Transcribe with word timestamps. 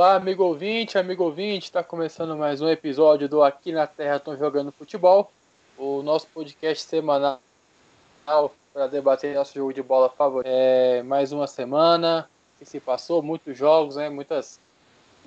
Olá, 0.00 0.14
amigo 0.14 0.42
ouvinte, 0.44 0.96
amigo 0.96 1.24
ouvinte, 1.24 1.66
está 1.66 1.84
começando 1.84 2.34
mais 2.34 2.62
um 2.62 2.70
episódio 2.70 3.28
do 3.28 3.42
Aqui 3.42 3.70
na 3.70 3.86
Terra 3.86 4.16
Estão 4.16 4.34
Jogando 4.34 4.72
Futebol, 4.72 5.30
o 5.76 6.00
nosso 6.02 6.26
podcast 6.28 6.84
semanal 6.84 7.38
para 8.72 8.86
debater 8.86 9.34
nosso 9.34 9.52
jogo 9.52 9.74
de 9.74 9.82
bola 9.82 10.08
favorito. 10.08 10.50
É, 10.50 11.02
mais 11.02 11.32
uma 11.32 11.46
semana 11.46 12.26
que 12.58 12.64
se 12.64 12.80
passou, 12.80 13.22
muitos 13.22 13.58
jogos, 13.58 13.96
né, 13.96 14.08
muitas, 14.08 14.58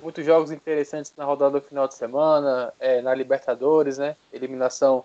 muitos 0.02 0.26
jogos 0.26 0.50
interessantes 0.50 1.14
na 1.16 1.24
rodada 1.24 1.60
do 1.60 1.62
final 1.62 1.88
de 1.88 1.94
semana, 1.94 2.74
é, 2.80 3.00
na 3.00 3.14
Libertadores, 3.14 4.00
né, 4.00 4.16
eliminação 4.34 5.04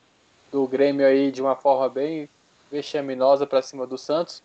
do 0.50 0.66
Grêmio 0.66 1.06
aí 1.06 1.30
de 1.30 1.42
uma 1.42 1.54
forma 1.54 1.90
bem 1.90 2.26
vexaminosa 2.70 3.46
para 3.46 3.60
cima 3.60 3.86
do 3.86 3.98
Santos. 3.98 4.42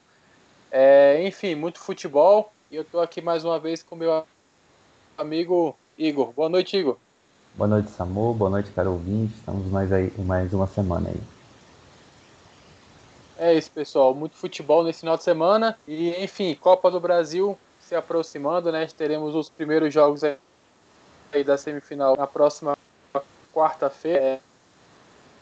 É, 0.70 1.26
enfim, 1.26 1.56
muito 1.56 1.80
futebol 1.80 2.52
e 2.70 2.76
eu 2.76 2.82
estou 2.82 3.00
aqui 3.00 3.22
mais 3.22 3.46
uma 3.46 3.58
vez 3.58 3.82
com 3.82 3.96
meu 3.96 4.26
amigo 5.18 5.76
Igor. 5.98 6.32
Boa 6.34 6.50
noite, 6.50 6.78
Igor. 6.78 6.98
Boa 7.56 7.68
noite, 7.68 7.92
Samu. 7.92 8.34
Boa 8.34 8.50
noite, 8.50 8.72
caro 8.72 8.94
ouvinte. 8.94 9.34
Estamos 9.36 9.68
mais 9.68 9.92
aí 9.92 10.12
mais 10.20 10.54
uma 10.54 10.68
semana 10.68 11.10
aí. 11.10 11.22
É 13.38 13.54
isso, 13.54 13.72
pessoal. 13.72 14.14
Muito 14.14 14.36
futebol 14.36 14.84
nesse 14.84 15.02
final 15.02 15.18
de 15.18 15.24
semana. 15.24 15.78
E, 15.88 16.10
enfim, 16.24 16.56
Copa 16.56 16.90
do 16.90 17.00
Brasil 17.00 17.58
se 17.80 17.96
aproximando, 17.96 18.72
né? 18.72 18.88
Teremos 18.98 19.36
os 19.36 19.50
primeiros 19.50 19.94
jogos 19.94 20.24
aí 20.24 21.44
da 21.44 21.58
semifinal 21.58 22.16
na 22.16 22.26
próxima 22.26 22.78
quarta-feira. 23.54 24.20
É, 24.24 24.40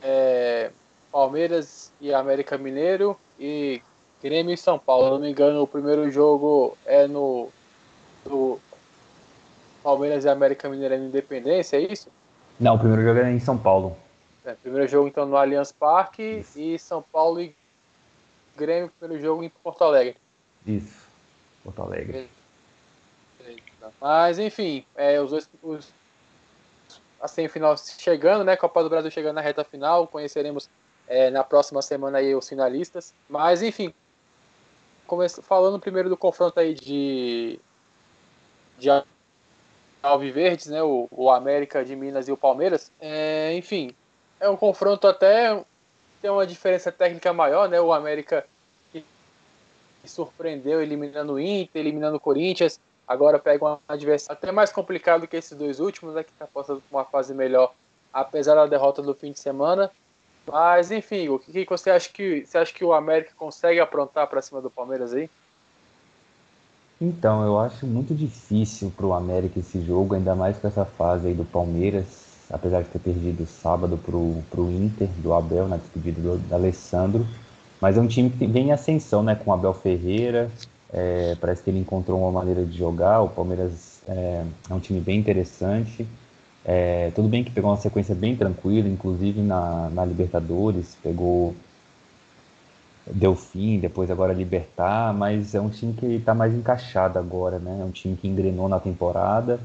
é, 0.01 0.71
Palmeiras 1.11 1.91
e 1.99 2.13
América 2.13 2.57
Mineiro 2.57 3.17
e 3.39 3.81
Grêmio 4.21 4.53
e 4.53 4.57
São 4.57 4.79
Paulo. 4.79 5.05
Se 5.05 5.11
não 5.11 5.19
me 5.19 5.29
engano, 5.29 5.61
o 5.61 5.67
primeiro 5.67 6.09
jogo 6.09 6.77
é 6.85 7.07
no, 7.07 7.49
no 8.25 8.59
Palmeiras 9.83 10.25
e 10.25 10.29
América 10.29 10.69
Mineira 10.69 10.95
em 10.95 11.05
Independência, 11.05 11.77
é 11.77 11.81
isso? 11.81 12.09
Não, 12.59 12.75
o 12.75 12.79
primeiro 12.79 13.03
jogo 13.03 13.19
é 13.19 13.31
em 13.31 13.39
São 13.39 13.57
Paulo. 13.57 13.97
É, 14.45 14.53
primeiro 14.53 14.87
jogo 14.87 15.07
então 15.07 15.25
no 15.25 15.37
Allianz 15.37 15.71
Parque 15.71 16.39
isso. 16.39 16.59
e 16.59 16.79
São 16.79 17.01
Paulo 17.01 17.41
e 17.41 17.55
Grêmio, 18.55 18.91
primeiro 18.99 19.23
jogo 19.23 19.43
em 19.43 19.49
Porto 19.49 19.83
Alegre. 19.83 20.17
Isso, 20.65 21.07
Porto 21.63 21.81
Alegre. 21.81 22.29
Mas 23.99 24.39
enfim, 24.39 24.85
é, 24.95 25.19
os 25.19 25.31
dois. 25.31 25.49
Os, 25.63 25.93
a 27.19 27.27
semifinal 27.27 27.77
chegando, 27.77 28.43
né? 28.43 28.57
Copa 28.57 28.83
do 28.83 28.89
Brasil 28.89 29.11
chegando 29.11 29.35
na 29.35 29.41
reta 29.41 29.63
final. 29.63 30.07
Conheceremos 30.07 30.69
é, 31.07 31.29
na 31.29 31.43
próxima 31.43 31.81
semana 31.81 32.17
aí 32.17 32.35
os 32.35 32.49
finalistas. 32.49 33.13
Mas 33.29 33.61
enfim, 33.61 33.93
falando 35.43 35.79
primeiro 35.79 36.09
do 36.09 36.17
confronto 36.17 36.59
aí 36.59 36.73
de, 36.73 37.59
de 38.77 38.89
Alviverdes, 40.01 40.67
né, 40.67 40.81
o, 40.81 41.07
o 41.11 41.29
América 41.29 41.85
de 41.85 41.95
Minas 41.95 42.27
e 42.27 42.31
o 42.31 42.37
Palmeiras. 42.37 42.91
É, 42.99 43.53
enfim, 43.55 43.93
é 44.39 44.49
um 44.49 44.57
confronto 44.57 45.07
até 45.07 45.63
tem 46.21 46.29
uma 46.29 46.45
diferença 46.45 46.91
técnica 46.91 47.33
maior, 47.33 47.67
né? 47.67 47.81
O 47.81 47.91
América 47.91 48.45
que 48.91 49.03
surpreendeu 50.05 50.81
eliminando 50.81 51.33
o 51.33 51.39
Inter, 51.39 51.81
eliminando 51.81 52.17
o 52.17 52.19
Corinthians, 52.19 52.79
agora 53.07 53.39
pega 53.39 53.65
um 53.65 53.77
adversário 53.87 54.37
até 54.37 54.51
mais 54.51 54.71
complicado 54.71 55.27
que 55.27 55.35
esses 55.35 55.57
dois 55.57 55.79
últimos, 55.79 56.13
né, 56.15 56.23
que 56.23 56.31
está 56.31 56.47
passando 56.47 56.81
uma 56.91 57.03
fase 57.03 57.33
melhor, 57.33 57.73
apesar 58.13 58.55
da 58.55 58.67
derrota 58.67 59.01
do 59.01 59.15
fim 59.15 59.31
de 59.31 59.39
semana. 59.39 59.91
Mas 60.45 60.91
enfim, 60.91 61.29
o 61.29 61.39
que, 61.39 61.65
que 61.65 61.69
você 61.69 61.91
acha 61.91 62.09
que 62.09 62.45
você 62.45 62.57
acha 62.57 62.73
que 62.73 62.83
o 62.83 62.93
América 62.93 63.33
consegue 63.35 63.79
aprontar 63.79 64.27
para 64.27 64.41
cima 64.41 64.61
do 64.61 64.69
Palmeiras 64.69 65.13
aí? 65.13 65.29
Então, 67.01 67.43
eu 67.43 67.59
acho 67.59 67.87
muito 67.87 68.13
difícil 68.13 68.93
para 68.95 69.07
o 69.07 69.13
América 69.13 69.59
esse 69.59 69.81
jogo, 69.81 70.13
ainda 70.13 70.35
mais 70.35 70.59
com 70.59 70.67
essa 70.67 70.85
fase 70.85 71.29
aí 71.29 71.33
do 71.33 71.43
Palmeiras, 71.43 72.05
apesar 72.47 72.83
de 72.83 72.89
ter 72.89 72.99
perdido 72.99 73.43
sábado 73.47 73.97
para 73.97 74.15
o 74.15 74.71
Inter, 74.71 75.09
do 75.17 75.33
Abel, 75.33 75.67
na 75.67 75.77
despedida 75.77 76.21
do, 76.21 76.37
do, 76.37 76.53
Alessandro. 76.53 77.25
Mas 77.81 77.97
é 77.97 78.01
um 78.01 78.07
time 78.07 78.29
que 78.29 78.45
vem 78.45 78.67
em 78.67 78.71
ascensão, 78.71 79.23
né, 79.23 79.33
com 79.33 79.49
o 79.49 79.53
Abel 79.53 79.73
Ferreira, 79.73 80.51
é, 80.93 81.35
parece 81.41 81.63
que 81.63 81.71
ele 81.71 81.79
encontrou 81.79 82.19
uma 82.19 82.31
maneira 82.31 82.63
de 82.63 82.77
jogar, 82.77 83.21
o 83.21 83.29
Palmeiras 83.29 84.01
é, 84.07 84.43
é 84.69 84.73
um 84.73 84.79
time 84.79 84.99
bem 84.99 85.17
interessante. 85.19 86.05
É, 86.63 87.11
tudo 87.15 87.27
bem 87.27 87.43
que 87.43 87.49
pegou 87.49 87.71
uma 87.71 87.77
sequência 87.77 88.13
bem 88.13 88.35
tranquila, 88.35 88.87
inclusive 88.87 89.41
na, 89.41 89.89
na 89.89 90.05
Libertadores, 90.05 90.95
pegou 91.01 91.55
Delfim, 93.05 93.79
depois 93.79 94.11
agora 94.11 94.33
Libertar, 94.33 95.13
mas 95.13 95.55
é 95.55 95.61
um 95.61 95.69
time 95.69 95.93
que 95.93 96.05
está 96.05 96.33
mais 96.33 96.53
encaixado 96.53 97.17
agora, 97.17 97.59
né? 97.59 97.79
É 97.81 97.83
um 97.83 97.91
time 97.91 98.15
que 98.15 98.27
engrenou 98.27 98.69
na 98.69 98.79
temporada 98.79 99.59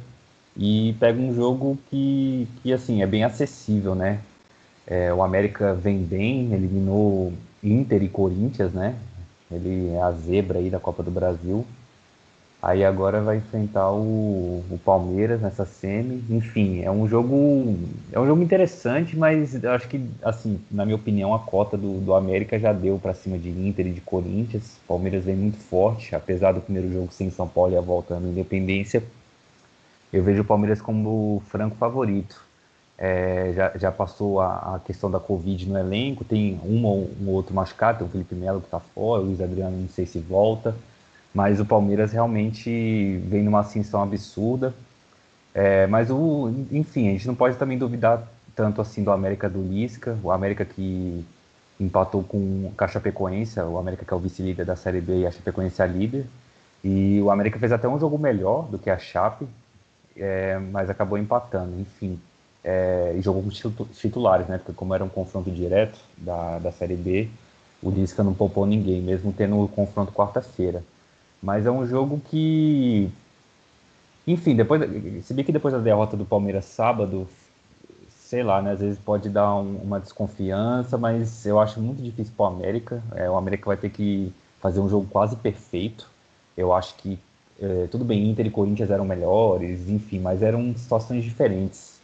e 0.57 0.95
pega 0.99 1.21
um 1.21 1.35
jogo 1.35 1.79
que, 1.91 2.49
que 2.63 2.73
assim, 2.73 3.03
é 3.03 3.07
bem 3.07 3.25
acessível, 3.25 3.95
né? 3.95 4.21
É, 4.87 5.13
o 5.13 5.23
América 5.23 5.75
vem 5.75 5.99
bem, 5.99 6.53
eliminou 6.53 7.33
Inter 7.63 8.03
e 8.03 8.09
Corinthians, 8.09 8.73
né? 8.73 8.97
Ele 9.51 9.91
é 9.91 10.01
a 10.01 10.11
zebra 10.13 10.59
aí 10.59 10.71
da 10.71 10.81
Copa 10.81 11.03
do 11.03 11.11
Brasil. 11.11 11.67
Aí 12.67 12.85
agora 12.85 13.21
vai 13.21 13.37
enfrentar 13.37 13.93
o, 13.93 14.65
o, 14.69 14.81
Palmeiras 14.85 15.41
nessa 15.41 15.65
semi. 15.65 16.25
Enfim, 16.29 16.83
é 16.83 16.91
um 16.91 17.07
jogo 17.07 17.79
é 18.11 18.19
um 18.19 18.27
jogo 18.27 18.43
interessante, 18.43 19.17
mas 19.17 19.63
eu 19.63 19.71
acho 19.71 19.87
que 19.87 20.05
assim, 20.21 20.59
na 20.69 20.85
minha 20.85 20.97
opinião, 20.97 21.33
a 21.33 21.39
cota 21.39 21.77
do, 21.77 22.01
do 22.01 22.13
América 22.13 22.59
já 22.59 22.73
deu 22.73 22.99
para 22.99 23.15
cima 23.15 23.39
de 23.39 23.51
Inter 23.51 23.87
e 23.87 23.93
de 23.93 24.01
Corinthians. 24.01 24.79
O 24.83 24.89
Palmeiras 24.89 25.25
vem 25.25 25.37
muito 25.37 25.59
forte, 25.59 26.13
apesar 26.17 26.55
do 26.55 26.61
primeiro 26.61 26.93
jogo 26.93 27.13
sem 27.13 27.31
São 27.31 27.47
Paulo 27.47 27.73
e 27.73 27.77
a 27.77 27.81
volta 27.81 28.19
no 28.19 28.31
Independência. 28.31 29.01
Eu 30.13 30.25
vejo 30.25 30.43
o 30.43 30.45
Palmeiras 30.45 30.83
como 30.83 31.41
franco 31.47 31.77
favorito. 31.77 32.45
É, 32.99 33.53
já, 33.55 33.73
já 33.77 33.93
passou 33.93 34.41
a, 34.41 34.75
a, 34.75 34.81
questão 34.81 35.09
da 35.09 35.21
Covid 35.21 35.69
no 35.69 35.79
elenco, 35.79 36.25
tem 36.25 36.61
um 36.65 36.85
ou 36.85 37.11
um 37.23 37.29
outro 37.29 37.55
machucado, 37.55 37.99
tem 37.99 38.09
o 38.09 38.11
Felipe 38.11 38.35
Melo 38.35 38.61
que 38.61 38.67
está 38.67 38.81
fora, 38.81 39.23
o 39.23 39.27
Luiz 39.27 39.41
Adriano 39.41 39.77
não 39.77 39.89
sei 39.89 40.05
se 40.05 40.19
volta 40.19 40.75
mas 41.37 41.61
o 41.61 41.67
Palmeiras 41.67 42.13
realmente 42.13 43.19
vem 43.27 43.43
numa 43.43 43.61
ascensão 43.61 44.03
absurda. 44.03 44.73
É, 45.55 45.87
mas 45.87 46.11
o, 46.11 46.51
enfim, 46.73 47.09
a 47.09 47.13
gente 47.13 47.27
não 47.27 47.35
pode 47.35 47.57
também 47.59 47.77
duvidar 47.77 48.27
tanto 48.55 48.81
assim 48.81 49.05
do 49.05 49.11
América 49.11 49.47
do 49.47 49.61
Lisca, 49.63 50.19
o 50.23 50.31
América 50.31 50.65
que 50.65 51.23
empatou 51.79 52.23
com 52.23 52.73
a 52.79 52.89
Chapecoense, 52.89 53.61
o 53.61 53.77
América 53.77 54.03
que 54.03 54.15
é 54.15 54.17
o 54.17 54.19
vice-líder 54.19 54.65
da 54.65 54.77
Série 54.77 55.03
B 55.03 55.21
e 55.21 55.27
a 55.27 55.31
Chapecoense 55.31 55.83
é 55.83 55.85
a 55.85 55.87
líder. 55.87 56.25
E 56.83 57.21
o 57.21 57.31
América 57.31 57.59
fez 57.59 57.71
até 57.71 57.87
um 57.87 58.01
jogo 58.01 58.17
melhor 58.19 58.67
do 58.69 58.79
que 58.79 58.89
a 58.89 58.97
Chape, 58.99 59.47
é, 60.17 60.59
mas 60.59 60.89
acabou 60.89 61.19
empatando, 61.19 61.79
enfim. 61.79 62.19
É, 62.65 63.15
e 63.15 63.21
jogou 63.21 63.43
com 63.43 63.51
titulares, 63.93 64.47
né? 64.49 64.57
Porque 64.57 64.73
como 64.73 64.95
era 64.95 65.05
um 65.05 65.09
confronto 65.11 65.51
direto 65.51 65.99
da, 66.17 66.59
da 66.61 66.73
Série 66.73 66.97
B, 66.97 67.29
o 67.83 67.91
Lisca 67.91 68.25
não 68.25 68.33
poupou 68.33 68.65
ninguém, 68.65 69.03
mesmo 69.03 69.35
tendo 69.35 69.63
o 69.63 69.69
confronto 69.69 70.13
quarta-feira. 70.13 70.83
Mas 71.43 71.67
é 71.67 71.71
um 71.71 71.87
jogo 71.87 72.21
que. 72.29 73.11
Enfim, 74.27 74.57
depois. 74.57 74.83
Se 75.25 75.35
bem 75.35 75.45
que 75.45 75.53
depois 75.53 75.75
da 75.75 75.81
derrota 75.81 76.17
do 76.17 76.25
Palmeiras 76.25 76.65
sábado, 76.65 77.29
sei 78.11 78.43
lá, 78.43 78.61
né? 78.61 78.73
Às 78.73 78.81
vezes 78.81 78.99
pode 78.99 79.29
dar 79.29 79.55
um, 79.57 79.77
uma 79.77 80.01
desconfiança, 80.01 80.99
mas 80.99 81.47
eu 81.47 81.61
acho 81.61 81.81
muito 81.81 82.03
difícil 82.03 82.33
para 82.37 82.45
o 82.45 82.49
América. 82.49 83.03
É, 83.15 83.31
o 83.31 83.37
América 83.37 83.67
vai 83.67 83.77
ter 83.77 83.91
que 83.91 84.33
fazer 84.61 84.81
um 84.81 84.89
jogo 84.89 85.07
quase 85.11 85.37
perfeito. 85.37 86.09
Eu 86.57 86.73
acho 86.73 86.95
que. 86.97 87.19
É, 87.61 87.87
tudo 87.91 88.05
bem, 88.05 88.29
Inter 88.29 88.47
e 88.47 88.51
Corinthians 88.51 88.91
eram 88.91 89.05
melhores, 89.05 89.89
enfim, 89.89 90.19
mas 90.19 90.43
eram 90.43 90.75
situações 90.77 91.25
diferentes. 91.25 92.01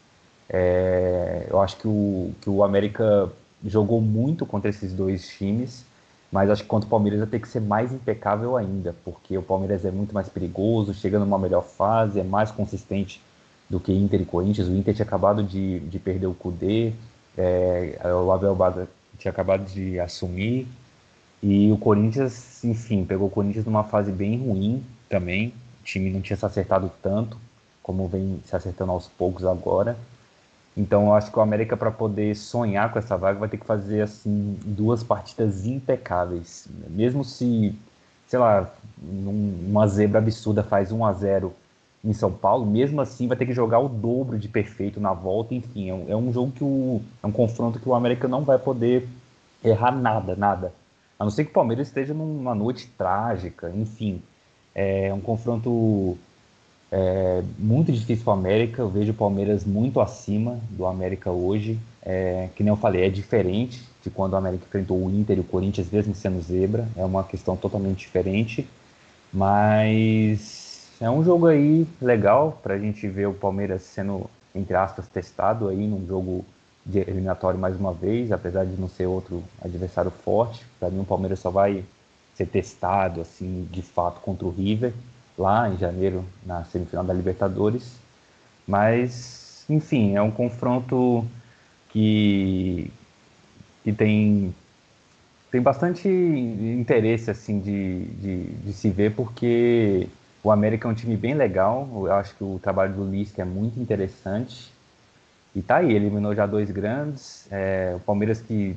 É, 0.49 1.47
eu 1.51 1.61
acho 1.61 1.77
que 1.77 1.87
o, 1.89 2.33
que 2.41 2.49
o 2.49 2.65
América 2.65 3.31
jogou 3.65 4.01
muito 4.01 4.47
contra 4.47 4.71
esses 4.71 4.93
dois 4.93 5.29
times 5.29 5.85
mas 6.33 6.49
acho 6.49 6.63
que 6.63 6.69
contra 6.69 6.87
o 6.87 6.91
Palmeiras 6.91 7.21
vai 7.21 7.29
ter 7.29 7.41
que 7.41 7.49
ser 7.49 7.61
mais 7.61 7.93
impecável 7.93 8.57
ainda, 8.57 8.97
porque 9.05 9.37
o 9.37 9.43
Palmeiras 9.43 9.85
é 9.85 9.91
muito 9.91 10.15
mais 10.15 10.29
perigoso, 10.31 10.95
chega 10.95 11.19
numa 11.19 11.39
melhor 11.39 11.63
fase, 11.63 12.19
é 12.19 12.25
mais 12.25 12.51
consistente 12.51 13.21
do 13.69 13.79
que 13.79 13.93
Inter 13.93 14.23
e 14.23 14.25
Corinthians. 14.25 14.67
O 14.67 14.75
Inter 14.75 14.95
tinha 14.95 15.05
acabado 15.05 15.43
de, 15.45 15.81
de 15.81 15.99
perder 15.99 16.27
o 16.27 16.35
Cudê, 16.35 16.95
é, 17.37 18.01
o 18.25 18.33
Abel 18.33 18.55
Baga 18.55 18.89
tinha 19.19 19.31
acabado 19.31 19.65
de 19.67 20.01
assumir, 20.01 20.67
e 21.43 21.71
o 21.71 21.77
Corinthians, 21.77 22.65
enfim, 22.65 23.05
pegou 23.05 23.27
o 23.27 23.31
Corinthians 23.31 23.67
numa 23.67 23.85
fase 23.85 24.11
bem 24.11 24.39
ruim 24.39 24.83
também. 25.09 25.49
O 25.81 25.85
time 25.85 26.09
não 26.09 26.21
tinha 26.21 26.37
se 26.37 26.47
acertado 26.47 26.91
tanto 27.03 27.37
como 27.83 28.07
vem 28.07 28.41
se 28.47 28.55
acertando 28.55 28.93
aos 28.93 29.09
poucos 29.09 29.45
agora. 29.45 29.97
Então 30.77 31.07
eu 31.07 31.15
acho 31.15 31.31
que 31.31 31.39
o 31.39 31.43
América 31.43 31.77
para 31.77 31.91
poder 31.91 32.35
sonhar 32.35 32.93
com 32.93 32.99
essa 32.99 33.17
vaga 33.17 33.39
vai 33.39 33.49
ter 33.49 33.59
que 33.59 33.67
fazer 33.67 34.03
assim 34.03 34.59
duas 34.65 35.03
partidas 35.03 35.67
impecáveis. 35.67 36.67
Mesmo 36.89 37.25
se, 37.25 37.75
sei 38.27 38.39
lá, 38.39 38.71
uma 39.03 39.87
zebra 39.87 40.19
absurda 40.19 40.63
faz 40.63 40.91
1 40.91 41.05
a 41.05 41.13
0 41.13 41.55
em 42.05 42.13
São 42.13 42.33
Paulo, 42.33 42.67
mesmo 42.67 43.01
assim 43.01 43.29
vai 43.29 43.37
ter 43.37 43.47
que 43.47 43.53
jogar 43.53 43.79
o 43.79 43.89
dobro 43.89 44.37
de 44.37 44.49
perfeito 44.49 44.99
na 44.99 45.13
volta, 45.13 45.55
enfim, 45.55 45.89
é 45.89 45.95
um, 45.95 46.05
é 46.09 46.17
um 46.17 46.33
jogo 46.33 46.51
que 46.51 46.65
o 46.65 47.01
é 47.23 47.27
um 47.27 47.31
confronto 47.31 47.79
que 47.79 47.89
o 47.89 47.95
América 47.95 48.27
não 48.27 48.43
vai 48.43 48.59
poder 48.59 49.09
errar 49.63 49.93
nada, 49.93 50.35
nada. 50.35 50.73
A 51.19 51.25
não 51.25 51.31
ser 51.31 51.45
que 51.45 51.51
o 51.51 51.55
Palmeiras 51.55 51.87
esteja 51.87 52.13
numa 52.13 52.55
noite 52.55 52.89
trágica, 52.99 53.71
enfim. 53.71 54.21
É 54.75 55.13
um 55.15 55.21
confronto 55.21 56.19
É 56.95 57.43
muito 57.59 57.91
difícil 57.91 58.23
para 58.23 58.35
o 58.35 58.37
América. 58.37 58.83
Eu 58.83 58.91
vejo 58.91 59.13
o 59.13 59.15
Palmeiras 59.15 59.65
muito 59.65 59.99
acima 59.99 60.61
do 60.69 60.85
América 60.85 61.31
hoje. 61.31 61.79
É, 62.03 62.51
que 62.55 62.63
nem 62.63 62.71
eu 62.71 62.77
falei, 62.77 63.07
é 63.07 63.09
diferente 63.09 63.83
de 64.05 64.11
quando 64.11 64.35
o 64.35 64.37
América 64.37 64.67
enfrentou 64.67 64.99
o 64.99 65.11
Inter 65.11 65.39
e 65.39 65.41
o 65.41 65.45
Corinthians, 65.45 65.91
mesmo 65.91 66.15
sendo 66.15 66.43
zebra. 66.43 66.87
É 66.95 67.03
uma 67.03 67.25
questão 67.25 67.57
totalmente 67.57 68.01
diferente. 68.01 68.69
Mas 69.33 70.87
é 71.01 71.09
um 71.09 71.25
jogo 71.25 71.47
aí 71.47 71.87
legal 71.99 72.61
para 72.63 72.75
a 72.75 72.79
gente 72.79 73.09
ver 73.09 73.27
o 73.27 73.33
Palmeiras 73.33 73.81
sendo, 73.83 74.29
entre 74.55 74.77
aspas, 74.77 75.09
testado 75.09 75.69
aí 75.69 75.87
num 75.87 76.07
jogo 76.07 76.45
de 76.85 76.99
eliminatório 76.99 77.59
mais 77.59 77.75
uma 77.75 77.95
vez, 77.95 78.31
apesar 78.31 78.67
de 78.67 78.79
não 78.79 78.89
ser 78.89 79.07
outro 79.07 79.43
adversário 79.65 80.11
forte. 80.11 80.67
Para 80.79 80.91
mim, 80.91 81.01
o 81.01 81.07
Palmeiras 81.07 81.39
só 81.39 81.49
vai 81.49 81.83
ser 82.35 82.47
testado, 82.47 83.23
assim, 83.23 83.67
de 83.73 83.81
fato, 83.81 84.21
contra 84.21 84.47
o 84.47 84.51
River 84.51 84.93
lá 85.37 85.69
em 85.69 85.77
janeiro 85.77 86.25
na 86.45 86.65
semifinal 86.65 87.05
da 87.05 87.15
Libertadores. 87.15 87.99
Mas, 88.67 89.65
enfim, 89.69 90.17
é 90.17 90.23
um 90.23 90.31
confronto 90.31 91.27
que, 91.91 92.91
que 93.85 93.93
tem, 93.93 94.55
tem 95.51 95.61
bastante 95.61 96.09
interesse 96.09 97.31
assim 97.31 97.61
de, 97.61 98.05
de, 98.05 98.45
de, 98.45 98.73
se 98.73 98.89
ver, 98.91 99.15
porque 99.15 100.09
o 100.43 100.51
América 100.51 100.89
é 100.89 100.91
um 100.91 100.95
time 100.95 101.17
bem 101.17 101.35
legal. 101.35 101.89
Eu 101.95 102.13
acho 102.13 102.35
que 102.37 102.45
o 102.45 102.59
trabalho 102.63 102.95
do 102.95 103.09
Lisca 103.09 103.43
é 103.43 103.45
muito 103.45 103.81
interessante. 103.81 104.73
E 105.55 105.61
tá 105.61 105.77
aí, 105.77 105.93
eliminou 105.93 106.35
já 106.35 106.47
dois 106.47 106.71
grandes. 106.71 107.47
É, 107.51 107.93
o 107.97 108.01
Palmeiras 108.01 108.41
que 108.41 108.77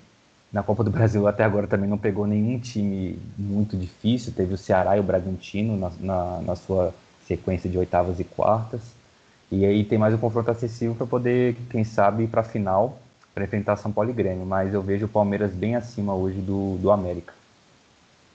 na 0.56 0.63
Copa 0.63 0.86
do 0.86 0.90
Brasil 0.90 1.28
até 1.28 1.44
agora 1.44 1.68
também 1.68 1.90
não 1.90 1.98
pegou 1.98 2.25
nenhum 2.25 2.57
time 2.57 3.19
muito 3.38 3.75
difícil. 3.75 4.31
Teve 4.34 4.54
o 4.54 4.57
Ceará 4.57 4.96
e 4.96 5.02
o 5.02 5.04
Bragantino 5.04 5.75
na, 5.75 5.92
na, 6.00 6.42
na 6.42 6.56
sua 6.56 6.94
sequência 7.28 7.69
de 7.69 7.78
oitavas 7.78 8.22
e 8.22 8.24
quartas. 8.24 8.80
E 9.52 9.66
aí 9.66 9.84
tem 9.84 9.98
mais 9.98 10.13
um 10.13 10.18
confronto 10.18 10.50
acessível 10.50 10.96
para 10.96 11.06
poder, 11.06 11.57
quem 11.69 11.84
sabe, 11.84 12.24
ir 12.24 12.28
para 12.28 12.40
a 12.40 12.46
final 12.46 12.98
para 13.34 13.44
enfrentar 13.44 13.75
São 13.75 13.92
Paulo 13.92 14.12
e 14.12 14.13
Grêmio. 14.13 14.46
Mas 14.46 14.74
eu 14.74 14.81
vejo 14.81 15.07
o 15.07 15.10
Palmeiras 15.10 15.52
bem 15.52 15.75
acima 15.75 16.16
hoje 16.16 16.40
do, 16.40 16.78
do 16.78 16.90
América. 16.90 17.34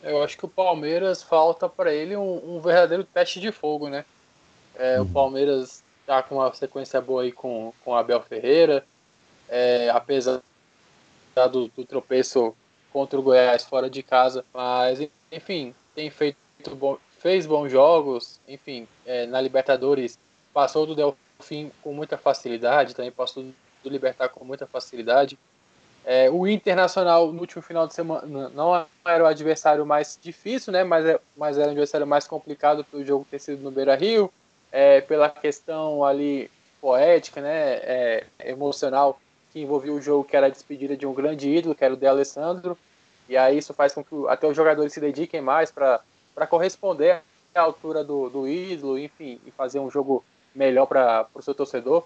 Eu 0.02 0.22
acho 0.22 0.36
que 0.36 0.44
o 0.44 0.48
Palmeiras 0.48 1.22
falta 1.22 1.70
para 1.70 1.90
ele 1.90 2.18
um, 2.18 2.56
um, 2.56 2.60
verdadeiro 2.60 3.02
teste 3.02 3.40
de 3.40 3.50
fogo, 3.50 3.88
né? 3.88 4.04
É, 4.78 5.00
uhum. 5.00 5.06
O 5.06 5.08
Palmeiras 5.08 5.82
está 6.02 6.22
com 6.22 6.34
uma 6.34 6.52
sequência 6.52 7.00
boa 7.00 7.22
aí 7.22 7.32
com, 7.32 7.72
com 7.82 7.94
Abel 7.94 8.20
Ferreira. 8.20 8.84
É, 9.48 9.88
apesar 9.88 10.42
do, 11.46 11.68
do 11.68 11.84
tropeço 11.84 12.54
contra 12.92 13.18
o 13.18 13.22
Goiás 13.22 13.64
fora 13.64 13.88
de 13.88 14.02
casa, 14.02 14.44
mas 14.52 15.00
enfim, 15.30 15.74
tem 15.94 16.10
feito 16.10 16.36
bom, 16.74 16.98
fez 17.18 17.46
bons 17.46 17.70
jogos, 17.70 18.40
enfim, 18.48 18.88
é, 19.06 19.26
na 19.26 19.40
Libertadores 19.40 20.18
passou 20.52 20.86
do 20.86 20.94
Delfim 20.94 21.70
com 21.82 21.92
muita 21.92 22.16
facilidade, 22.16 22.94
também 22.94 23.12
passou 23.12 23.44
do 23.82 23.88
Libertar 23.90 24.28
com 24.28 24.44
muita 24.44 24.66
facilidade. 24.66 25.38
É, 26.04 26.30
o 26.30 26.46
Internacional 26.46 27.30
no 27.30 27.40
último 27.40 27.62
final 27.62 27.86
de 27.86 27.94
semana 27.94 28.50
não 28.54 28.86
era 29.04 29.22
o 29.22 29.26
adversário 29.26 29.84
mais 29.84 30.18
difícil, 30.20 30.72
né? 30.72 30.82
Mas, 30.82 31.04
é, 31.04 31.20
mas 31.36 31.58
era 31.58 31.68
o 31.68 31.70
adversário 31.70 32.06
mais 32.06 32.26
complicado 32.26 32.84
pelo 32.84 33.04
jogo 33.04 33.26
ter 33.30 33.38
sido 33.38 33.62
no 33.62 33.70
Beira 33.70 33.94
Rio, 33.94 34.32
é, 34.72 35.02
pela 35.02 35.28
questão 35.28 36.02
ali 36.02 36.50
poética, 36.80 37.40
né? 37.40 37.74
É, 37.82 38.26
emocional 38.44 39.20
que 39.52 39.60
envolvia 39.60 39.92
o 39.92 40.00
jogo, 40.00 40.24
que 40.24 40.36
era 40.36 40.46
a 40.46 40.50
despedida 40.50 40.96
de 40.96 41.06
um 41.06 41.12
grande 41.12 41.48
ídolo, 41.48 41.74
que 41.74 41.84
era 41.84 41.94
o 41.94 41.96
de 41.96 42.06
Alessandro. 42.06 42.76
E 43.28 43.36
aí 43.36 43.58
isso 43.58 43.74
faz 43.74 43.92
com 43.92 44.02
que 44.02 44.14
até 44.28 44.46
os 44.46 44.56
jogadores 44.56 44.92
se 44.92 45.00
dediquem 45.00 45.40
mais 45.40 45.70
para 45.70 46.02
corresponder 46.48 47.22
à 47.54 47.60
altura 47.60 48.02
do, 48.02 48.28
do 48.28 48.48
ídolo, 48.48 48.98
enfim, 48.98 49.40
e 49.44 49.50
fazer 49.50 49.78
um 49.78 49.90
jogo 49.90 50.24
melhor 50.54 50.86
para 50.86 51.26
o 51.34 51.42
seu 51.42 51.54
torcedor. 51.54 52.04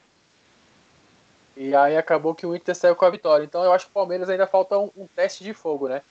E 1.57 1.75
aí 1.75 1.97
acabou 1.97 2.35
que 2.35 2.47
o 2.47 2.55
Inter 2.55 2.75
saiu 2.75 2.97
com 2.97 3.05
a 3.05 3.11
vitória. 3.11 3.45
Então 3.45 3.63
eu 3.63 3.73
acho 3.73 3.87
que 3.87 3.91
o 3.91 3.95
Palmeiras 3.95 4.29
ainda 4.29 4.47
falta 4.47 4.79
um, 4.79 4.91
um 4.97 5.07
teste 5.07 5.45
de 5.45 5.55
fogo, 5.55 5.89
né? 5.89 6.03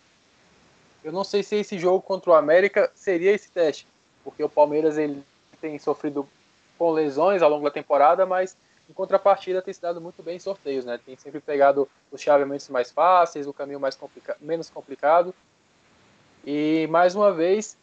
Eu 1.03 1.11
não 1.11 1.23
sei 1.23 1.43
se 1.43 1.57
esse 1.57 1.77
jogo 1.77 2.01
contra 2.01 2.31
o 2.31 2.33
América 2.33 2.89
seria 2.95 3.31
esse 3.31 3.51
teste, 3.51 3.85
porque 4.23 4.43
o 4.43 4.49
Palmeiras 4.49 4.97
ele 4.97 5.21
tem 5.59 5.77
sofrido 5.77 6.27
com 6.77 6.91
lesões 6.91 7.41
ao 7.41 7.49
longo 7.49 7.65
da 7.65 7.71
temporada, 7.71 8.25
mas 8.25 8.55
em 8.89 8.93
contrapartida, 8.93 9.61
tem 9.61 9.73
se 9.73 9.81
dado 9.81 10.01
muito 10.01 10.21
bem 10.21 10.35
em 10.35 10.39
sorteios, 10.39 10.85
né? 10.85 10.99
Tem 11.03 11.15
sempre 11.15 11.39
pegado 11.39 11.87
os 12.11 12.21
chaveamentos 12.21 12.67
mais 12.69 12.91
fáceis, 12.91 13.47
o 13.47 13.53
caminho 13.53 13.79
mais 13.79 13.95
complica 13.95 14.35
menos 14.41 14.69
complicado. 14.69 15.33
E, 16.45 16.87
mais 16.89 17.15
uma 17.15 17.31
vez, 17.31 17.77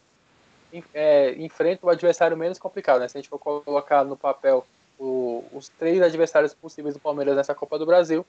é, 0.93 1.33
enfrenta 1.33 1.85
o 1.85 1.89
adversário 1.89 2.37
menos 2.37 2.59
complicado, 2.59 2.99
né? 2.99 3.07
Se 3.07 3.17
a 3.17 3.21
gente 3.21 3.29
for 3.29 3.39
colocar 3.39 4.03
no 4.03 4.15
papel 4.15 4.65
o, 4.99 5.43
os 5.51 5.69
três 5.69 6.01
adversários 6.01 6.53
possíveis 6.53 6.93
do 6.93 6.99
Palmeiras 6.99 7.35
nessa 7.35 7.55
Copa 7.55 7.79
do 7.79 7.85
Brasil, 7.85 8.25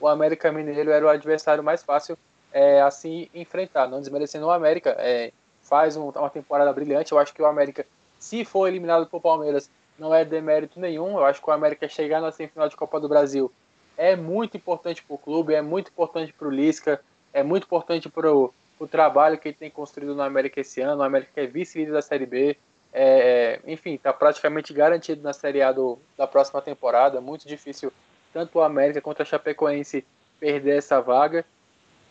o 0.00 0.08
América 0.08 0.50
Mineiro 0.50 0.90
era 0.90 1.04
o 1.04 1.08
adversário 1.08 1.62
mais 1.62 1.82
fácil 1.82 2.16
é, 2.52 2.80
assim 2.80 3.28
enfrentar. 3.34 3.86
Não 3.86 4.00
desmerecendo 4.00 4.46
o 4.46 4.50
América, 4.50 4.96
é, 4.98 5.32
faz 5.62 5.96
um, 5.96 6.08
uma 6.08 6.30
temporada 6.30 6.72
brilhante. 6.72 7.12
Eu 7.12 7.18
acho 7.18 7.34
que 7.34 7.42
o 7.42 7.46
América, 7.46 7.86
se 8.18 8.44
for 8.44 8.66
eliminado 8.66 9.06
por 9.06 9.20
Palmeiras, 9.20 9.70
não 9.98 10.14
é 10.14 10.24
demérito 10.24 10.78
nenhum. 10.78 11.18
Eu 11.18 11.24
acho 11.24 11.42
que 11.42 11.48
o 11.48 11.52
América 11.52 11.88
chegar 11.88 12.20
na 12.20 12.30
semifinal 12.30 12.68
de 12.68 12.76
Copa 12.76 13.00
do 13.00 13.08
Brasil 13.08 13.52
é 13.96 14.14
muito 14.14 14.56
importante 14.56 15.02
para 15.02 15.14
o 15.14 15.18
clube, 15.18 15.54
é 15.54 15.60
muito 15.60 15.88
importante 15.88 16.32
para 16.32 16.46
o 16.46 16.50
Lisca, 16.50 17.00
é 17.32 17.42
muito 17.42 17.64
importante 17.64 18.08
para 18.08 18.32
o 18.32 18.52
trabalho 18.88 19.36
que 19.36 19.48
ele 19.48 19.56
tem 19.56 19.70
construído 19.70 20.14
no 20.14 20.22
América 20.22 20.60
esse 20.60 20.80
ano. 20.80 21.00
O 21.00 21.04
América 21.04 21.42
é 21.42 21.46
vice-líder 21.46 21.92
da 21.92 22.02
Série 22.02 22.26
B. 22.26 22.56
É, 22.92 23.60
enfim, 23.66 23.94
está 23.94 24.12
praticamente 24.12 24.72
garantido 24.72 25.22
na 25.22 25.32
Série 25.32 25.60
A 25.60 25.72
do, 25.72 25.98
da 26.16 26.26
próxima 26.26 26.62
temporada. 26.62 27.20
Muito 27.20 27.46
difícil 27.46 27.92
tanto 28.32 28.58
o 28.58 28.62
América 28.62 29.00
quanto 29.00 29.22
a 29.22 29.24
Chapecoense 29.24 30.06
perder 30.38 30.78
essa 30.78 31.00
vaga. 31.00 31.44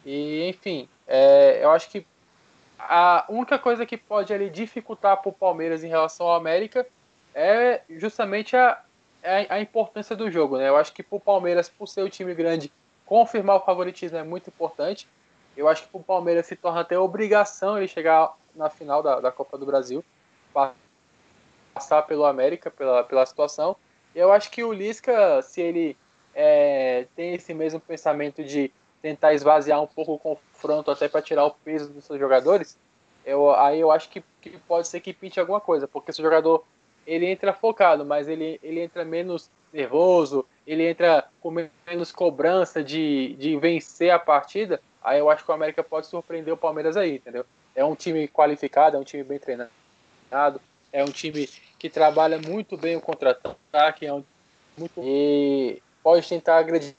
E, 0.06 0.48
enfim, 0.48 0.88
é, 1.08 1.64
eu 1.64 1.72
acho 1.72 1.90
que 1.90 2.06
a 2.78 3.26
única 3.30 3.58
coisa 3.58 3.86
que 3.86 3.98
pode 3.98 4.34
ali 4.34 4.50
dificultar 4.50 5.18
para 5.18 5.30
o 5.30 5.34
Palmeiras 5.34 5.84
em 5.84 5.88
relação 5.88 6.28
ao 6.28 6.36
América 6.36 6.86
é 7.38 7.84
justamente 7.88 8.58
a, 8.58 8.82
a, 9.24 9.56
a 9.56 9.62
importância 9.62 10.16
do 10.16 10.32
jogo. 10.32 10.58
Né? 10.58 10.68
Eu 10.68 10.76
acho 10.76 10.92
que 10.92 11.04
para 11.04 11.18
o 11.18 11.20
Palmeiras, 11.20 11.70
por 11.70 11.88
ser 11.88 12.02
o 12.02 12.10
time 12.10 12.34
grande, 12.34 12.72
confirmar 13.06 13.58
o 13.58 13.60
favoritismo 13.60 14.18
é 14.18 14.24
muito 14.24 14.50
importante. 14.50 15.08
Eu 15.56 15.68
acho 15.68 15.84
que 15.84 15.90
para 15.90 16.02
o 16.02 16.04
Palmeiras 16.04 16.48
se 16.48 16.56
torna 16.56 16.82
até 16.82 16.98
obrigação 16.98 17.78
ele 17.78 17.88
chegar 17.88 18.34
na 18.56 18.72
final 18.72 19.04
da, 19.04 19.20
da 19.20 19.32
Copa 19.32 19.56
do 19.56 19.68
Brasil, 19.68 20.04
passar 20.52 22.02
pelo 22.04 22.26
América, 22.26 22.72
pela, 22.72 23.04
pela 23.04 23.26
situação. 23.26 23.76
Eu 24.16 24.32
acho 24.32 24.50
que 24.50 24.64
o 24.64 24.74
Lisca, 24.74 25.40
se 25.44 25.62
ele 25.62 25.96
é, 26.34 27.06
tem 27.16 27.36
esse 27.36 27.54
mesmo 27.54 27.80
pensamento 27.80 28.44
de 28.44 28.72
tentar 29.00 29.36
esvaziar 29.36 29.80
um 29.80 29.86
pouco 29.86 30.14
o 30.14 30.20
confronto 30.20 30.90
até 30.90 31.08
para 31.08 31.22
tirar 31.22 31.46
o 31.46 31.52
peso 31.52 31.90
dos 31.94 32.04
seus 32.04 32.20
jogadores, 32.20 32.80
eu, 33.24 33.54
aí 33.54 33.80
eu 33.80 33.92
acho 33.92 34.10
que, 34.10 34.24
que 34.42 34.58
pode 34.68 34.88
ser 34.88 35.02
que 35.02 35.14
pinte 35.14 35.40
alguma 35.40 35.62
coisa, 35.62 35.88
porque 35.88 36.12
se 36.12 36.20
o 36.20 36.24
jogador 36.24 36.66
ele 37.08 37.26
entra 37.26 37.54
focado, 37.54 38.06
mas 38.06 38.28
ele, 38.28 38.60
ele 38.62 38.82
entra 38.82 39.06
menos 39.06 39.50
nervoso, 39.72 40.46
ele 40.66 40.88
entra 40.88 41.26
com 41.40 41.50
menos 41.50 42.12
cobrança 42.12 42.84
de, 42.84 43.34
de 43.40 43.58
vencer 43.58 44.12
a 44.12 44.20
partida, 44.20 44.82
aí 45.02 45.20
eu 45.20 45.30
acho 45.30 45.46
que 45.46 45.50
o 45.50 45.54
América 45.54 45.82
pode 45.82 46.08
surpreender 46.08 46.54
o 46.54 46.58
Palmeiras 46.58 46.98
aí, 46.98 47.16
entendeu? 47.16 47.46
É 47.74 47.86
um 47.86 47.96
time 47.96 48.28
qualificado, 48.28 48.98
é 48.98 49.00
um 49.00 49.04
time 49.04 49.24
bem 49.24 49.40
treinado, 49.40 49.72
é 50.92 51.04
um 51.04 51.12
time 51.12 51.48
que 51.80 51.90
trabalha 51.90 52.40
muito 52.40 52.76
bem 52.76 52.98
o 52.98 53.02
contra-ataque, 53.02 54.06
é 54.06 54.14
um 54.14 54.24
muito 54.78 55.02
e 55.02 55.82
pode 56.04 56.28
tentar 56.28 56.58
agredir 56.58 56.94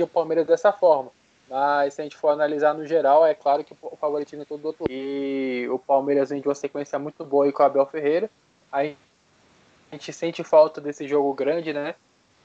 o 0.00 0.06
Palmeiras 0.06 0.46
dessa 0.46 0.72
forma. 0.72 1.10
Mas 1.48 1.94
se 1.94 2.00
a 2.00 2.04
gente 2.04 2.16
for 2.16 2.28
analisar 2.28 2.72
no 2.74 2.86
geral, 2.86 3.26
é 3.26 3.34
claro 3.34 3.64
que 3.64 3.74
o 3.82 3.96
favoritismo 3.96 4.42
é 4.42 4.44
todo 4.46 4.60
do 4.60 4.66
outro. 4.68 4.86
E 4.88 5.66
o 5.68 5.78
Palmeiras 5.78 6.30
vem 6.30 6.40
de 6.40 6.46
uma 6.46 6.54
sequência 6.54 6.98
muito 6.98 7.24
boa 7.24 7.44
aí 7.44 7.52
com 7.52 7.62
o 7.62 7.66
Abel 7.66 7.84
Ferreira 7.86 8.30
a 8.72 8.84
gente 9.92 10.12
sente 10.12 10.44
falta 10.44 10.80
desse 10.80 11.06
jogo 11.06 11.34
grande, 11.34 11.72
né? 11.72 11.94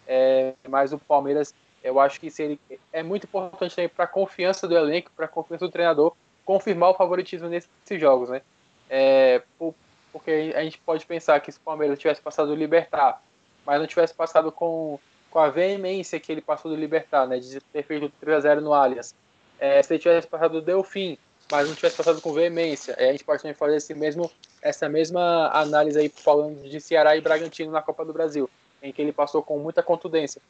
É, 0.08 0.54
mas 0.68 0.94
o 0.94 1.00
Palmeiras, 1.00 1.54
eu 1.84 2.00
acho 2.00 2.20
que 2.20 2.32
ele, 2.40 2.60
é 2.92 3.04
muito 3.04 3.26
importante 3.26 3.88
para 3.90 4.06
a 4.06 4.08
confiança 4.08 4.68
do 4.68 4.78
elenco, 4.78 5.12
para 5.16 5.26
a 5.26 5.30
confiança 5.30 5.66
do 5.66 5.72
treinador, 5.72 6.16
confirmar 6.44 6.92
o 6.92 6.96
favoritismo 6.96 7.48
nesses 7.48 7.70
jogos, 8.00 8.30
né? 8.30 8.42
É, 8.90 9.42
porque 10.12 10.54
a 10.56 10.64
gente 10.64 10.78
pode 10.80 11.06
pensar 11.06 11.40
que 11.40 11.52
se 11.52 11.58
o 11.58 11.62
Palmeiras 11.62 12.00
tivesse 12.00 12.22
passado 12.22 12.52
o 12.52 12.56
Libertar, 12.56 13.22
mas 13.66 13.80
não 13.80 13.88
tivesse 13.88 14.14
passado 14.14 14.52
com, 14.52 15.00
com 15.30 15.40
a 15.40 15.50
veemência 15.50 16.20
que 16.20 16.32
ele 16.32 16.42
passou 16.42 16.72
do 16.72 16.78
Libertar, 16.78 17.28
né? 17.28 17.40
De 17.40 17.60
ter 17.60 17.84
feito 17.84 18.12
3 18.20 18.38
a 18.38 18.40
0 18.42 18.62
no 18.62 18.74
Allianz. 18.74 19.16
É, 19.60 19.82
se 19.82 19.94
ele 19.94 20.02
tivesse 20.02 20.28
passado 20.28 20.58
o 20.58 20.62
Delfim, 20.62 21.18
mas 21.52 21.68
não 21.68 21.76
tivesse 21.76 21.96
passado 21.96 22.22
com 22.22 22.34
veemência, 22.34 22.96
a 22.98 23.12
gente 23.12 23.24
pode 23.24 23.42
também 23.42 23.56
fazer 23.56 23.78
esse 23.78 23.94
mesmo 23.94 24.32
essa 24.62 24.90
mesma 24.90 25.50
análise 25.54 26.00
aí 26.00 26.10
falando 26.10 26.68
de 26.68 26.82
Ceará 26.82 27.16
e 27.16 27.22
Bragantino 27.22 27.72
na 27.72 27.84
Copa 27.84 28.04
do 28.04 28.12
Brasil, 28.12 28.50
em 28.82 28.92
que 28.92 29.00
ele 29.02 29.12
passou 29.12 29.44
com 29.44 29.60
muita 29.60 29.84
contundência. 29.84 30.42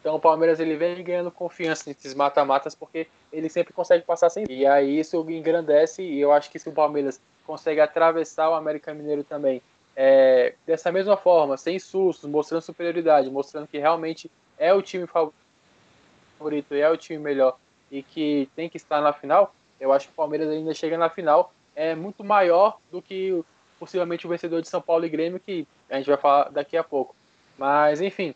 Então 0.00 0.16
o 0.16 0.20
Palmeiras 0.20 0.58
ele 0.58 0.76
vem 0.76 1.02
ganhando 1.02 1.30
confiança 1.30 1.84
nesses 1.86 2.12
mata-matas 2.12 2.74
porque 2.74 3.06
ele 3.32 3.48
sempre 3.48 3.72
consegue 3.72 4.04
passar 4.04 4.30
sem. 4.30 4.44
E 4.50 4.66
aí 4.66 4.98
isso 4.98 5.24
engrandece 5.30 6.02
e 6.02 6.20
eu 6.20 6.32
acho 6.32 6.50
que 6.50 6.58
se 6.58 6.68
o 6.68 6.72
Palmeiras 6.72 7.20
consegue 7.46 7.80
atravessar 7.80 8.50
o 8.50 8.54
América 8.54 8.92
Mineiro 8.92 9.22
também 9.22 9.62
é, 9.96 10.54
dessa 10.66 10.90
mesma 10.90 11.16
forma, 11.16 11.56
sem 11.56 11.78
sustos, 11.78 12.28
mostrando 12.28 12.62
superioridade, 12.62 13.30
mostrando 13.30 13.68
que 13.68 13.78
realmente 13.78 14.30
é 14.58 14.72
o 14.74 14.82
time 14.82 15.06
favorito 15.06 16.74
e 16.74 16.80
é 16.80 16.90
o 16.90 16.96
time 16.96 17.18
melhor 17.18 17.56
e 17.90 18.02
que 18.02 18.48
tem 18.56 18.68
que 18.68 18.76
estar 18.76 19.00
na 19.00 19.12
final, 19.12 19.54
eu 19.80 19.92
acho 19.92 20.06
que 20.06 20.12
o 20.12 20.16
Palmeiras 20.16 20.48
ainda 20.48 20.74
chega 20.74 20.96
na 20.96 21.10
final 21.10 21.52
é 21.74 21.94
muito 21.94 22.22
maior 22.22 22.78
do 22.90 23.02
que 23.02 23.42
possivelmente 23.78 24.26
o 24.26 24.30
vencedor 24.30 24.62
de 24.62 24.68
São 24.68 24.80
Paulo 24.80 25.04
e 25.04 25.08
Grêmio, 25.08 25.40
que 25.40 25.66
a 25.90 25.96
gente 25.96 26.06
vai 26.06 26.16
falar 26.16 26.50
daqui 26.50 26.76
a 26.76 26.84
pouco. 26.84 27.14
Mas, 27.58 28.00
enfim, 28.00 28.34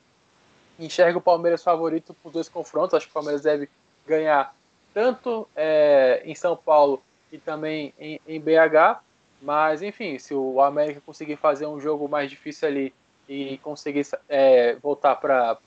enxerga 0.79 1.19
o 1.19 1.23
Palmeiras 1.23 1.63
favorito 1.63 2.15
por 2.23 2.31
dois 2.31 2.49
confrontos. 2.49 2.95
Acho 2.95 3.07
que 3.07 3.11
o 3.11 3.15
Palmeiras 3.15 3.43
deve 3.43 3.69
ganhar 4.07 4.55
tanto 4.93 5.49
é, 5.55 6.23
em 6.25 6.35
São 6.35 6.57
Paulo 6.57 7.03
e 7.33 7.39
também 7.39 7.95
em, 7.99 8.21
em, 8.27 8.41
BH. 8.41 9.01
Mas, 9.41 9.83
enfim, 9.83 10.19
se 10.19 10.35
o 10.35 10.61
América 10.61 11.01
conseguir 11.05 11.37
fazer 11.37 11.67
um 11.67 11.81
jogo 11.81 12.09
mais 12.09 12.31
difícil 12.31 12.69
ali 12.69 12.95
e 13.29 13.59
conseguir 13.59 14.07
é, 14.29 14.75
voltar 14.77 15.17
para 15.17 15.59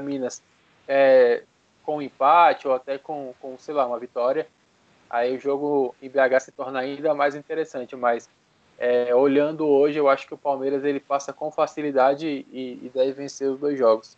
Minas 0.00 0.42
é, 0.86 1.42
com 1.84 2.02
empate 2.02 2.66
ou 2.66 2.74
até 2.74 2.98
com, 2.98 3.34
com, 3.40 3.56
sei 3.58 3.74
lá, 3.74 3.86
uma 3.86 3.98
vitória, 3.98 4.46
aí 5.08 5.36
o 5.36 5.40
jogo 5.40 5.94
em 6.02 6.08
BH 6.08 6.40
se 6.40 6.52
torna 6.52 6.80
ainda 6.80 7.14
mais 7.14 7.34
interessante. 7.34 7.94
Mas 7.94 8.28
é, 8.78 9.14
olhando 9.14 9.66
hoje, 9.66 9.98
eu 9.98 10.08
acho 10.08 10.26
que 10.26 10.34
o 10.34 10.38
Palmeiras 10.38 10.84
ele 10.84 11.00
passa 11.00 11.32
com 11.32 11.50
facilidade 11.50 12.26
e, 12.26 12.80
e 12.82 12.90
deve 12.92 13.12
vencer 13.12 13.48
os 13.48 13.58
dois 13.58 13.78
jogos. 13.78 14.16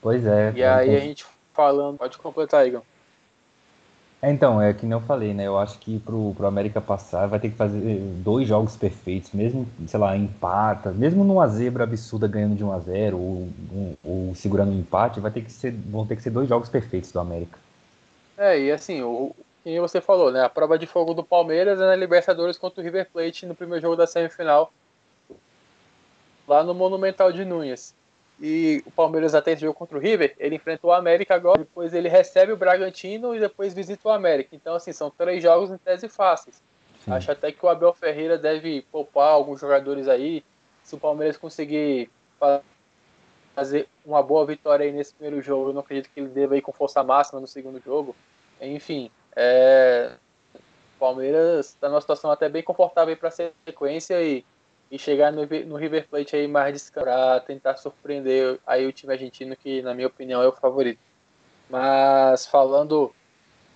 Pois 0.00 0.24
é. 0.26 0.52
E 0.54 0.64
aí 0.64 0.96
a 0.96 1.00
gente 1.00 1.26
falando, 1.52 1.98
pode 1.98 2.18
completar, 2.18 2.66
Igor. 2.66 2.82
É, 4.20 4.32
então, 4.32 4.60
é 4.60 4.74
que 4.74 4.84
eu 4.84 5.00
falei, 5.00 5.32
né? 5.32 5.46
Eu 5.46 5.56
acho 5.56 5.78
que 5.78 6.00
pro, 6.00 6.34
pro 6.34 6.46
América 6.46 6.80
passar 6.80 7.28
vai 7.28 7.38
ter 7.38 7.50
que 7.50 7.56
fazer 7.56 8.00
dois 8.24 8.48
jogos 8.48 8.76
perfeitos, 8.76 9.30
mesmo, 9.32 9.64
sei 9.86 10.00
lá, 10.00 10.16
empata, 10.16 10.90
mesmo 10.90 11.22
numa 11.22 11.46
zebra 11.46 11.84
absurda 11.84 12.26
ganhando 12.26 12.56
de 12.56 12.64
1 12.64 12.72
a 12.72 12.78
0 12.80 13.16
ou, 13.16 13.48
ou, 14.04 14.34
segurando 14.34 14.72
um 14.72 14.78
empate, 14.80 15.20
vai 15.20 15.30
ter 15.30 15.42
que 15.42 15.52
ser, 15.52 15.72
vão 15.72 16.04
ter 16.04 16.16
que 16.16 16.22
ser 16.22 16.30
dois 16.30 16.48
jogos 16.48 16.68
perfeitos 16.68 17.12
do 17.12 17.20
América. 17.20 17.58
É, 18.36 18.58
e 18.58 18.72
assim, 18.72 19.02
o, 19.02 19.32
que 19.62 19.80
você 19.80 20.00
falou, 20.00 20.32
né? 20.32 20.42
A 20.42 20.48
prova 20.48 20.76
de 20.76 20.86
fogo 20.86 21.14
do 21.14 21.22
Palmeiras 21.22 21.80
é 21.80 21.86
na 21.86 21.94
Libertadores 21.94 22.58
contra 22.58 22.80
o 22.80 22.84
River 22.84 23.08
Plate 23.12 23.46
no 23.46 23.54
primeiro 23.54 23.82
jogo 23.82 23.96
da 23.96 24.06
semifinal, 24.06 24.72
lá 26.46 26.64
no 26.64 26.74
Monumental 26.74 27.30
de 27.30 27.44
Núñez. 27.44 27.94
E 28.40 28.82
o 28.86 28.90
Palmeiras 28.90 29.34
até 29.34 29.52
esse 29.52 29.62
jogo 29.62 29.74
contra 29.74 29.96
o 29.96 30.00
River, 30.00 30.34
ele 30.38 30.56
enfrenta 30.56 30.86
o 30.86 30.92
América 30.92 31.34
agora, 31.34 31.58
depois 31.58 31.92
ele 31.92 32.08
recebe 32.08 32.52
o 32.52 32.56
Bragantino 32.56 33.34
e 33.34 33.40
depois 33.40 33.74
visita 33.74 34.08
o 34.08 34.12
América. 34.12 34.54
Então, 34.54 34.76
assim, 34.76 34.92
são 34.92 35.10
três 35.10 35.42
jogos 35.42 35.70
em 35.70 35.78
tese 35.78 36.08
fáceis. 36.08 36.62
Sim. 37.04 37.12
Acho 37.12 37.32
até 37.32 37.50
que 37.50 37.64
o 37.64 37.68
Abel 37.68 37.92
Ferreira 37.92 38.38
deve 38.38 38.82
poupar 38.92 39.30
alguns 39.30 39.60
jogadores 39.60 40.06
aí. 40.06 40.44
Se 40.84 40.94
o 40.94 40.98
Palmeiras 40.98 41.36
conseguir 41.36 42.10
fazer 43.54 43.88
uma 44.06 44.22
boa 44.22 44.46
vitória 44.46 44.86
aí 44.86 44.92
nesse 44.92 45.12
primeiro 45.14 45.42
jogo, 45.42 45.70
eu 45.70 45.72
não 45.72 45.80
acredito 45.80 46.08
que 46.12 46.20
ele 46.20 46.28
deva 46.28 46.56
ir 46.56 46.62
com 46.62 46.72
força 46.72 47.02
máxima 47.02 47.40
no 47.40 47.46
segundo 47.46 47.80
jogo. 47.80 48.14
Enfim, 48.60 49.10
é, 49.34 50.12
o 50.54 50.98
Palmeiras 50.98 51.70
está 51.70 51.88
numa 51.88 52.00
situação 52.00 52.30
até 52.30 52.48
bem 52.48 52.62
confortável 52.62 53.16
para 53.16 53.28
a 53.28 53.32
sequência 53.32 54.22
e, 54.22 54.44
e 54.90 54.98
chegar 54.98 55.30
no, 55.30 55.46
no 55.66 55.76
River 55.76 56.08
Plate 56.08 56.36
aí 56.36 56.48
mais 56.48 56.72
descarado, 56.72 57.44
tentar 57.44 57.76
surpreender 57.76 58.58
aí 58.66 58.86
o 58.86 58.92
time 58.92 59.12
argentino, 59.12 59.56
que 59.56 59.82
na 59.82 59.94
minha 59.94 60.06
opinião 60.06 60.42
é 60.42 60.48
o 60.48 60.52
favorito. 60.52 61.00
Mas 61.68 62.46
falando 62.46 63.14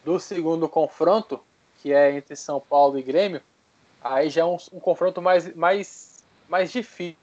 do 0.05 0.19
segundo 0.19 0.69
confronto, 0.69 1.41
que 1.81 1.93
é 1.93 2.13
entre 2.13 2.35
São 2.35 2.61
Paulo 2.61 2.99
e 2.99 3.03
Grêmio, 3.03 3.43
aí 4.03 4.31
já 4.31 4.43
é 4.43 4.45
um, 4.45 4.57
um 4.73 4.81
confronto 4.81 5.21
mais, 5.21 5.55
mais, 5.55 6.25
mais 6.49 6.73
difícil, 6.73 7.17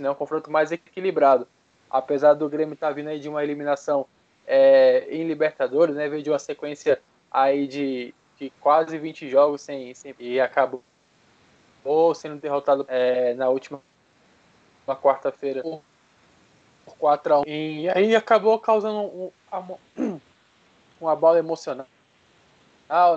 né? 0.00 0.10
um 0.10 0.14
confronto 0.14 0.50
mais 0.50 0.70
equilibrado. 0.70 1.48
Apesar 1.90 2.34
do 2.34 2.48
Grêmio 2.48 2.74
estar 2.74 2.88
tá 2.88 2.92
vindo 2.92 3.08
aí 3.08 3.18
de 3.18 3.28
uma 3.28 3.42
eliminação 3.42 4.06
é, 4.46 5.06
em 5.08 5.26
Libertadores, 5.26 5.96
né? 5.96 6.08
veio 6.08 6.22
de 6.22 6.30
uma 6.30 6.38
sequência 6.38 7.00
aí 7.30 7.66
de, 7.66 8.14
de 8.38 8.50
quase 8.60 8.98
20 8.98 9.28
jogos 9.30 9.62
sem, 9.62 9.94
sem 9.94 10.14
e 10.18 10.38
acabou 10.38 10.82
sendo 12.14 12.40
derrotado 12.40 12.84
é, 12.88 13.34
na 13.34 13.48
última 13.48 13.80
quarta-feira 14.86 15.62
por 15.62 16.96
4 16.98 17.34
a 17.34 17.40
1 17.40 17.42
e 17.46 17.88
aí 17.90 18.16
acabou 18.16 18.58
causando 18.58 18.98
um, 18.98 19.30
um, 19.96 20.20
uma 21.00 21.16
bola 21.16 21.38
emocional 21.38 21.86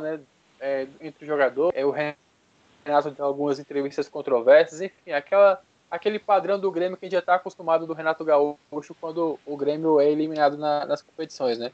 né, 0.02 0.20
é, 0.60 0.88
entre 1.02 1.26
o 1.26 1.28
jogador 1.28 1.72
é, 1.76 1.86
o 1.86 1.92
Renato 1.92 3.12
tem 3.12 3.26
algumas 3.26 3.60
entrevistas 3.60 4.08
controversas 4.08 4.82
enfim 4.82 5.12
aquela 5.12 5.62
aquele 5.90 6.20
padrão 6.20 6.60
do 6.60 6.72
Grêmio 6.72 6.98
que 6.98 7.06
a 7.06 7.08
gente 7.08 7.14
já 7.14 7.20
está 7.20 7.36
acostumado 7.36 7.86
do 7.86 7.94
Renato 7.94 8.24
Gaúcho 8.24 8.96
quando 9.00 9.40
o 9.46 9.58
Grêmio 9.58 10.00
é 10.00 10.10
eliminado 10.10 10.58
na, 10.58 10.86
nas 10.86 11.02
competições 11.02 11.58
né. 11.58 11.72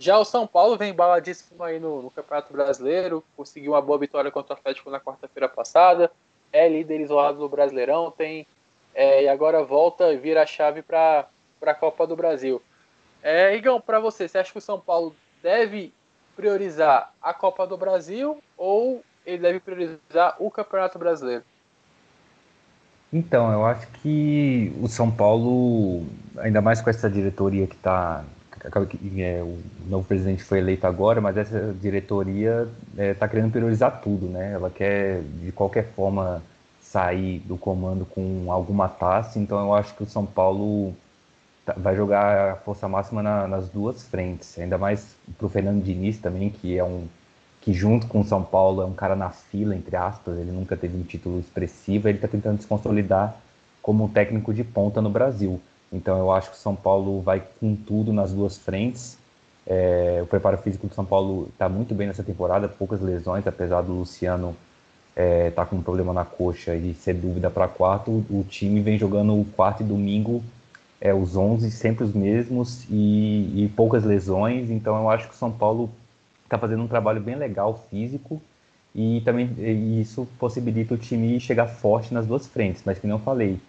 Já 0.00 0.18
o 0.18 0.24
São 0.24 0.46
Paulo 0.46 0.78
vem 0.78 0.92
embaladíssimo 0.92 1.62
aí 1.62 1.78
no, 1.78 2.00
no, 2.00 2.10
Campeonato 2.10 2.50
Brasileiro, 2.50 3.22
conseguiu 3.36 3.72
uma 3.72 3.82
boa 3.82 3.98
vitória 3.98 4.30
contra 4.30 4.54
o 4.54 4.58
Atlético 4.58 4.88
na 4.88 4.98
quarta-feira 4.98 5.46
passada, 5.46 6.10
é 6.52 6.68
líder 6.68 7.00
isolado 7.00 7.38
no 7.38 7.48
Brasileirão, 7.48 8.10
tem 8.10 8.46
é, 8.94 9.24
e 9.24 9.28
agora 9.28 9.62
volta 9.62 10.12
e 10.12 10.16
vira 10.16 10.42
a 10.42 10.46
chave 10.46 10.82
para 10.82 11.28
a 11.62 11.74
Copa 11.74 12.06
do 12.06 12.16
Brasil. 12.16 12.60
É, 13.22 13.54
Igão, 13.54 13.80
para 13.80 14.00
você, 14.00 14.26
você 14.26 14.38
acha 14.38 14.52
que 14.52 14.58
o 14.58 14.62
São 14.62 14.80
Paulo 14.80 15.14
deve 15.42 15.92
priorizar 16.34 17.12
a 17.20 17.34
Copa 17.34 17.66
do 17.66 17.76
Brasil 17.76 18.42
ou 18.56 19.02
ele 19.24 19.38
deve 19.38 19.60
priorizar 19.60 20.36
o 20.38 20.50
Campeonato 20.50 20.98
Brasileiro? 20.98 21.44
Então, 23.12 23.52
eu 23.52 23.66
acho 23.66 23.86
que 24.02 24.72
o 24.80 24.88
São 24.88 25.10
Paulo, 25.10 26.06
ainda 26.38 26.60
mais 26.60 26.80
com 26.80 26.88
essa 26.88 27.10
diretoria 27.10 27.66
que 27.66 27.74
está 27.74 28.24
acaba 28.64 28.86
que 28.86 29.22
é, 29.22 29.42
o 29.42 29.58
novo 29.88 30.06
presidente 30.06 30.42
foi 30.42 30.58
eleito 30.58 30.86
agora, 30.86 31.20
mas 31.20 31.36
essa 31.36 31.74
diretoria 31.80 32.68
está 32.90 33.02
é, 33.02 33.14
tá 33.14 33.28
querendo 33.28 33.50
priorizar 33.50 34.00
tudo, 34.00 34.26
né? 34.26 34.52
Ela 34.52 34.70
quer 34.70 35.22
de 35.42 35.52
qualquer 35.52 35.92
forma 35.94 36.42
sair 36.80 37.38
do 37.40 37.56
comando 37.56 38.04
com 38.04 38.50
alguma 38.50 38.88
taça, 38.88 39.38
então 39.38 39.58
eu 39.60 39.74
acho 39.74 39.94
que 39.94 40.02
o 40.02 40.08
São 40.08 40.26
Paulo 40.26 40.94
tá, 41.64 41.74
vai 41.76 41.94
jogar 41.94 42.52
a 42.52 42.56
força 42.56 42.88
máxima 42.88 43.22
na, 43.22 43.46
nas 43.46 43.68
duas 43.68 44.02
frentes, 44.02 44.58
ainda 44.58 44.76
mais 44.76 45.14
para 45.38 45.46
o 45.46 45.48
Fernando 45.48 45.82
Diniz 45.82 46.18
também, 46.18 46.50
que 46.50 46.76
é 46.76 46.84
um 46.84 47.06
que 47.60 47.74
junto 47.74 48.06
com 48.06 48.20
o 48.20 48.24
São 48.24 48.42
Paulo 48.42 48.82
é 48.82 48.86
um 48.86 48.94
cara 48.94 49.14
na 49.14 49.30
fila, 49.30 49.76
entre 49.76 49.94
aspas, 49.94 50.38
ele 50.38 50.50
nunca 50.50 50.76
teve 50.76 50.96
um 50.96 51.02
título 51.02 51.38
expressivo, 51.38 52.08
ele 52.08 52.16
está 52.16 52.26
tentando 52.26 52.60
se 52.60 52.66
consolidar 52.66 53.36
como 53.82 54.04
um 54.04 54.08
técnico 54.08 54.52
de 54.54 54.64
ponta 54.64 55.02
no 55.02 55.10
Brasil. 55.10 55.60
Então 55.92 56.18
eu 56.18 56.30
acho 56.30 56.50
que 56.50 56.56
o 56.56 56.58
São 56.60 56.76
Paulo 56.76 57.20
vai 57.20 57.42
com 57.60 57.74
tudo 57.74 58.12
nas 58.12 58.32
duas 58.32 58.56
frentes. 58.56 59.18
É, 59.66 60.20
o 60.22 60.26
preparo 60.26 60.58
físico 60.58 60.86
do 60.86 60.94
São 60.94 61.04
Paulo 61.04 61.48
está 61.52 61.68
muito 61.68 61.94
bem 61.94 62.06
nessa 62.06 62.22
temporada, 62.22 62.68
poucas 62.68 63.00
lesões, 63.00 63.46
apesar 63.46 63.82
do 63.82 63.92
Luciano 63.92 64.56
estar 65.10 65.22
é, 65.22 65.50
tá 65.50 65.66
com 65.66 65.76
um 65.76 65.82
problema 65.82 66.12
na 66.12 66.24
coxa 66.24 66.74
e 66.74 66.94
ser 66.94 67.14
dúvida 67.14 67.50
para 67.50 67.68
quarto. 67.68 68.10
O 68.30 68.44
time 68.48 68.80
vem 68.80 68.98
jogando 68.98 69.46
quarto 69.54 69.82
e 69.82 69.86
domingo, 69.86 70.42
é, 71.00 71.12
os 71.12 71.36
11 71.36 71.70
sempre 71.70 72.04
os 72.04 72.12
mesmos 72.12 72.84
e, 72.88 73.64
e 73.64 73.72
poucas 73.76 74.04
lesões. 74.04 74.70
Então 74.70 74.96
eu 74.96 75.10
acho 75.10 75.28
que 75.28 75.34
o 75.34 75.38
São 75.38 75.50
Paulo 75.50 75.90
está 76.44 76.58
fazendo 76.58 76.82
um 76.82 76.88
trabalho 76.88 77.20
bem 77.20 77.36
legal 77.36 77.84
físico 77.90 78.40
e 78.94 79.20
também 79.24 79.50
e 79.58 80.00
isso 80.00 80.26
possibilita 80.38 80.94
o 80.94 80.98
time 80.98 81.38
chegar 81.38 81.66
forte 81.66 82.12
nas 82.12 82.26
duas 82.26 82.46
frentes. 82.46 82.82
Mas 82.84 82.98
como 82.98 83.12
eu 83.12 83.18
falei, 83.18 83.60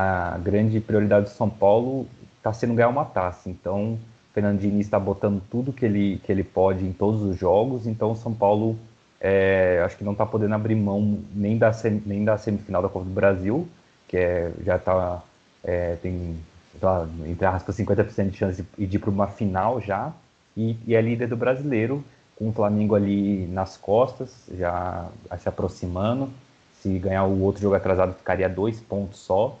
a 0.00 0.38
grande 0.38 0.78
prioridade 0.78 1.24
do 1.24 1.30
São 1.30 1.50
Paulo 1.50 2.06
está 2.36 2.52
sendo 2.52 2.72
ganhar 2.74 2.88
uma 2.88 3.04
taça. 3.04 3.50
Então, 3.50 3.98
o 4.36 4.78
está 4.78 4.96
botando 4.96 5.42
tudo 5.50 5.72
que 5.72 5.84
ele, 5.84 6.20
que 6.24 6.30
ele 6.30 6.44
pode 6.44 6.84
em 6.84 6.92
todos 6.92 7.20
os 7.22 7.36
jogos. 7.36 7.84
Então, 7.84 8.12
o 8.12 8.16
São 8.16 8.32
Paulo 8.32 8.78
é, 9.20 9.82
acho 9.84 9.96
que 9.96 10.04
não 10.04 10.12
está 10.12 10.24
podendo 10.24 10.54
abrir 10.54 10.76
mão 10.76 11.18
nem 11.34 11.58
da, 11.58 11.72
nem 12.06 12.24
da 12.24 12.38
semifinal 12.38 12.80
da 12.80 12.88
Copa 12.88 13.06
do 13.06 13.10
Brasil, 13.10 13.66
que 14.06 14.16
é, 14.16 14.52
já 14.64 14.76
está 14.76 15.20
é, 15.64 15.96
tem 15.96 16.36
lá, 16.80 17.08
entre 17.26 17.44
aspas 17.44 17.76
50% 17.76 18.30
de 18.30 18.36
chance 18.36 18.64
de 18.78 18.96
ir 18.96 19.00
para 19.00 19.10
uma 19.10 19.26
final 19.26 19.80
já 19.80 20.12
e, 20.56 20.76
e, 20.86 20.94
é 20.94 21.00
líder 21.00 21.26
do 21.26 21.36
brasileiro 21.36 22.04
com 22.36 22.50
o 22.50 22.52
Flamengo 22.52 22.94
ali 22.94 23.48
nas 23.48 23.76
costas 23.76 24.32
já 24.56 25.08
se 25.36 25.48
aproximando 25.48 26.30
se 26.80 26.96
ganhar 27.00 27.24
o 27.24 27.42
outro 27.42 27.60
jogo 27.60 27.74
atrasado 27.74 28.14
ficaria 28.14 28.48
dois 28.48 28.80
pontos 28.80 29.18
só 29.18 29.58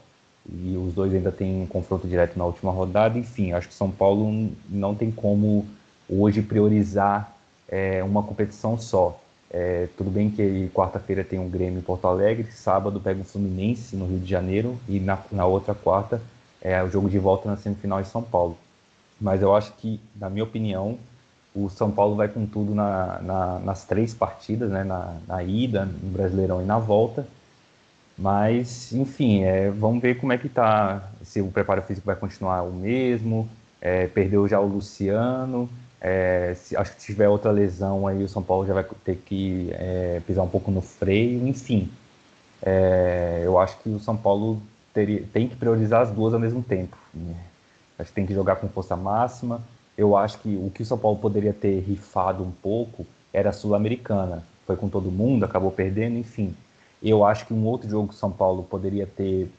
e 0.50 0.76
os 0.76 0.94
dois 0.94 1.14
ainda 1.14 1.30
têm 1.30 1.62
um 1.62 1.66
confronto 1.66 2.06
direto 2.08 2.38
na 2.38 2.44
última 2.44 2.72
rodada. 2.72 3.18
Enfim, 3.18 3.52
acho 3.52 3.68
que 3.68 3.74
São 3.74 3.90
Paulo 3.90 4.50
não 4.68 4.94
tem 4.94 5.10
como 5.10 5.66
hoje 6.08 6.42
priorizar 6.42 7.36
é, 7.68 8.02
uma 8.02 8.22
competição 8.22 8.78
só. 8.78 9.20
É, 9.50 9.88
tudo 9.96 10.10
bem 10.10 10.30
que 10.30 10.70
quarta-feira 10.74 11.24
tem 11.24 11.38
um 11.38 11.48
Grêmio 11.48 11.78
em 11.78 11.82
Porto 11.82 12.06
Alegre, 12.06 12.52
sábado 12.52 13.00
pega 13.00 13.20
o 13.20 13.24
Fluminense 13.24 13.96
no 13.96 14.06
Rio 14.06 14.18
de 14.18 14.28
Janeiro 14.28 14.78
e 14.86 15.00
na, 15.00 15.18
na 15.32 15.46
outra 15.46 15.74
quarta 15.74 16.20
é 16.60 16.82
o 16.82 16.90
jogo 16.90 17.08
de 17.08 17.18
volta 17.18 17.48
na 17.48 17.56
semifinal 17.56 18.00
em 18.00 18.04
São 18.04 18.22
Paulo. 18.22 18.58
Mas 19.20 19.40
eu 19.42 19.54
acho 19.54 19.72
que, 19.74 20.00
na 20.16 20.28
minha 20.28 20.44
opinião, 20.44 20.98
O 21.54 21.68
São 21.68 21.90
Paulo 21.90 22.14
vai 22.14 22.28
com 22.28 22.46
tudo 22.46 22.74
na, 22.74 23.20
na, 23.20 23.58
nas 23.58 23.84
três 23.84 24.14
partidas, 24.14 24.70
né? 24.70 24.84
Na, 24.84 25.16
na, 25.26 25.42
ida, 25.42 25.84
no 25.84 26.10
Brasileirão 26.10 26.62
e 26.62 26.64
na 26.64 26.78
volta. 26.78 27.26
Mas, 28.18 28.92
enfim, 28.92 29.44
é, 29.44 29.70
vamos 29.70 30.02
ver 30.02 30.18
como 30.18 30.32
é 30.32 30.38
que 30.38 30.48
tá, 30.48 31.08
se 31.22 31.40
o 31.40 31.48
preparo 31.52 31.82
físico 31.82 32.06
vai 32.06 32.16
continuar 32.16 32.62
o 32.62 32.72
mesmo. 32.72 33.48
É, 33.80 34.08
perdeu 34.08 34.48
já 34.48 34.58
o 34.58 34.66
Luciano. 34.66 35.70
É, 36.00 36.52
se, 36.56 36.76
acho 36.76 36.94
que 36.96 37.00
se 37.00 37.06
tiver 37.06 37.28
outra 37.28 37.52
lesão 37.52 38.08
aí, 38.08 38.22
o 38.24 38.28
São 38.28 38.42
Paulo 38.42 38.66
já 38.66 38.74
vai 38.74 38.84
ter 39.04 39.16
que 39.16 39.70
é, 39.72 40.20
pisar 40.26 40.42
um 40.42 40.48
pouco 40.48 40.70
no 40.70 40.80
freio. 40.80 41.46
Enfim, 41.46 41.88
é, 42.60 43.42
eu 43.44 43.56
acho 43.56 43.78
que 43.78 43.88
o 43.88 44.00
São 44.00 44.16
Paulo 44.16 44.60
teria, 44.92 45.22
tem 45.32 45.48
que 45.48 45.54
priorizar 45.54 46.02
as 46.02 46.10
duas 46.10 46.34
ao 46.34 46.40
mesmo 46.40 46.60
tempo. 46.60 46.96
Acho 47.96 48.08
que 48.10 48.14
tem 48.14 48.26
que 48.26 48.34
jogar 48.34 48.56
com 48.56 48.68
força 48.68 48.96
máxima. 48.96 49.62
Eu 49.96 50.16
acho 50.16 50.38
que 50.38 50.56
o 50.56 50.70
que 50.74 50.82
o 50.82 50.86
São 50.86 50.98
Paulo 50.98 51.18
poderia 51.18 51.52
ter 51.52 51.80
rifado 51.80 52.42
um 52.42 52.50
pouco 52.50 53.06
era 53.32 53.50
a 53.50 53.52
Sul-Americana. 53.52 54.42
Foi 54.66 54.76
com 54.76 54.88
todo 54.88 55.10
mundo, 55.10 55.44
acabou 55.44 55.70
perdendo, 55.70 56.18
enfim. 56.18 56.54
Eu 57.02 57.24
acho 57.24 57.46
que 57.46 57.54
um 57.54 57.64
outro 57.64 57.88
jogo 57.88 58.08
que 58.08 58.14
São 58.14 58.30
Paulo 58.30 58.62
poderia 58.64 59.06
ter, 59.06 59.50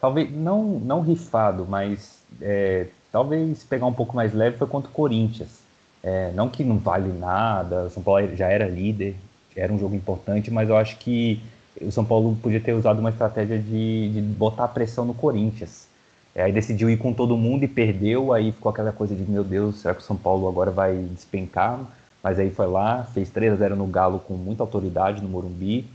talvez 0.00 0.30
não, 0.32 0.80
não 0.80 1.00
rifado, 1.00 1.66
mas 1.68 2.22
é, 2.40 2.86
talvez 3.10 3.62
pegar 3.64 3.86
um 3.86 3.92
pouco 3.92 4.16
mais 4.16 4.32
leve 4.32 4.56
foi 4.56 4.66
contra 4.66 4.90
o 4.90 4.94
Corinthians. 4.94 5.60
É, 6.02 6.32
não 6.32 6.48
que 6.48 6.64
não 6.64 6.78
vale 6.78 7.12
nada, 7.12 7.84
o 7.84 7.90
São 7.90 8.02
Paulo 8.02 8.34
já 8.34 8.48
era 8.48 8.66
líder, 8.66 9.14
era 9.54 9.72
um 9.72 9.78
jogo 9.78 9.94
importante, 9.94 10.50
mas 10.50 10.68
eu 10.68 10.76
acho 10.76 10.96
que 10.98 11.40
o 11.80 11.90
São 11.90 12.04
Paulo 12.04 12.36
podia 12.42 12.60
ter 12.60 12.72
usado 12.72 12.98
uma 12.98 13.10
estratégia 13.10 13.58
de, 13.58 14.10
de 14.10 14.20
botar 14.20 14.68
pressão 14.68 15.04
no 15.04 15.14
Corinthians. 15.14 15.86
É, 16.34 16.42
aí 16.42 16.52
decidiu 16.52 16.88
ir 16.88 16.96
com 16.96 17.12
todo 17.12 17.36
mundo 17.36 17.64
e 17.64 17.68
perdeu, 17.68 18.32
aí 18.32 18.52
ficou 18.52 18.70
aquela 18.70 18.92
coisa 18.92 19.14
de, 19.14 19.22
meu 19.30 19.44
Deus, 19.44 19.80
será 19.80 19.94
que 19.94 20.00
o 20.00 20.04
São 20.04 20.16
Paulo 20.16 20.48
agora 20.48 20.70
vai 20.70 20.96
despencar? 20.96 21.78
Mas 22.22 22.38
aí 22.38 22.50
foi 22.50 22.66
lá, 22.66 23.04
fez 23.12 23.30
3 23.30 23.52
a 23.52 23.56
0 23.56 23.76
no 23.76 23.86
Galo 23.86 24.18
com 24.20 24.34
muita 24.34 24.62
autoridade 24.62 25.22
no 25.22 25.28
Morumbi, 25.28 25.86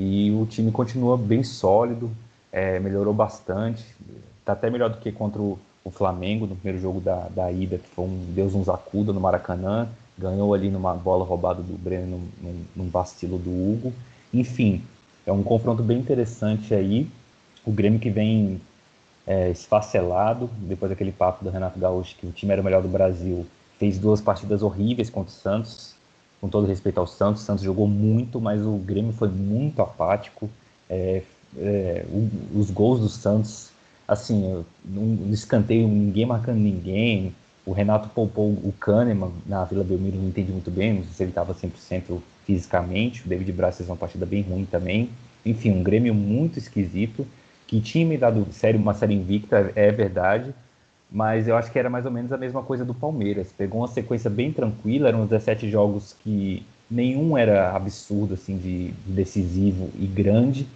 e 0.00 0.30
o 0.30 0.46
time 0.46 0.72
continua 0.72 1.14
bem 1.18 1.42
sólido, 1.42 2.10
é, 2.50 2.80
melhorou 2.80 3.12
bastante, 3.12 3.84
está 4.38 4.54
até 4.54 4.70
melhor 4.70 4.88
do 4.88 4.96
que 4.96 5.12
contra 5.12 5.40
o, 5.42 5.58
Flamengo 5.92 6.46
no 6.46 6.54
primeiro 6.54 6.80
jogo 6.80 7.00
da, 7.00 7.26
da 7.30 7.50
ida, 7.50 7.76
que 7.76 7.88
foi 7.88 8.04
um 8.04 8.32
Deus 8.32 8.54
uns 8.54 8.68
acuda 8.68 9.12
no 9.12 9.18
Maracanã, 9.18 9.88
ganhou 10.16 10.54
ali 10.54 10.70
numa 10.70 10.94
bola 10.94 11.24
roubada 11.24 11.60
do 11.62 11.76
Breno, 11.76 12.06
num, 12.06 12.28
num, 12.40 12.64
num 12.76 12.88
vacilo 12.88 13.36
do 13.36 13.50
Hugo. 13.50 13.92
Enfim, 14.32 14.84
é 15.26 15.32
um 15.32 15.42
confronto 15.42 15.82
bem 15.82 15.98
interessante 15.98 16.72
aí. 16.72 17.08
O 17.66 17.72
Grêmio 17.72 17.98
que 17.98 18.08
vem 18.08 18.60
é, 19.26 19.50
esfacelado, 19.50 20.48
depois 20.58 20.90
daquele 20.90 21.10
papo 21.10 21.42
do 21.42 21.50
Renato 21.50 21.78
Gaúcho 21.78 22.14
que 22.16 22.26
o 22.26 22.30
time 22.30 22.52
era 22.52 22.62
o 22.62 22.64
melhor 22.64 22.82
do 22.82 22.88
Brasil, 22.88 23.44
fez 23.76 23.98
duas 23.98 24.20
partidas 24.20 24.62
horríveis 24.62 25.10
contra 25.10 25.32
o 25.32 25.36
Santos, 25.36 25.96
com 26.40 26.48
todo 26.48 26.66
respeito 26.66 26.98
ao 26.98 27.06
Santos. 27.06 27.42
O 27.42 27.44
Santos 27.44 27.64
jogou 27.64 27.86
muito, 27.86 28.40
mas 28.40 28.64
o 28.64 28.76
Grêmio 28.76 29.12
foi 29.12 29.28
muito 29.28 29.82
apático. 29.82 30.48
É, 30.88 31.22
é, 31.58 32.04
o, 32.08 32.58
os 32.58 32.70
gols 32.70 33.00
do 33.00 33.08
Santos, 33.08 33.70
assim, 34.06 34.64
no 34.84 35.32
escanteio, 35.32 35.86
ninguém 35.86 36.26
marcando 36.26 36.58
ninguém. 36.58 37.34
O 37.66 37.72
Renato 37.72 38.08
poupou 38.08 38.48
o 38.48 38.74
Kahneman 38.80 39.32
na 39.46 39.64
Vila 39.64 39.84
Belmiro, 39.84 40.16
não 40.16 40.28
entendi 40.28 40.50
muito 40.50 40.70
bem, 40.70 40.94
não 40.94 41.04
sei 41.04 41.12
se 41.12 41.22
ele 41.24 41.30
estava 41.30 41.54
100% 41.54 42.20
fisicamente. 42.46 43.24
O 43.24 43.28
David 43.28 43.52
Braz 43.52 43.76
fez 43.76 43.88
uma 43.88 43.96
partida 43.96 44.24
bem 44.24 44.42
ruim 44.42 44.64
também. 44.64 45.10
Enfim, 45.44 45.70
um 45.70 45.82
Grêmio 45.82 46.14
muito 46.14 46.58
esquisito, 46.58 47.26
que 47.66 47.80
tinha 47.80 48.04
me 48.04 48.16
dado 48.16 48.46
série, 48.52 48.76
uma 48.76 48.94
série 48.94 49.14
invicta, 49.14 49.72
é 49.76 49.90
verdade, 49.92 50.54
mas 51.10 51.48
eu 51.48 51.56
acho 51.56 51.72
que 51.72 51.78
era 51.78 51.90
mais 51.90 52.04
ou 52.04 52.10
menos 52.10 52.32
a 52.32 52.36
mesma 52.36 52.62
coisa 52.62 52.84
do 52.84 52.94
Palmeiras. 52.94 53.52
Pegou 53.56 53.80
uma 53.80 53.88
sequência 53.88 54.30
bem 54.30 54.52
tranquila, 54.52 55.08
eram 55.08 55.26
17 55.26 55.68
jogos 55.68 56.14
que 56.22 56.64
nenhum 56.90 57.36
era 57.36 57.74
absurdo, 57.74 58.34
assim, 58.34 58.56
de, 58.56 58.92
de 58.92 59.12
decisivo 59.12 59.90
e 59.98 60.06
grande. 60.06 60.66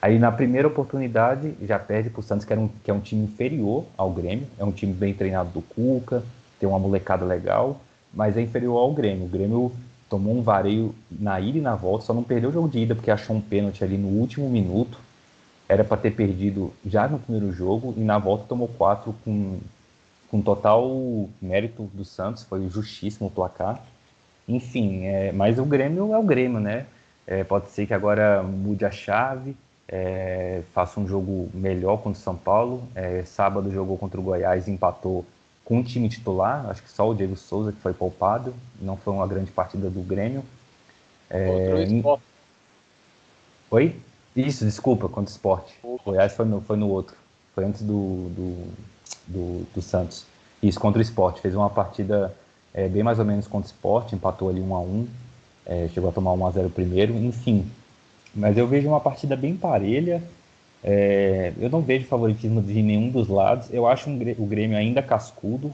Aí 0.00 0.18
na 0.18 0.30
primeira 0.30 0.68
oportunidade 0.68 1.54
já 1.62 1.78
perde 1.78 2.10
para 2.10 2.20
o 2.20 2.22
Santos, 2.22 2.44
que, 2.44 2.52
era 2.52 2.60
um, 2.60 2.68
que 2.68 2.90
é 2.90 2.94
um 2.94 3.00
time 3.00 3.24
inferior 3.24 3.84
ao 3.96 4.10
Grêmio, 4.10 4.46
é 4.58 4.64
um 4.64 4.70
time 4.70 4.92
bem 4.92 5.12
treinado 5.12 5.50
do 5.50 5.62
Cuca, 5.62 6.22
tem 6.60 6.68
uma 6.68 6.78
molecada 6.78 7.24
legal, 7.24 7.80
mas 8.12 8.36
é 8.36 8.40
inferior 8.42 8.78
ao 8.78 8.92
Grêmio. 8.92 9.24
O 9.24 9.28
Grêmio 9.28 9.72
tomou 10.08 10.36
um 10.36 10.42
vareio 10.42 10.94
na 11.10 11.40
ida 11.40 11.58
e 11.58 11.60
na 11.60 11.74
volta, 11.74 12.04
só 12.04 12.14
não 12.14 12.22
perdeu 12.22 12.50
o 12.50 12.52
jogo 12.52 12.68
de 12.68 12.78
ida 12.78 12.94
porque 12.94 13.10
achou 13.10 13.34
um 13.34 13.40
pênalti 13.40 13.82
ali 13.82 13.98
no 13.98 14.08
último 14.08 14.48
minuto. 14.48 14.98
Era 15.68 15.84
para 15.84 15.96
ter 15.98 16.12
perdido 16.12 16.72
já 16.86 17.06
no 17.08 17.18
primeiro 17.18 17.52
jogo 17.52 17.92
e 17.96 18.00
na 18.00 18.18
volta 18.18 18.44
tomou 18.48 18.68
quatro 18.68 19.14
com, 19.24 19.58
com 20.30 20.42
total 20.42 21.28
mérito 21.40 21.84
do 21.94 22.04
Santos, 22.04 22.42
foi 22.42 22.68
justíssimo 22.68 23.28
o 23.28 23.30
placar. 23.30 23.82
Enfim, 24.46 25.06
é, 25.06 25.32
mas 25.32 25.58
o 25.58 25.64
Grêmio 25.64 26.12
é 26.12 26.18
o 26.18 26.22
Grêmio, 26.22 26.60
né? 26.60 26.86
É, 27.26 27.44
pode 27.44 27.70
ser 27.70 27.86
que 27.86 27.94
agora 27.94 28.42
mude 28.42 28.84
a 28.84 28.90
chave, 28.90 29.54
é, 29.86 30.62
faça 30.72 30.98
um 31.00 31.06
jogo 31.06 31.50
melhor 31.52 31.98
contra 31.98 32.18
o 32.18 32.22
São 32.22 32.36
Paulo. 32.36 32.82
É, 32.94 33.22
sábado 33.24 33.70
jogou 33.70 33.98
contra 33.98 34.20
o 34.20 34.22
Goiás 34.22 34.68
e 34.68 34.70
empatou 34.70 35.24
com 35.64 35.80
o 35.80 35.84
time 35.84 36.08
titular, 36.08 36.66
acho 36.70 36.82
que 36.82 36.90
só 36.90 37.10
o 37.10 37.14
Diego 37.14 37.36
Souza 37.36 37.72
que 37.72 37.80
foi 37.80 37.92
poupado, 37.92 38.54
não 38.80 38.96
foi 38.96 39.12
uma 39.12 39.26
grande 39.26 39.50
partida 39.50 39.90
do 39.90 40.00
Grêmio. 40.00 40.42
É... 41.28 41.84
Oi? 43.70 44.00
Isso, 44.34 44.64
desculpa, 44.64 45.08
contra 45.08 45.30
o 45.30 45.34
esporte. 45.34 45.74
O 45.82 46.00
Goiás 46.02 46.32
foi 46.32 46.46
no, 46.46 46.62
foi 46.62 46.78
no 46.78 46.88
outro, 46.88 47.14
foi 47.54 47.64
antes 47.64 47.82
do, 47.82 48.30
do, 48.30 48.72
do, 49.28 49.64
do 49.74 49.80
Santos. 49.80 50.26
Isso, 50.62 50.80
contra 50.80 50.98
o 50.98 51.02
esporte, 51.02 51.40
fez 51.40 51.54
uma 51.54 51.70
partida 51.70 52.34
é, 52.74 52.88
bem 52.88 53.02
mais 53.02 53.18
ou 53.18 53.24
menos 53.24 53.46
contra 53.46 53.68
o 53.68 53.72
esporte, 53.72 54.14
empatou 54.14 54.48
ali 54.48 54.60
1 54.60 54.74
a 54.74 54.80
1 54.80 55.08
é, 55.68 55.88
chegou 55.88 56.08
a 56.08 56.12
tomar 56.12 56.32
1 56.32 56.46
a 56.46 56.50
0 56.50 56.70
primeiro, 56.70 57.14
enfim. 57.14 57.70
Mas 58.34 58.56
eu 58.56 58.66
vejo 58.66 58.88
uma 58.88 59.00
partida 59.00 59.36
bem 59.36 59.54
parelha, 59.54 60.22
é, 60.82 61.52
eu 61.58 61.68
não 61.68 61.82
vejo 61.82 62.06
favoritismo 62.06 62.62
de 62.62 62.82
nenhum 62.82 63.10
dos 63.10 63.28
lados. 63.28 63.68
Eu 63.72 63.86
acho 63.86 64.08
um, 64.08 64.18
o 64.38 64.46
Grêmio 64.46 64.78
ainda 64.78 65.02
cascudo. 65.02 65.72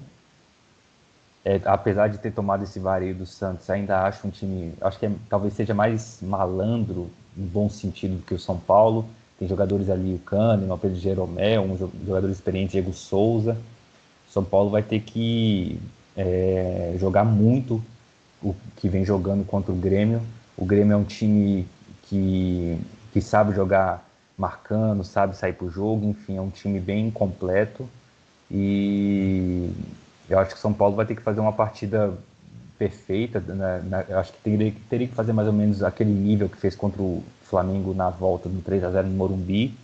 É, 1.45 1.61
apesar 1.67 2.09
de 2.09 2.17
ter 2.19 2.33
tomado 2.33 2.65
esse 2.65 2.79
vareio 2.79 3.15
do 3.15 3.27
Santos, 3.27 3.69
ainda 3.69 4.03
acho 4.05 4.27
um 4.27 4.31
time. 4.31 4.73
Acho 4.81 4.99
que 4.99 5.07
é, 5.07 5.13
talvez 5.29 5.55
seja 5.55 5.75
mais 5.75 6.19
malandro, 6.23 7.11
em 7.37 7.45
bom 7.47 7.69
sentido, 7.69 8.17
do 8.17 8.23
que 8.23 8.35
o 8.35 8.39
São 8.39 8.59
Paulo. 8.59 9.07
Tem 9.39 9.49
jogadores 9.49 9.91
ali, 9.91 10.15
o 10.15 10.19
Kahneman, 10.19 10.73
o 10.73 10.79
Pedro 10.79 10.99
Jeromel, 10.99 11.63
um 11.63 11.77
jogador 12.07 12.31
experiente, 12.31 12.73
Diego 12.73 12.93
Souza. 12.93 13.57
São 14.31 14.45
Paulo 14.45 14.71
vai 14.71 14.83
ter 14.83 15.01
que 15.01 15.81
é, 16.17 16.95
jogar 16.99 17.25
muito 17.25 17.83
o 18.43 18.55
que 18.77 18.89
vem 18.89 19.05
jogando 19.05 19.45
contra 19.45 19.73
o 19.73 19.77
Grêmio. 19.77 20.21
O 20.57 20.65
Grêmio 20.65 20.95
é 20.95 20.97
um 20.97 21.05
time 21.05 21.67
que, 22.03 22.79
que 23.13 23.21
sabe 23.21 23.55
jogar 23.55 24.09
marcando, 24.37 25.05
sabe 25.05 25.37
sair 25.37 25.53
para 25.53 25.67
o 25.67 25.71
jogo, 25.71 26.07
enfim, 26.07 26.37
é 26.37 26.41
um 26.41 26.51
time 26.51 26.81
bem 26.81 27.11
completo 27.11 27.89
e 28.51 29.71
eu 30.29 30.39
acho 30.39 30.55
que 30.55 30.61
São 30.61 30.73
Paulo 30.73 30.97
vai 30.97 31.07
ter 31.07 31.15
que 31.15 31.23
fazer 31.23 31.41
uma 31.41 31.53
partida 31.53 32.13
perfeita, 32.79 33.41
né? 33.41 34.05
eu 34.09 34.19
acho 34.19 34.33
que 34.33 34.39
teria, 34.39 34.73
teria 34.89 35.07
que 35.07 35.15
fazer 35.15 35.33
mais 35.33 35.47
ou 35.47 35.55
menos 35.55 35.83
aquele 35.83 36.13
nível 36.13 36.49
que 36.49 36.57
fez 36.57 36.75
contra 36.75 37.01
o 37.01 37.23
Flamengo 37.43 37.95
na 37.95 38.11
volta 38.11 38.49
do 38.49 38.61
3 38.61 38.85
a 38.85 38.91
0 38.91 39.09
no 39.09 39.15
Morumbi. 39.15 39.75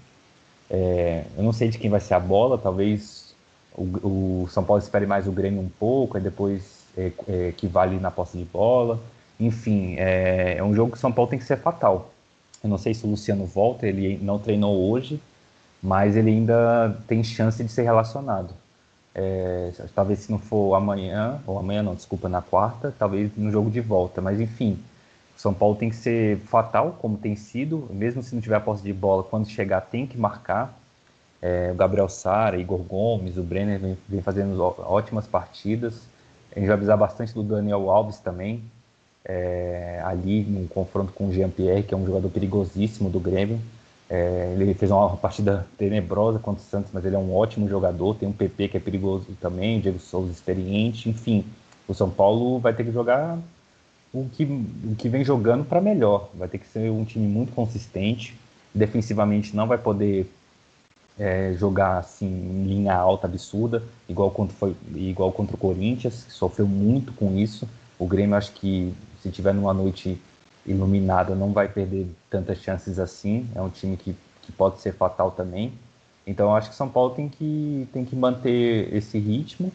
É, 0.69 1.25
eu 1.37 1.43
não 1.43 1.53
sei 1.53 1.69
de 1.69 1.79
quem 1.79 1.91
vai 1.91 2.01
ser 2.01 2.15
a 2.15 2.21
bola, 2.21 2.59
talvez 2.59 3.35
o, 3.75 4.43
o 4.43 4.49
São 4.49 4.65
Paulo 4.65 4.83
espere 4.83 5.07
mais 5.07 5.27
o 5.27 5.33
Grêmio 5.33 5.61
um 5.61 5.69
pouco, 5.69 6.17
aí 6.17 6.23
depois 6.23 6.85
é, 6.97 7.13
é, 7.29 7.53
que 7.57 7.67
vale 7.67 7.99
na 7.99 8.11
posse 8.11 8.39
de 8.39 8.45
bola. 8.45 9.01
Enfim, 9.39 9.95
é, 9.97 10.57
é 10.59 10.63
um 10.63 10.75
jogo 10.75 10.93
que 10.93 10.99
o 10.99 11.01
São 11.01 11.13
Paulo 11.13 11.31
tem 11.31 11.39
que 11.39 11.45
ser 11.45 11.57
fatal. 11.57 12.13
Eu 12.63 12.69
não 12.69 12.77
sei 12.79 12.93
se 12.93 13.07
o 13.07 13.11
Luciano 13.11 13.47
volta, 13.47 13.87
ele 13.87 14.19
não 14.23 14.39
treinou 14.39 14.91
hoje, 14.91 15.21
mas 15.83 16.15
ele 16.15 16.31
ainda 16.31 16.97
tem 17.07 17.25
chance 17.25 17.63
de 17.63 17.71
ser 17.71 17.83
relacionado. 17.83 18.53
É, 19.15 19.73
talvez 19.95 20.21
se 20.21 20.31
não 20.31 20.39
for 20.39 20.75
amanhã, 20.75 21.41
ou 21.47 21.59
amanhã 21.59 21.83
não, 21.83 21.95
desculpa, 21.95 22.29
na 22.29 22.41
quarta, 22.41 22.95
talvez 22.97 23.31
no 23.37 23.51
jogo 23.51 23.71
de 23.71 23.81
volta. 23.81 24.21
Mas 24.21 24.41
enfim, 24.41 24.79
o 25.37 25.41
São 25.41 25.53
Paulo 25.53 25.77
tem 25.77 25.91
que 25.91 25.97
ser 25.97 26.39
fatal, 26.41 26.97
como 27.01 27.17
tem 27.17 27.35
sido, 27.35 27.89
mesmo 27.91 28.23
se 28.23 28.35
não 28.35 28.43
tiver 28.43 28.57
a 28.57 28.61
posse 28.61 28.83
de 28.83 28.93
bola, 28.93 29.23
quando 29.23 29.49
chegar 29.49 29.81
tem 29.81 30.07
que 30.07 30.19
marcar. 30.19 30.79
É, 31.43 31.71
o 31.73 31.75
Gabriel 31.75 32.09
Sara, 32.09 32.59
Igor 32.59 32.81
Gomes, 32.81 33.37
o 33.39 33.43
Brenner 33.43 33.81
vem, 33.81 33.99
vem 34.09 34.21
fazendo 34.21 34.61
ótimas 34.61 35.27
partidas. 35.27 36.03
A 36.55 36.59
gente 36.59 36.69
vai 36.69 36.77
avisar 36.77 36.99
bastante 36.99 37.33
do 37.33 37.43
Daniel 37.43 37.91
Alves 37.91 38.19
também, 38.19 38.63
é, 39.25 40.03
ali 40.05 40.43
no 40.43 40.69
confronto 40.69 41.13
com 41.13 41.29
o 41.29 41.33
Jean-Pierre, 41.33 41.83
que 41.83 41.95
é 41.95 41.97
um 41.97 42.05
jogador 42.05 42.29
perigosíssimo 42.29 43.09
do 43.09 43.21
Grêmio. 43.21 43.61
É, 44.11 44.53
ele 44.59 44.75
fez 44.75 44.91
uma 44.91 45.17
partida 45.17 45.65
tenebrosa 45.79 46.41
contra 46.41 46.61
o 46.61 46.67
Santos, 46.67 46.91
mas 46.93 47.05
ele 47.05 47.15
é 47.15 47.19
um 47.19 47.33
ótimo 47.33 47.69
jogador. 47.69 48.17
Tem 48.17 48.29
um 48.29 48.33
PP 48.33 48.69
que 48.69 48.77
é 48.77 48.81
perigoso 48.81 49.27
também, 49.41 49.79
o 49.79 49.83
Diego 49.83 50.01
Souza 50.01 50.33
experiente. 50.33 51.09
Enfim, 51.09 51.45
o 51.87 51.95
São 51.95 52.11
Paulo 52.11 52.59
vai 52.59 52.75
ter 52.75 52.85
que 52.85 52.91
jogar 52.91 53.39
o 54.13 54.29
que, 54.33 54.45
o 54.45 54.97
que 54.99 55.09
vem 55.09 55.25
jogando 55.25 55.65
para 55.65 55.81
melhor. 55.81 56.29
Vai 56.35 56.49
ter 56.49 56.59
que 56.59 56.67
ser 56.67 56.91
um 56.91 57.05
time 57.05 57.29
muito 57.29 57.53
consistente. 57.53 58.37
Defensivamente 58.75 59.55
não 59.55 59.69
vai 59.69 59.79
poder 59.79 60.29
é, 61.17 61.55
jogar 61.57 61.99
assim 61.99 62.27
em 62.27 62.65
linha 62.65 62.95
alta 62.95 63.29
absurda, 63.29 63.83
igual 64.09 64.31
contra, 64.33 64.57
foi, 64.57 64.75
igual 64.95 65.31
contra 65.31 65.55
o 65.55 65.59
Corinthians, 65.59 66.25
que 66.25 66.33
sofreu 66.33 66.67
muito 66.67 67.13
com 67.13 67.37
isso. 67.37 67.69
O 67.97 68.07
Grêmio, 68.07 68.35
acho 68.35 68.53
que 68.53 68.93
se 69.23 69.31
tiver 69.31 69.55
numa 69.55 69.75
noite 69.75 70.21
iluminada, 70.67 71.35
não 71.35 71.53
vai 71.53 71.69
perder 71.69 72.07
tantas 72.29 72.59
chances 72.59 72.99
assim. 72.99 73.49
É 73.55 73.61
um 73.61 73.71
time 73.71 73.97
que, 73.97 74.15
que 74.43 74.53
pode 74.53 74.81
ser 74.81 74.93
fatal 74.93 75.31
também. 75.31 75.73
Então, 76.27 76.55
acho 76.55 76.71
que 76.71 76.77
São 76.77 76.89
Paulo 76.89 77.15
tem 77.15 77.29
que, 77.29 77.89
tem 77.93 78.05
que 78.05 78.15
manter 78.15 78.95
esse 78.95 79.19
ritmo, 79.19 79.73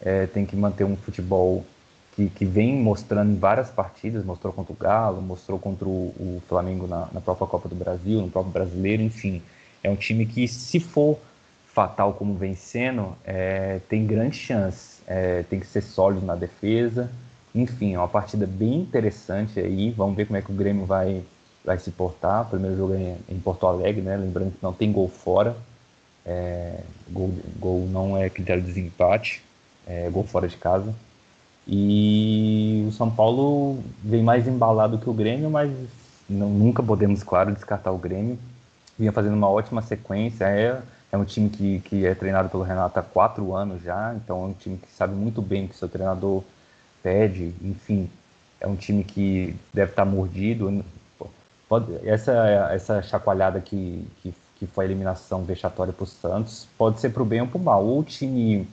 é, 0.00 0.26
tem 0.26 0.46
que 0.46 0.56
manter 0.56 0.84
um 0.84 0.96
futebol 0.96 1.64
que, 2.12 2.28
que, 2.30 2.44
vem 2.44 2.74
mostrando 2.76 3.32
em 3.32 3.36
várias 3.36 3.70
partidas, 3.70 4.24
mostrou 4.24 4.52
contra 4.52 4.72
o 4.72 4.76
Galo, 4.76 5.20
mostrou 5.20 5.58
contra 5.58 5.86
o, 5.86 6.08
o 6.18 6.42
Flamengo 6.48 6.86
na, 6.86 7.08
na, 7.12 7.20
própria 7.20 7.46
Copa 7.46 7.68
do 7.68 7.74
Brasil, 7.74 8.20
no 8.20 8.30
próprio 8.30 8.52
Brasileiro, 8.52 9.02
enfim. 9.02 9.42
É 9.82 9.90
um 9.90 9.96
time 9.96 10.24
que, 10.24 10.48
se 10.48 10.80
for 10.80 11.18
fatal 11.66 12.14
como 12.14 12.34
vencendo, 12.34 13.16
é, 13.24 13.80
tem 13.88 14.06
grande 14.06 14.36
chance. 14.36 14.98
É, 15.06 15.42
tem 15.44 15.60
que 15.60 15.66
ser 15.66 15.82
sólido 15.82 16.24
na 16.24 16.34
defesa. 16.34 17.10
Enfim, 17.58 17.94
é 17.94 17.98
uma 17.98 18.06
partida 18.06 18.46
bem 18.46 18.76
interessante 18.76 19.58
aí. 19.58 19.90
Vamos 19.90 20.16
ver 20.16 20.26
como 20.26 20.36
é 20.36 20.42
que 20.42 20.52
o 20.52 20.54
Grêmio 20.54 20.86
vai, 20.86 21.24
vai 21.64 21.76
se 21.76 21.90
portar. 21.90 22.42
O 22.42 22.50
primeiro 22.50 22.76
jogo 22.76 22.94
é 22.94 23.16
em 23.28 23.38
Porto 23.40 23.66
Alegre, 23.66 24.00
né? 24.00 24.16
Lembrando 24.16 24.52
que 24.52 24.62
não 24.62 24.72
tem 24.72 24.92
gol 24.92 25.08
fora. 25.08 25.56
É, 26.24 26.78
gol, 27.10 27.32
gol 27.58 27.88
não 27.90 28.16
é 28.16 28.30
critério 28.30 28.62
de 28.62 28.68
desempate, 28.68 29.42
é 29.86 30.08
gol 30.08 30.22
fora 30.22 30.46
de 30.46 30.56
casa. 30.56 30.94
E 31.66 32.86
o 32.88 32.92
São 32.92 33.10
Paulo 33.10 33.82
vem 34.04 34.22
mais 34.22 34.46
embalado 34.46 34.98
que 34.98 35.10
o 35.10 35.12
Grêmio, 35.12 35.50
mas 35.50 35.68
não, 36.30 36.48
nunca 36.48 36.80
podemos, 36.80 37.24
claro, 37.24 37.52
descartar 37.52 37.90
o 37.90 37.98
Grêmio. 37.98 38.38
Vinha 38.96 39.10
fazendo 39.10 39.34
uma 39.34 39.50
ótima 39.50 39.82
sequência. 39.82 40.44
É, 40.44 40.80
é 41.10 41.18
um 41.18 41.24
time 41.24 41.50
que, 41.50 41.80
que 41.80 42.06
é 42.06 42.14
treinado 42.14 42.48
pelo 42.50 42.62
Renato 42.62 43.00
há 43.00 43.02
quatro 43.02 43.52
anos 43.52 43.82
já, 43.82 44.14
então 44.14 44.44
é 44.44 44.46
um 44.46 44.52
time 44.52 44.76
que 44.76 44.92
sabe 44.92 45.14
muito 45.14 45.42
bem 45.42 45.66
que 45.66 45.76
seu 45.76 45.88
treinador 45.88 46.44
pede. 47.02 47.54
Enfim, 47.62 48.10
é 48.60 48.66
um 48.66 48.76
time 48.76 49.04
que 49.04 49.54
deve 49.72 49.92
estar 49.92 50.04
mordido. 50.04 50.84
Pode, 51.68 52.08
essa, 52.08 52.32
essa 52.72 53.02
chacoalhada 53.02 53.60
que, 53.60 54.06
que 54.22 54.34
que 54.58 54.66
foi 54.66 54.84
a 54.84 54.88
eliminação 54.88 55.44
vexatória 55.44 55.92
para 55.92 56.02
o 56.02 56.06
Santos, 56.06 56.66
pode 56.76 57.00
ser 57.00 57.10
para 57.10 57.22
o 57.22 57.26
bem 57.26 57.40
ou 57.40 57.46
para 57.46 57.58
o 57.58 57.62
mal. 57.62 57.84
Ou 57.84 58.00
o 58.00 58.04
time 58.04 58.66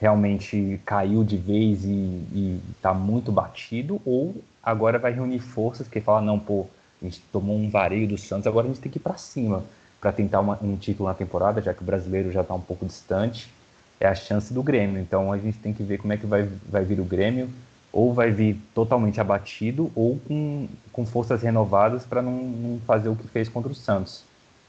realmente 0.00 0.80
caiu 0.86 1.24
de 1.24 1.36
vez 1.36 1.84
e 1.84 2.60
está 2.76 2.94
muito 2.94 3.32
batido, 3.32 4.00
ou 4.06 4.36
agora 4.62 4.98
vai 4.98 5.12
reunir 5.12 5.40
forças 5.40 5.88
que 5.88 6.00
fala 6.00 6.20
não, 6.20 6.38
pô, 6.38 6.66
a 7.02 7.04
gente 7.04 7.20
tomou 7.32 7.56
um 7.56 7.68
vareio 7.68 8.06
do 8.06 8.16
Santos, 8.16 8.46
agora 8.46 8.66
a 8.66 8.68
gente 8.68 8.80
tem 8.80 8.92
que 8.92 8.98
ir 8.98 9.02
para 9.02 9.16
cima 9.16 9.64
para 10.00 10.12
tentar 10.12 10.38
uma, 10.38 10.56
um 10.62 10.76
título 10.76 11.08
na 11.08 11.14
temporada, 11.14 11.60
já 11.60 11.74
que 11.74 11.82
o 11.82 11.84
brasileiro 11.84 12.30
já 12.30 12.42
está 12.42 12.54
um 12.54 12.60
pouco 12.60 12.86
distante. 12.86 13.52
É 14.00 14.06
a 14.06 14.14
chance 14.14 14.52
do 14.52 14.62
Grêmio. 14.62 15.00
Então 15.00 15.32
a 15.32 15.38
gente 15.38 15.58
tem 15.58 15.72
que 15.72 15.82
ver 15.82 15.98
como 15.98 16.12
é 16.12 16.16
que 16.16 16.26
vai, 16.26 16.48
vai 16.68 16.84
vir 16.84 17.00
o 17.00 17.04
Grêmio. 17.04 17.48
Ou 17.90 18.12
vai 18.12 18.30
vir 18.30 18.60
totalmente 18.74 19.18
abatido, 19.18 19.90
ou 19.94 20.18
com, 20.28 20.68
com 20.92 21.06
forças 21.06 21.42
renovadas 21.42 22.04
para 22.04 22.20
não, 22.20 22.32
não 22.32 22.80
fazer 22.86 23.08
o 23.08 23.16
que 23.16 23.26
fez 23.26 23.48
contra 23.48 23.72
o 23.72 23.74
Santos. 23.74 24.24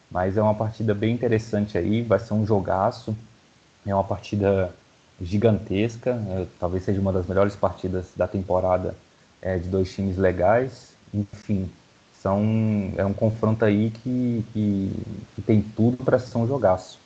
Mas 0.09 0.37
é 0.37 0.41
uma 0.41 0.55
partida 0.55 0.95
bem 0.95 1.13
interessante 1.13 1.77
aí, 1.77 2.01
vai 2.01 2.17
ser 2.17 2.33
um 2.33 2.45
jogaço. 2.45 3.15
É 3.85 3.93
uma 3.93 4.03
partida 4.03 4.73
gigantesca, 5.21 6.11
é, 6.29 6.45
talvez 6.59 6.83
seja 6.83 6.99
uma 6.99 7.11
das 7.11 7.27
melhores 7.27 7.55
partidas 7.55 8.07
da 8.15 8.27
temporada 8.27 8.95
é, 9.41 9.57
de 9.57 9.67
dois 9.67 9.93
times 9.93 10.17
legais. 10.17 10.93
Enfim, 11.13 11.69
são, 12.21 12.93
é 12.97 13.05
um 13.05 13.13
confronto 13.13 13.63
aí 13.65 13.91
que, 13.91 14.45
que, 14.53 14.91
que 15.35 15.41
tem 15.41 15.61
tudo 15.61 16.03
para 16.03 16.19
ser 16.19 16.37
um 16.37 16.47
jogaço. 16.47 16.98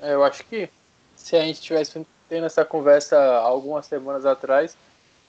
É, 0.00 0.14
eu 0.14 0.24
acho 0.24 0.44
que 0.44 0.68
se 1.14 1.36
a 1.36 1.40
gente 1.40 1.60
tivesse 1.60 2.06
tendo 2.28 2.46
essa 2.46 2.64
conversa 2.64 3.18
algumas 3.38 3.86
semanas 3.86 4.26
atrás, 4.26 4.76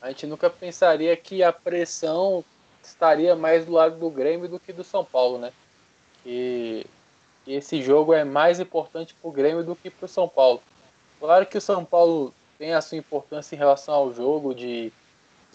a 0.01 0.09
gente 0.09 0.27
nunca 0.27 0.49
pensaria 0.49 1.15
que 1.15 1.43
a 1.43 1.51
pressão 1.53 2.43
estaria 2.83 3.35
mais 3.35 3.65
do 3.65 3.71
lado 3.71 3.97
do 3.97 4.09
Grêmio 4.09 4.47
do 4.47 4.59
que 4.59 4.73
do 4.73 4.83
São 4.83 5.03
Paulo, 5.03 5.37
né? 5.37 5.51
E, 6.25 6.85
esse 7.45 7.81
jogo 7.81 8.13
é 8.13 8.25
mais 8.25 8.59
importante 8.59 9.13
para 9.13 9.29
o 9.29 9.31
Grêmio 9.31 9.63
do 9.63 9.75
que 9.75 9.89
para 9.89 10.05
o 10.05 10.09
São 10.09 10.27
Paulo. 10.27 10.61
Claro 11.17 11.45
que 11.45 11.57
o 11.57 11.61
São 11.61 11.85
Paulo 11.85 12.33
tem 12.57 12.73
a 12.73 12.81
sua 12.81 12.97
importância 12.97 13.55
em 13.55 13.57
relação 13.57 13.93
ao 13.93 14.13
jogo, 14.13 14.53
de, 14.53 14.91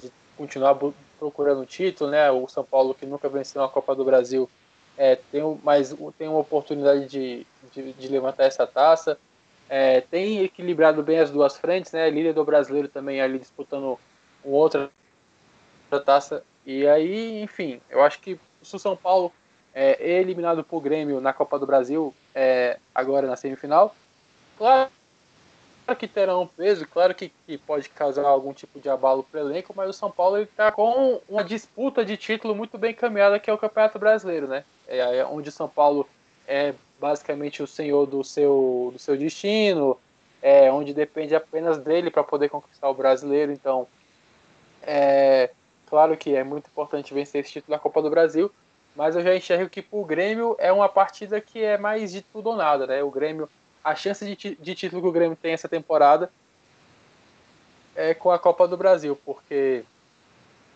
de 0.03 0.11
continuar 0.37 0.75
procurando 1.19 1.61
o 1.61 1.67
título, 1.67 2.11
né? 2.11 2.31
O 2.31 2.49
São 2.49 2.65
Paulo 2.65 2.95
que 2.95 3.05
nunca 3.05 3.29
venceu 3.29 3.63
a 3.63 3.69
Copa 3.69 3.95
do 3.95 4.05
Brasil 4.05 4.49
é, 4.97 5.17
tem, 5.17 5.43
mais, 5.63 5.95
tem 6.19 6.29
uma 6.29 6.39
oportunidade 6.39 7.07
de, 7.07 7.47
de, 7.73 7.93
de 7.93 8.09
levantar 8.09 8.45
essa 8.45 8.67
taça. 8.67 9.19
É, 9.69 10.01
tem 10.03 10.43
equilibrado 10.43 11.03
bem 11.03 11.19
as 11.19 11.31
duas 11.31 11.57
frentes, 11.57 11.93
né? 11.93 12.11
Líder 12.11 12.35
do 12.35 12.45
brasileiro 12.45 12.89
também 12.89 13.21
ali 13.21 13.39
disputando 13.39 13.99
uma 14.45 14.57
outra 14.57 14.91
taça 16.05 16.43
e 16.65 16.87
aí, 16.87 17.43
enfim, 17.43 17.81
eu 17.91 18.03
acho 18.03 18.21
que 18.21 18.39
o 18.61 18.79
São 18.79 18.97
Paulo 18.97 19.33
é 19.75 20.21
eliminado 20.21 20.63
por 20.63 20.81
Grêmio 20.81 21.21
na 21.21 21.33
Copa 21.33 21.59
do 21.59 21.67
Brasil, 21.67 22.15
é, 22.35 22.79
agora 22.95 23.27
na 23.27 23.37
semifinal, 23.37 23.95
claro 24.57 24.91
que 25.97 26.09
terá 26.09 26.39
um 26.39 26.47
peso, 26.47 26.87
claro 26.87 27.15
que, 27.15 27.33
que 27.47 27.59
pode 27.59 27.89
causar 27.89 28.25
algum 28.25 28.53
tipo 28.53 28.81
de 28.81 28.89
abalo 28.89 29.23
para 29.23 29.43
o 29.43 29.49
elenco, 29.49 29.73
mas 29.77 29.91
o 29.91 29.93
São 29.93 30.11
Paulo 30.11 30.39
está 30.39 30.73
com 30.73 31.21
uma 31.29 31.45
disputa 31.45 32.05
de 32.05 32.17
título 32.17 32.55
muito 32.55 32.79
bem 32.79 32.95
caminhada, 32.95 33.39
que 33.39 33.51
é 33.51 33.53
o 33.53 33.59
Campeonato 33.59 33.99
Brasileiro, 33.99 34.47
né? 34.47 34.65
É, 34.87 35.19
é 35.19 35.27
onde 35.27 35.49
o 35.49 35.53
São 35.53 35.69
Paulo 35.69 36.09
é 36.47 36.75
basicamente 37.01 37.63
o 37.63 37.67
senhor 37.67 38.07
do 38.07 38.23
seu, 38.23 38.91
do 38.93 38.99
seu 38.99 39.17
destino, 39.17 39.99
é, 40.41 40.71
onde 40.73 40.95
depende 40.95 41.35
apenas 41.35 41.79
dele 41.79 42.11
para 42.11 42.23
poder 42.23 42.49
conquistar 42.49 42.89
o 42.89 42.95
brasileiro. 42.95 43.53
Então, 43.53 43.87
é, 44.83 45.51
Claro 45.93 46.17
que 46.17 46.35
é 46.35 46.43
muito 46.43 46.69
importante 46.69 47.13
vencer 47.13 47.43
esse 47.43 47.53
título 47.53 47.77
da 47.77 47.79
Copa 47.79 48.01
do 48.01 48.09
Brasil, 48.09 48.51
mas 48.97 49.15
eu 49.15 49.23
já 49.23 49.37
enxergo 49.37 49.69
que 49.69 49.83
para 49.83 49.99
o 49.99 50.07
Grêmio 50.07 50.57
é 50.59 50.73
uma 50.73 50.89
partida 50.89 51.39
que 51.39 51.63
é 51.63 51.77
mais 51.77 52.11
de 52.11 52.23
tudo 52.23 52.49
ou 52.49 52.57
nada, 52.57 52.87
né? 52.87 53.03
O 53.03 53.11
Grêmio, 53.11 53.47
a 53.85 53.95
chance 53.95 54.25
de, 54.25 54.55
de 54.55 54.75
título 54.75 55.03
que 55.03 55.09
o 55.09 55.13
Grêmio 55.13 55.37
tem 55.37 55.53
essa 55.53 55.69
temporada 55.69 56.31
é 57.95 58.15
com 58.15 58.31
a 58.31 58.39
Copa 58.39 58.67
do 58.67 58.77
Brasil, 58.77 59.19
porque 59.25 59.85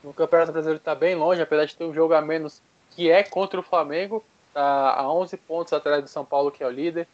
o 0.04 0.12
Campeonato 0.12 0.52
Brasileiro 0.52 0.78
está 0.78 0.94
bem 0.94 1.14
longe, 1.14 1.40
apesar 1.40 1.64
de 1.64 1.76
ter 1.76 1.84
um 1.84 1.94
jogo 1.94 2.14
a 2.14 2.20
menos 2.20 2.60
que 2.90 3.10
é 3.10 3.22
contra 3.22 3.58
o 3.58 3.62
Flamengo, 3.62 4.24
está 4.48 4.94
a 4.94 5.10
11 5.12 5.36
pontos 5.38 5.72
atrás 5.72 6.02
do 6.02 6.08
São 6.08 6.24
Paulo, 6.24 6.50
que 6.50 6.62
é 6.62 6.66
o 6.66 6.70
líder. 6.70 7.08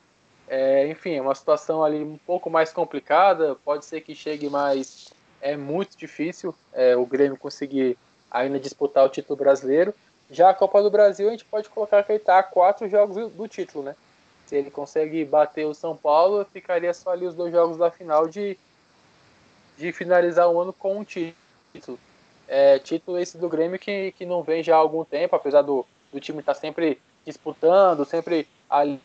É, 0.48 0.87
enfim, 0.88 1.14
é 1.14 1.22
uma 1.22 1.35
situação 1.35 1.83
ali 1.83 2.02
um 2.02 2.18
pouco 2.26 2.50
mais 2.50 2.72
complicada, 2.72 3.57
pode 3.64 3.85
ser 3.85 4.00
que 4.00 4.14
chegue 4.14 4.50
mais 4.50 5.12
é 5.40 5.57
muito 5.57 5.98
difícil 5.98 6.55
é, 6.72 6.96
o 6.96 7.05
Grêmio 7.05 7.37
conseguir 7.37 7.98
ainda 8.31 8.61
disputar 8.61 9.05
o 9.05 9.09
título 9.09 9.37
brasileiro. 9.37 9.92
Já 10.31 10.50
a 10.50 10.55
Copa 10.55 10.83
do 10.83 10.90
Brasil, 10.90 11.28
a 11.28 11.33
gente 11.33 11.44
pode 11.44 11.68
colocar 11.68 12.02
que 12.05 12.12
ele 12.12 12.18
está 12.18 12.38
a 12.38 12.42
quatro 12.42 12.88
jogos 12.88 13.31
do 13.33 13.48
título, 13.48 13.85
né? 13.85 13.96
Se 14.46 14.57
ele 14.57 14.70
consegue 14.70 15.24
bater 15.24 15.66
o 15.66 15.74
São 15.74 15.96
Paulo, 15.96 16.44
ficaria 16.52 16.92
só 16.92 17.11
ali 17.11 17.26
os 17.26 17.35
dois 17.35 17.52
jogos 17.52 17.76
da 17.76 17.90
final 17.90 18.28
de, 18.28 18.59
de 19.78 19.92
finalizar 19.92 20.48
o 20.48 20.61
ano 20.61 20.72
com 20.72 20.98
um 20.98 21.05
título. 21.05 21.98
É, 22.48 22.78
título 22.78 23.18
esse 23.18 23.38
do 23.38 23.48
Grêmio 23.48 23.78
que, 23.78 24.12
que 24.12 24.26
não 24.26 24.42
vem 24.42 24.62
já 24.62 24.74
há 24.74 24.78
algum 24.78 25.05
tempo, 25.05 25.35
apesar 25.35 25.62
do, 25.62 25.87
do 26.12 26.20
time 26.20 26.40
estar 26.40 26.55
tá 26.55 26.61
sempre 26.61 27.00
disputando, 27.24 28.05
sempre 28.05 28.46
ali 28.68 29.00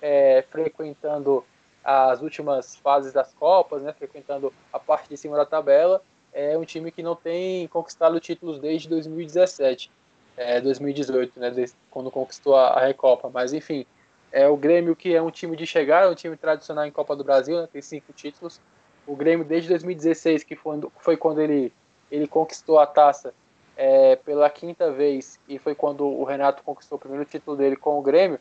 é, 0.00 0.44
frequentando 0.50 1.44
as 1.86 2.20
últimas 2.20 2.74
fases 2.76 3.12
das 3.12 3.32
Copas, 3.34 3.82
né, 3.82 3.92
frequentando 3.92 4.52
a 4.72 4.78
parte 4.78 5.08
de 5.08 5.16
cima 5.16 5.36
da 5.36 5.46
tabela. 5.46 6.02
É 6.32 6.58
um 6.58 6.64
time 6.64 6.90
que 6.90 7.02
não 7.02 7.14
tem 7.14 7.68
conquistado 7.68 8.18
títulos 8.18 8.58
desde 8.58 8.88
2017, 8.88 9.90
é, 10.36 10.60
2018, 10.60 11.38
né, 11.38 11.50
desde 11.50 11.76
quando 11.90 12.10
conquistou 12.10 12.56
a, 12.56 12.70
a, 12.70 12.80
Recopa. 12.80 13.30
Mas 13.32 13.52
enfim, 13.52 13.86
é 14.32 14.48
o 14.48 14.56
Grêmio 14.56 14.96
que 14.96 15.14
é 15.14 15.22
um 15.22 15.30
time 15.30 15.56
de 15.56 15.66
chegar, 15.66 16.08
um 16.10 16.14
time 16.14 16.36
tradicional 16.36 16.84
em 16.86 16.90
Copa 16.90 17.14
do 17.14 17.24
Brasil, 17.24 17.60
né, 17.60 17.68
tem 17.72 17.82
cinco 17.82 18.12
títulos. 18.12 18.60
O 19.06 19.14
Grêmio 19.14 19.44
desde 19.44 19.68
2016, 19.68 20.42
que 20.42 20.56
foi, 20.56 20.80
foi 20.98 21.16
quando 21.16 21.40
ele, 21.40 21.72
ele 22.10 22.26
conquistou 22.26 22.78
a 22.78 22.86
taça 22.86 23.32
é, 23.76 24.16
pela 24.16 24.48
quinta 24.50 24.90
vez, 24.90 25.38
e 25.48 25.58
foi 25.58 25.74
quando 25.74 26.06
o 26.06 26.24
Renato 26.24 26.62
conquistou 26.62 26.96
o 26.96 27.00
primeiro 27.00 27.24
título 27.24 27.56
dele 27.56 27.76
com 27.76 27.98
o 27.98 28.02
Grêmio 28.02 28.40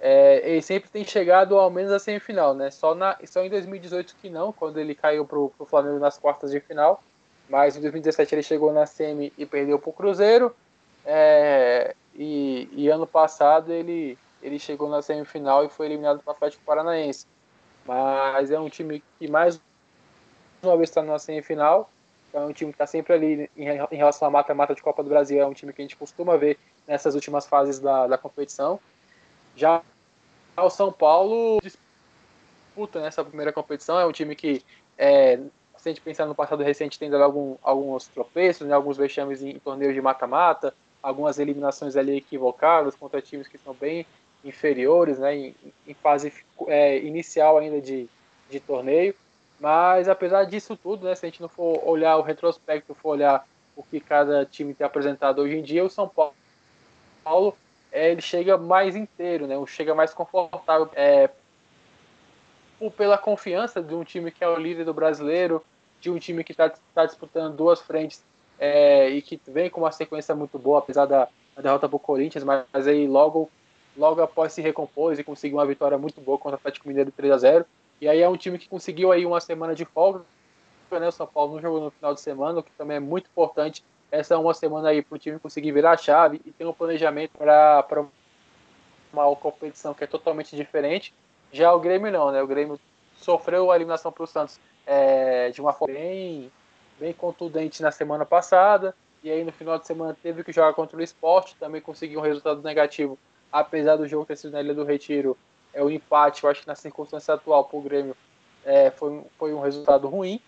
é, 0.00 0.40
ele 0.50 0.62
sempre 0.62 0.88
tem 0.88 1.04
chegado 1.04 1.58
ao 1.58 1.70
menos 1.70 1.92
à 1.92 1.98
semifinal, 1.98 2.54
né? 2.54 2.70
Só, 2.70 2.94
na, 2.94 3.18
só 3.26 3.44
em 3.44 3.50
2018 3.50 4.16
que 4.20 4.30
não, 4.30 4.50
quando 4.50 4.80
ele 4.80 4.94
caiu 4.94 5.26
para 5.26 5.38
o 5.38 5.52
Flamengo 5.66 5.98
nas 5.98 6.18
quartas 6.18 6.50
de 6.50 6.58
final. 6.58 7.02
Mas 7.48 7.76
em 7.76 7.80
2017 7.80 8.34
ele 8.34 8.42
chegou 8.42 8.72
na 8.72 8.86
semi 8.86 9.32
e 9.36 9.44
perdeu 9.44 9.78
para 9.78 9.90
o 9.90 9.92
Cruzeiro. 9.92 10.56
É, 11.04 11.94
e, 12.14 12.68
e, 12.72 12.88
ano 12.88 13.06
passado 13.06 13.72
ele, 13.72 14.16
ele 14.42 14.58
chegou 14.58 14.88
na 14.88 15.02
semifinal 15.02 15.64
e 15.64 15.68
foi 15.68 15.86
eliminado 15.86 16.20
para 16.20 16.32
o 16.32 16.34
Atlético 16.34 16.64
Paranaense. 16.64 17.26
Mas 17.86 18.50
é 18.50 18.58
um 18.58 18.68
time 18.68 19.02
que 19.18 19.28
mais 19.28 19.60
uma 20.62 20.76
vez 20.76 20.90
está 20.90 21.02
na 21.02 21.18
semifinal. 21.18 21.90
É 22.32 22.40
um 22.40 22.52
time 22.52 22.70
que 22.70 22.76
está 22.76 22.86
sempre 22.86 23.12
ali 23.12 23.50
em, 23.56 23.96
relação 23.96 24.28
à 24.28 24.30
mata-mata 24.30 24.74
de 24.74 24.82
Copa 24.82 25.02
do 25.02 25.08
Brasil. 25.08 25.40
É 25.40 25.46
um 25.46 25.52
time 25.52 25.72
que 25.72 25.82
a 25.82 25.84
gente 25.84 25.96
costuma 25.96 26.36
ver 26.36 26.58
nessas 26.86 27.14
últimas 27.14 27.46
fases 27.46 27.78
da, 27.78 28.06
da 28.06 28.16
competição. 28.16 28.78
Já 29.56 29.82
o 30.56 30.70
São 30.70 30.92
Paulo 30.92 31.58
disputa 31.62 33.00
nessa 33.00 33.24
primeira 33.24 33.52
competição, 33.52 33.98
é 33.98 34.06
um 34.06 34.12
time 34.12 34.34
que, 34.36 34.62
é, 34.96 35.36
se 35.76 35.88
a 35.88 35.92
gente 35.92 36.00
pensar 36.00 36.26
no 36.26 36.34
passado 36.34 36.62
recente, 36.62 36.98
tem 36.98 37.10
dado 37.10 37.24
algum, 37.24 37.56
alguns 37.62 38.06
tropeços, 38.06 38.66
né, 38.66 38.74
alguns 38.74 38.96
vexames 38.96 39.42
em, 39.42 39.50
em 39.50 39.58
torneios 39.58 39.94
de 39.94 40.00
mata-mata, 40.00 40.74
algumas 41.02 41.38
eliminações 41.38 41.96
ali 41.96 42.16
equivocadas 42.16 42.94
contra 42.94 43.22
times 43.22 43.48
que 43.48 43.58
são 43.58 43.74
bem 43.74 44.06
inferiores, 44.44 45.18
né, 45.18 45.36
em, 45.36 45.54
em 45.86 45.94
fase 45.94 46.32
é, 46.66 46.98
inicial 46.98 47.58
ainda 47.58 47.80
de, 47.80 48.08
de 48.48 48.60
torneio. 48.60 49.14
Mas 49.58 50.08
apesar 50.08 50.44
disso 50.44 50.76
tudo, 50.76 51.06
né, 51.06 51.14
se 51.14 51.26
a 51.26 51.28
gente 51.28 51.42
não 51.42 51.48
for 51.48 51.86
olhar 51.86 52.16
o 52.16 52.22
retrospecto, 52.22 52.94
for 52.94 53.10
olhar 53.10 53.46
o 53.76 53.82
que 53.82 54.00
cada 54.00 54.44
time 54.46 54.74
tem 54.74 54.86
apresentado 54.86 55.40
hoje 55.40 55.56
em 55.56 55.62
dia, 55.62 55.84
o 55.84 55.90
São 55.90 56.10
Paulo 57.24 57.56
é, 57.92 58.10
ele 58.10 58.22
chega 58.22 58.56
mais 58.56 58.96
inteiro, 58.96 59.46
né, 59.46 59.54
chega 59.66 59.94
mais 59.94 60.14
confortável 60.14 60.88
é, 60.94 61.28
pela 62.96 63.18
confiança 63.18 63.82
de 63.82 63.94
um 63.94 64.04
time 64.04 64.30
que 64.30 64.42
é 64.42 64.48
o 64.48 64.56
líder 64.56 64.84
do 64.84 64.94
brasileiro, 64.94 65.62
de 66.00 66.10
um 66.10 66.18
time 66.18 66.42
que 66.42 66.52
está 66.52 66.72
tá 66.94 67.04
disputando 67.04 67.54
duas 67.54 67.80
frentes 67.80 68.22
é, 68.58 69.10
e 69.10 69.20
que 69.20 69.38
vem 69.46 69.68
com 69.68 69.82
uma 69.82 69.92
sequência 69.92 70.34
muito 70.34 70.58
boa, 70.58 70.78
apesar 70.78 71.04
da, 71.04 71.28
da 71.54 71.62
derrota 71.62 71.86
para 71.86 71.96
o 71.96 72.00
Corinthians, 72.00 72.44
mas, 72.44 72.64
mas 72.72 72.86
aí 72.86 73.06
logo 73.06 73.50
logo 74.00 74.22
após 74.22 74.54
se 74.54 74.62
recompôs 74.62 75.18
e 75.18 75.24
conseguiu 75.24 75.58
uma 75.58 75.66
vitória 75.66 75.98
muito 75.98 76.22
boa 76.22 76.38
contra 76.38 76.56
o 76.56 76.58
Atlético 76.58 76.88
Mineiro 76.88 77.12
3 77.12 77.32
a 77.32 77.38
0 77.38 77.66
E 78.00 78.08
aí 78.08 78.22
é 78.22 78.28
um 78.28 78.36
time 78.36 78.58
que 78.58 78.66
conseguiu 78.66 79.12
aí 79.12 79.26
uma 79.26 79.40
semana 79.40 79.74
de 79.74 79.84
folga, 79.84 80.22
né? 80.90 81.06
O 81.06 81.12
São 81.12 81.26
Paulo 81.26 81.54
não 81.54 81.60
jogou 81.60 81.80
no 81.82 81.90
final 81.90 82.14
de 82.14 82.20
semana, 82.22 82.58
o 82.58 82.62
que 82.62 82.70
também 82.72 82.96
é 82.96 83.00
muito 83.00 83.26
importante. 83.26 83.84
Essa 84.10 84.34
é 84.34 84.36
uma 84.38 84.54
semana 84.54 84.88
aí 84.88 85.02
para 85.02 85.14
o 85.14 85.18
time 85.18 85.38
conseguir 85.38 85.70
virar 85.72 85.92
a 85.92 85.96
chave 85.98 86.40
e 86.46 86.50
ter 86.50 86.64
um 86.64 86.72
planejamento 86.72 87.32
para 87.36 88.06
uma 89.12 89.36
competição 89.36 89.92
que 89.92 90.02
é 90.02 90.06
totalmente 90.06 90.56
diferente. 90.56 91.12
Já 91.52 91.72
o 91.74 91.78
Grêmio 91.78 92.10
não, 92.10 92.32
né? 92.32 92.42
O 92.42 92.46
Grêmio 92.46 92.80
sofreu 93.18 93.70
a 93.70 93.76
eliminação 93.76 94.10
para 94.10 94.24
o 94.24 94.26
Santos 94.26 94.58
é, 94.86 95.50
de 95.50 95.60
uma 95.60 95.74
forma 95.74 95.94
bem, 95.94 96.50
bem 96.98 97.12
contundente 97.12 97.82
na 97.82 97.92
semana 97.92 98.24
passada. 98.24 98.94
E 99.22 99.30
aí 99.30 99.44
no 99.44 99.52
final 99.52 99.78
de 99.78 99.86
semana 99.86 100.16
teve 100.22 100.42
que 100.42 100.52
jogar 100.52 100.72
contra 100.72 100.96
o 100.96 101.02
esporte, 101.02 101.54
também 101.56 101.82
conseguiu 101.82 102.20
um 102.20 102.22
resultado 102.22 102.62
negativo 102.62 103.18
apesar 103.52 103.96
do 103.96 104.06
jogo 104.06 104.26
ter 104.26 104.36
sido 104.36 104.52
na 104.52 104.60
Ilha 104.60 104.74
do 104.74 104.84
Retiro, 104.84 105.36
é 105.72 105.82
o 105.82 105.90
empate, 105.90 106.44
eu 106.44 106.50
acho 106.50 106.62
que 106.62 106.66
na 106.66 106.74
circunstância 106.74 107.34
atual 107.34 107.64
para 107.64 107.78
o 107.78 107.82
Grêmio 107.82 108.16
é, 108.64 108.90
foi, 108.90 109.22
foi 109.38 109.54
um 109.54 109.60
resultado 109.60 110.08
ruim. 110.08 110.40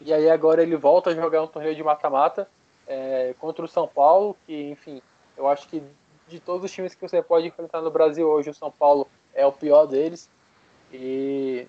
E 0.00 0.12
aí 0.12 0.30
agora 0.30 0.62
ele 0.62 0.76
volta 0.76 1.10
a 1.10 1.14
jogar 1.14 1.42
um 1.42 1.46
torneio 1.46 1.74
de 1.74 1.82
mata-mata 1.82 2.48
é, 2.86 3.34
contra 3.38 3.64
o 3.64 3.68
São 3.68 3.86
Paulo, 3.86 4.36
que 4.46 4.70
enfim, 4.70 5.02
eu 5.36 5.46
acho 5.46 5.68
que 5.68 5.82
de 6.28 6.38
todos 6.38 6.64
os 6.64 6.70
times 6.70 6.94
que 6.94 7.00
você 7.00 7.22
pode 7.22 7.46
enfrentar 7.46 7.80
no 7.80 7.90
Brasil 7.90 8.28
hoje, 8.28 8.50
o 8.50 8.54
São 8.54 8.70
Paulo 8.70 9.08
é 9.34 9.46
o 9.46 9.52
pior 9.52 9.86
deles. 9.86 10.28
E, 10.92 11.66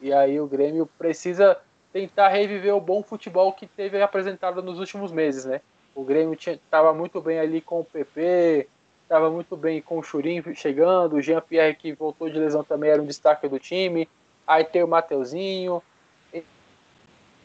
e 0.00 0.12
aí 0.12 0.40
o 0.40 0.46
Grêmio 0.46 0.88
precisa 0.98 1.58
tentar 1.92 2.28
reviver 2.28 2.74
o 2.74 2.80
bom 2.80 3.02
futebol 3.02 3.52
que 3.52 3.66
teve 3.66 4.00
apresentado 4.00 4.62
nos 4.62 4.78
últimos 4.78 5.10
meses, 5.10 5.44
né? 5.44 5.60
O 5.94 6.04
Grêmio 6.04 6.34
estava 6.34 6.92
muito 6.92 7.20
bem 7.20 7.38
ali 7.38 7.60
com 7.60 7.80
o 7.80 7.84
PP, 7.84 8.68
estava 9.08 9.30
muito 9.30 9.56
bem 9.56 9.80
com 9.80 9.98
o 9.98 10.02
Churin 10.02 10.42
chegando, 10.54 11.16
o 11.16 11.22
Jean-Pierre 11.22 11.74
que 11.74 11.94
voltou 11.94 12.28
de 12.28 12.38
lesão 12.38 12.62
também 12.62 12.90
era 12.90 13.00
um 13.00 13.06
destaque 13.06 13.48
do 13.48 13.58
time, 13.58 14.06
aí 14.46 14.62
tem 14.62 14.84
o 14.84 14.88
Mateuzinho, 14.88 15.82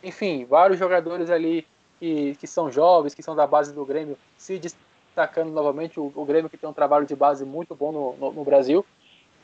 enfim, 0.03 0.43
vários 0.43 0.77
jogadores 0.77 1.29
ali 1.29 1.65
que, 1.99 2.35
que 2.35 2.45
são 2.45 2.69
jovens, 2.69 3.15
que 3.15 3.23
são 3.23 3.33
da 3.33 3.47
base 3.47 3.73
do 3.73 3.85
Grêmio, 3.85 4.17
se 4.37 4.59
destacando 4.59 5.51
novamente, 5.51 5.97
o, 6.01 6.11
o 6.13 6.25
Grêmio 6.25 6.49
que 6.49 6.57
tem 6.57 6.69
um 6.69 6.73
trabalho 6.73 7.05
de 7.05 7.15
base 7.15 7.45
muito 7.45 7.73
bom 7.73 7.93
no, 7.93 8.15
no, 8.17 8.33
no 8.33 8.43
Brasil, 8.43 8.85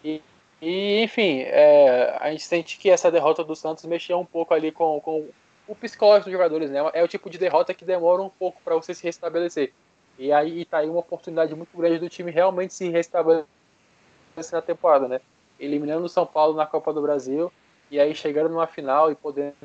e, 0.03 0.21
e 0.62 1.01
enfim, 1.01 1.39
é, 1.43 2.17
a 2.19 2.32
gente 2.32 2.43
sente 2.43 2.77
que 2.77 2.89
essa 2.89 3.10
derrota 3.10 3.45
do 3.45 3.55
Santos 3.55 3.86
mexeu 3.86 4.19
um 4.19 4.25
pouco 4.25 4.53
ali 4.53 4.73
com, 4.73 4.99
com 4.99 5.25
o 5.65 5.73
psicológico 5.73 6.25
dos 6.25 6.34
jogadores, 6.34 6.69
né? 6.69 6.79
É 6.93 7.01
o 7.01 7.08
tipo 7.08 7.29
de 7.29 7.38
derrota 7.38 7.73
que 7.73 7.86
demora 7.86 8.21
um 8.21 8.29
pouco 8.29 8.60
para 8.65 8.75
você 8.75 8.93
se 8.93 9.03
restabelecer. 9.03 9.71
E 10.19 10.34
aí 10.34 10.63
está 10.63 10.79
aí 10.79 10.89
uma 10.89 10.99
oportunidade 10.99 11.55
muito 11.55 11.75
grande 11.77 11.97
do 11.97 12.10
time 12.10 12.29
realmente 12.29 12.73
se 12.73 12.89
restabelecer 12.89 13.47
na 14.51 14.62
temporada, 14.62 15.08
né? 15.08 15.21
Eliminando 15.58 16.03
o 16.03 16.10
São 16.10 16.25
Paulo 16.25 16.58
na 16.58 16.65
Copa 16.65 16.91
do 16.91 17.01
Brasil 17.01 17.49
e 17.89 17.97
aí 17.97 18.13
chegando 18.13 18.49
numa 18.49 18.67
final 18.67 19.10
e 19.10 19.15
podendo 19.15 19.55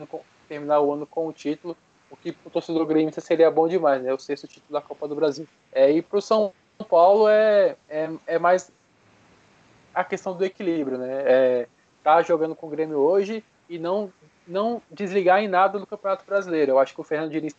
terminar 0.49 0.81
o 0.81 0.93
ano 0.93 1.07
com 1.07 1.27
o 1.27 1.33
título, 1.33 1.77
o 2.09 2.17
que 2.17 2.37
o 2.45 2.51
torcedor 2.51 2.87
gremista 2.87 3.21
seria 3.21 3.51
bom 3.51 3.67
demais, 3.67 4.01
né? 4.01 4.15
O 4.15 4.19
sexto 4.19 4.47
título 4.47 4.73
da 4.73 4.81
Copa 4.81 5.09
do 5.09 5.17
Brasil. 5.17 5.49
É, 5.73 5.91
e 5.91 6.01
para 6.01 6.19
o 6.19 6.23
São 6.23 6.53
Paulo 6.89 7.29
é, 7.29 7.75
é, 7.89 8.09
é, 8.25 8.39
mais 8.39 8.71
a 9.93 10.05
questão 10.05 10.37
do 10.37 10.45
equilíbrio, 10.45 10.99
né? 10.99 11.23
É, 11.27 11.69
tá 12.05 12.23
jogando 12.23 12.55
com 12.55 12.69
o 12.69 12.71
Grêmio 12.71 12.99
hoje 12.99 13.43
e 13.69 13.77
não, 13.77 14.13
não 14.47 14.81
desligar 14.89 15.43
em 15.43 15.49
nada 15.49 15.81
do 15.81 15.87
Campeonato 15.87 16.25
Brasileiro. 16.25 16.71
Eu 16.71 16.79
acho 16.79 16.95
que 16.95 17.01
o 17.01 17.05
Fernando 17.05 17.33
Diniz 17.33 17.57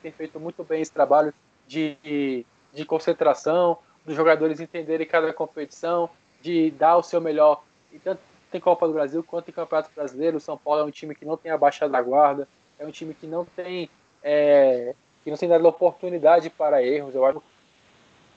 tem 0.00 0.10
feito 0.10 0.40
muito 0.40 0.64
bem 0.64 0.80
esse 0.80 0.92
trabalho 0.92 1.34
de, 1.66 2.44
de 2.72 2.84
concentração, 2.84 3.78
dos 4.04 4.14
jogadores 4.14 4.60
entenderem 4.60 5.06
cada 5.06 5.32
competição, 5.32 6.08
de 6.40 6.70
dar 6.70 6.96
o 6.96 7.02
seu 7.02 7.20
melhor. 7.20 7.62
E 7.92 7.98
tanto 7.98 8.20
tem 8.50 8.60
Copa 8.60 8.86
do 8.86 8.94
Brasil 8.94 9.22
quanto 9.24 9.48
em 9.48 9.52
Campeonato 9.52 9.90
Brasileiro. 9.94 10.36
O 10.36 10.40
São 10.40 10.56
Paulo 10.56 10.82
é 10.82 10.84
um 10.84 10.90
time 10.90 11.14
que 11.14 11.24
não 11.24 11.36
tem 11.36 11.50
abaixado 11.50 11.94
a 11.96 12.02
guarda, 12.02 12.48
é 12.78 12.86
um 12.86 12.90
time 12.90 13.14
que 13.14 13.26
não 13.26 13.44
tem 13.44 13.90
é, 14.22 14.94
que 15.24 15.30
não 15.30 15.36
tem 15.36 15.48
dado 15.48 15.66
oportunidade 15.66 16.48
para 16.50 16.82
erros. 16.82 17.14
Eu 17.14 17.24
acho 17.26 17.42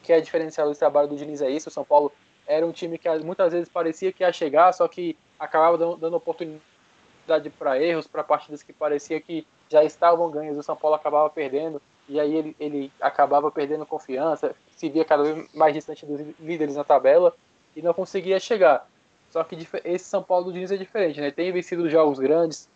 que 0.02 0.12
é 0.12 0.20
diferencial 0.20 0.68
do 0.70 0.76
trabalho 0.76 1.08
do 1.08 1.16
Diniz 1.16 1.42
é 1.42 1.50
isso. 1.50 1.70
O 1.70 1.72
São 1.72 1.86
Paulo 1.86 2.12
era 2.48 2.66
um 2.66 2.72
time 2.72 2.98
que 2.98 3.08
muitas 3.20 3.54
vezes 3.54 3.70
parecia 3.70 4.12
que 4.12 4.24
ia 4.24 4.34
chegar, 4.34 4.74
só 4.74 4.88
que 4.88 5.16
acabava 5.40 5.78
dando 5.78 6.16
oportunidade 6.16 7.50
para 7.60 7.80
erros, 7.80 8.08
para 8.08 8.24
partidas 8.24 8.64
que 8.64 8.74
parecia 8.74 9.22
que 9.22 9.46
já 9.70 9.84
estavam 9.84 10.32
ganhas. 10.32 10.58
O 10.58 10.64
São 10.64 10.76
Paulo 10.76 10.96
acabava 10.96 11.30
perdendo 11.30 11.80
e 12.10 12.20
aí 12.20 12.36
ele, 12.36 12.56
ele 12.60 12.92
acabava 13.00 13.52
perdendo 13.52 13.86
confiança, 13.86 14.56
se 14.76 14.90
via 14.90 15.06
cada 15.06 15.24
vez 15.24 15.48
mais 15.54 15.74
distante 15.76 16.06
dos 16.08 16.20
líderes 16.40 16.76
na 16.76 16.84
tabela 16.84 17.36
e 17.76 17.82
não 17.84 17.94
conseguia 17.94 18.40
chegar. 18.40 18.90
Só 19.30 19.44
que 19.44 19.56
esse 19.86 20.06
São 20.06 20.24
Paulo 20.24 20.46
do 20.46 20.54
Diniz 20.54 20.72
é 20.72 20.78
diferente, 20.78 21.22
né? 21.22 21.30
Tem 21.30 21.52
vencido 21.52 21.88
jogos 21.88 22.18
grandes, 22.18 22.68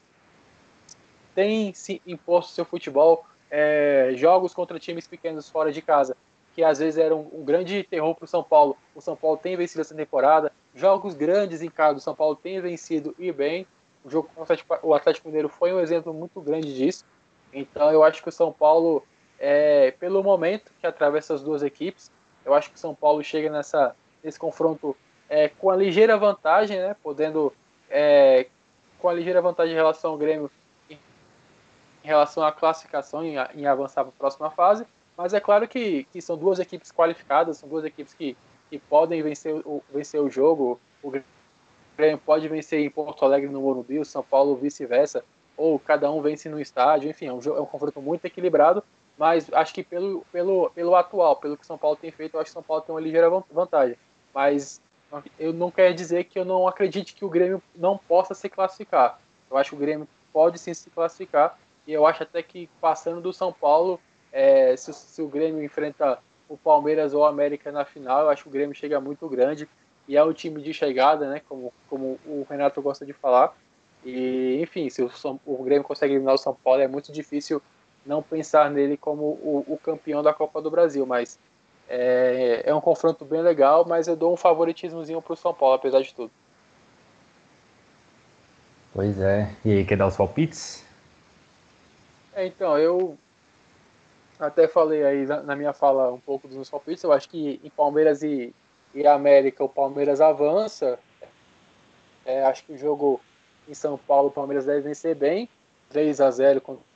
tem 1.34 1.74
se 1.74 2.00
imposto 2.06 2.54
seu 2.54 2.64
futebol, 2.64 3.26
é, 3.50 4.12
jogos 4.16 4.54
contra 4.54 4.78
times 4.78 5.08
pequenos 5.08 5.50
fora 5.50 5.72
de 5.72 5.82
casa, 5.82 6.16
que 6.54 6.64
às 6.64 6.78
vezes 6.78 7.00
eram 7.00 7.28
um, 7.34 7.44
grande 7.44 7.84
terror 7.84 8.14
para 8.14 8.26
o 8.26 8.28
São 8.28 8.44
Paulo. 8.44 8.78
O 8.94 9.02
São 9.02 9.16
Paulo 9.16 9.38
tem 9.38 9.58
vencido 9.58 9.82
essa 9.82 9.96
temporada. 9.96 10.52
Jogos 10.76 11.16
grandes 11.16 11.64
em 11.64 11.70
casa, 11.72 11.98
o 11.98 12.02
São 12.02 12.14
Paulo 12.14 12.36
tem 12.36 12.62
vencido 12.62 13.16
e 13.18 13.32
bem. 13.32 13.66
O 14.06 14.12
jogo 14.12 14.30
contra 14.36 14.56
o 14.84 14.94
Atlético 14.94 15.28
Mineiro 15.28 15.50
foi 15.50 15.74
um 15.74 15.80
exemplo 15.80 16.14
muito 16.14 16.40
grande 16.40 16.72
disso. 16.72 17.04
Então 17.52 17.92
eu 17.92 18.04
acho 18.04 18.22
que 18.22 18.30
o 18.30 18.32
São 18.32 18.52
Paulo 18.52 19.04
é, 19.46 19.92
pelo 20.00 20.24
momento 20.24 20.72
que 20.80 20.88
atravessa 20.88 21.34
as 21.34 21.44
duas 21.44 21.64
equipes. 21.64 22.10
Eu 22.46 22.54
acho 22.54 22.72
que 22.72 22.80
São 22.80 22.96
Paulo 22.96 23.22
chega 23.22 23.50
nessa, 23.50 23.94
nesse 24.24 24.40
confronto 24.40 24.96
é, 25.30 25.50
com 25.50 25.70
a 25.70 25.76
ligeira 25.76 26.18
vantagem, 26.18 26.78
né, 26.78 26.96
podendo 27.04 27.52
é, 27.90 28.48
com 29.00 29.10
a 29.10 29.14
ligeira 29.14 29.42
vantagem 29.42 29.74
em 29.74 29.76
relação 29.76 30.12
ao 30.12 30.18
Grêmio 30.18 30.50
em, 30.90 30.98
em 32.04 32.08
relação 32.08 32.42
à 32.42 32.54
classificação 32.54 33.22
em, 33.26 33.36
em 33.54 33.66
avançar 33.66 34.06
para 34.06 34.14
a 34.14 34.18
próxima 34.18 34.50
fase. 34.50 34.88
Mas 35.18 35.34
é 35.34 35.42
claro 35.42 35.68
que, 35.68 36.06
que 36.06 36.22
são 36.22 36.38
duas 36.38 36.58
equipes 36.58 36.90
qualificadas, 36.90 37.58
são 37.58 37.68
duas 37.68 37.84
equipes 37.84 38.14
que, 38.14 38.38
que 38.70 38.80
podem 38.80 39.22
vencer 39.22 39.54
o, 39.66 39.84
vencer 39.94 40.22
o 40.22 40.30
jogo. 40.30 40.80
O 41.04 41.12
Grêmio 41.98 42.18
pode 42.26 42.48
vencer 42.48 42.80
em 42.80 42.90
Porto 42.90 43.26
Alegre 43.26 43.50
no 43.50 43.60
Morumbi, 43.60 44.00
o 44.00 44.06
São 44.06 44.24
Paulo 44.24 44.56
vice-versa, 44.56 45.22
ou 45.58 45.78
cada 45.78 46.10
um 46.10 46.22
vence 46.22 46.48
no 46.48 46.62
estádio. 46.62 47.10
Enfim, 47.10 47.26
é 47.26 47.34
um, 47.34 47.40
é 47.42 47.60
um 47.60 47.66
confronto 47.66 48.02
muito 48.02 48.24
equilibrado 48.24 48.82
mas 49.24 49.48
acho 49.54 49.74
que 49.74 49.86
pelo, 49.86 50.26
pelo, 50.34 50.70
pelo 50.72 50.94
atual, 50.98 51.38
pelo 51.38 51.56
que 51.56 51.66
São 51.66 51.78
Paulo 51.78 51.96
tem 51.96 52.12
feito, 52.12 52.36
eu 52.36 52.42
acho 52.42 52.50
que 52.50 52.54
São 52.54 52.62
Paulo 52.62 52.84
tem 52.84 52.94
uma 52.94 53.00
ligeira 53.00 53.30
vantagem. 53.50 53.96
Mas 54.34 54.82
eu 55.40 55.54
não 55.54 55.72
quero 55.72 55.94
dizer 55.94 56.26
que 56.26 56.38
eu 56.38 56.44
não 56.44 56.68
acredite 56.68 57.16
que 57.16 57.24
o 57.24 57.30
Grêmio 57.30 57.64
não 57.74 57.98
possa 57.98 58.34
se 58.34 58.50
classificar. 58.50 59.18
Eu 59.50 59.56
acho 59.56 59.70
que 59.70 59.76
o 59.78 59.80
Grêmio 59.80 60.06
pode 60.34 60.60
sim 60.60 60.74
se 60.74 60.90
classificar 60.90 61.58
e 61.88 61.94
eu 61.94 62.06
acho 62.06 62.24
até 62.24 62.44
que 62.44 62.70
passando 62.82 63.22
do 63.22 63.32
São 63.32 63.54
Paulo, 63.54 63.98
é, 64.30 64.76
se, 64.76 64.92
se, 64.92 65.22
o 65.22 65.30
Grêmio 65.30 65.64
enfrenta 65.64 66.20
o 66.50 66.58
Palmeiras 66.58 67.14
ou 67.14 67.22
o 67.22 67.26
América 67.26 67.72
na 67.72 67.86
final, 67.86 68.24
eu 68.24 68.30
acho 68.30 68.44
que 68.44 68.50
o 68.50 68.52
Grêmio 68.52 68.76
chega 68.76 69.00
muito 69.00 69.30
grande 69.30 69.70
e 70.06 70.18
é 70.18 70.24
o 70.24 70.34
time 70.34 70.62
de 70.62 70.74
chegada, 70.74 71.30
né? 71.30 71.42
Como, 71.48 71.72
como 71.90 72.20
o 72.26 72.46
Renato 72.50 72.82
gosta 72.82 73.06
de 73.06 73.14
falar. 73.14 73.56
E 74.04 74.60
enfim, 74.62 74.90
se 74.90 75.02
o, 75.02 75.10
o 75.46 75.64
Grêmio 75.64 75.86
consegue 75.86 76.12
eliminar 76.12 76.36
o 76.36 76.38
São 76.38 76.54
Paulo, 76.54 76.82
é 76.82 76.90
muito 76.90 77.10
difícil 77.10 77.62
não 78.06 78.22
pensar 78.22 78.70
nele 78.70 78.98
como 78.98 79.24
o, 79.24 79.66
o 79.68 79.78
campeão 79.78 80.22
da 80.22 80.34
Copa 80.34 80.62
do 80.62 80.70
Brasil, 80.70 81.06
mas 81.06 81.40
é, 81.88 82.64
é, 82.66 82.74
um 82.74 82.82
confronto 82.82 83.26
bem 83.26 83.42
legal, 83.42 83.86
mas 83.86 84.08
eu 84.08 84.16
dou 84.16 84.34
um 84.34 84.38
favoritismozinho 84.38 85.22
para 85.22 85.34
o 85.34 85.38
São 85.38 85.54
Paulo, 85.54 85.76
apesar 85.76 86.02
de 86.02 86.14
tudo. 86.14 86.32
Pois 88.94 89.20
é. 89.20 89.50
E 89.66 89.72
aí, 89.72 89.86
quer 89.86 89.98
dar 89.98 90.08
os 90.08 90.16
palpites? 90.16 90.86
É, 92.36 92.46
então, 92.46 92.78
eu 92.78 93.18
até 94.40 94.68
falei 94.68 95.04
aí 95.04 95.26
na 95.26 95.56
minha 95.56 95.74
fala 95.74 96.12
um 96.12 96.20
pouco 96.20 96.48
dos 96.48 96.56
meus 96.56 96.70
palpites. 96.70 97.04
Eu 97.04 97.12
acho 97.12 97.30
que 97.30 97.60
em 97.64 97.70
Palmeiras 97.70 98.22
e, 98.22 98.54
e 98.94 99.08
América, 99.08 99.64
o 99.64 99.70
Palmeiras 99.70 100.22
avança. 100.22 101.00
É, 102.26 102.44
acho 102.46 102.64
que 102.66 102.74
o 102.74 102.78
jogo 102.78 103.20
em 103.68 103.74
São 103.74 103.98
Paulo, 103.98 104.28
o 104.28 104.32
Palmeiras 104.32 104.66
deve 104.66 104.82
vencer 104.82 105.16
bem. 105.16 105.50
3 105.90 106.22
a 106.22 106.32
0 106.32 106.62
contra 106.62 106.93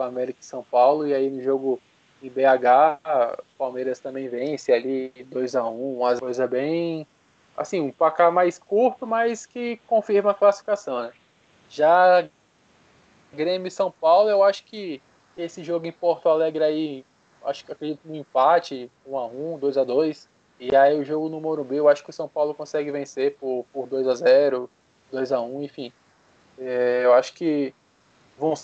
o 0.00 0.02
América 0.02 0.38
em 0.40 0.44
São 0.44 0.62
Paulo. 0.62 1.06
E 1.06 1.14
aí 1.14 1.30
no 1.30 1.42
jogo 1.42 1.80
em 2.22 2.28
BH, 2.28 3.00
o 3.38 3.58
Palmeiras 3.58 3.98
também 3.98 4.28
vence 4.28 4.72
ali 4.72 5.12
2 5.26 5.54
a 5.56 5.64
1 5.64 5.96
uma 5.96 6.16
coisa 6.16 6.46
bem. 6.46 7.06
Assim, 7.56 7.80
um 7.80 7.90
placar 7.90 8.30
mais 8.30 8.58
curto, 8.58 9.06
mas 9.06 9.46
que 9.46 9.80
confirma 9.86 10.32
a 10.32 10.34
classificação, 10.34 11.02
né? 11.02 11.12
Já 11.68 12.28
Grêmio 13.32 13.68
e 13.68 13.70
São 13.70 13.90
Paulo, 13.90 14.28
eu 14.28 14.42
acho 14.42 14.64
que 14.64 15.00
esse 15.36 15.62
jogo 15.62 15.86
em 15.86 15.92
Porto 15.92 16.28
Alegre 16.28 16.64
aí, 16.64 17.04
acho 17.44 17.64
que 17.64 17.72
acredito 17.72 18.00
no 18.04 18.16
empate, 18.16 18.90
1 19.06 19.16
a 19.16 19.26
1 19.26 19.58
2 19.58 19.78
a 19.78 19.84
2 19.84 20.28
E 20.58 20.74
aí 20.74 20.98
o 20.98 21.04
jogo 21.04 21.28
no 21.28 21.40
Morumbi, 21.40 21.76
eu 21.76 21.88
acho 21.88 22.02
que 22.02 22.10
o 22.10 22.12
São 22.12 22.28
Paulo 22.28 22.54
consegue 22.54 22.90
vencer 22.90 23.36
por, 23.36 23.66
por 23.72 23.86
2 23.86 24.08
a 24.08 24.14
0 24.14 24.70
2 25.12 25.32
a 25.32 25.40
1 25.40 25.62
enfim. 25.62 25.92
É, 26.58 27.02
eu 27.04 27.12
acho 27.12 27.34
que 27.34 27.74
vão 28.38 28.54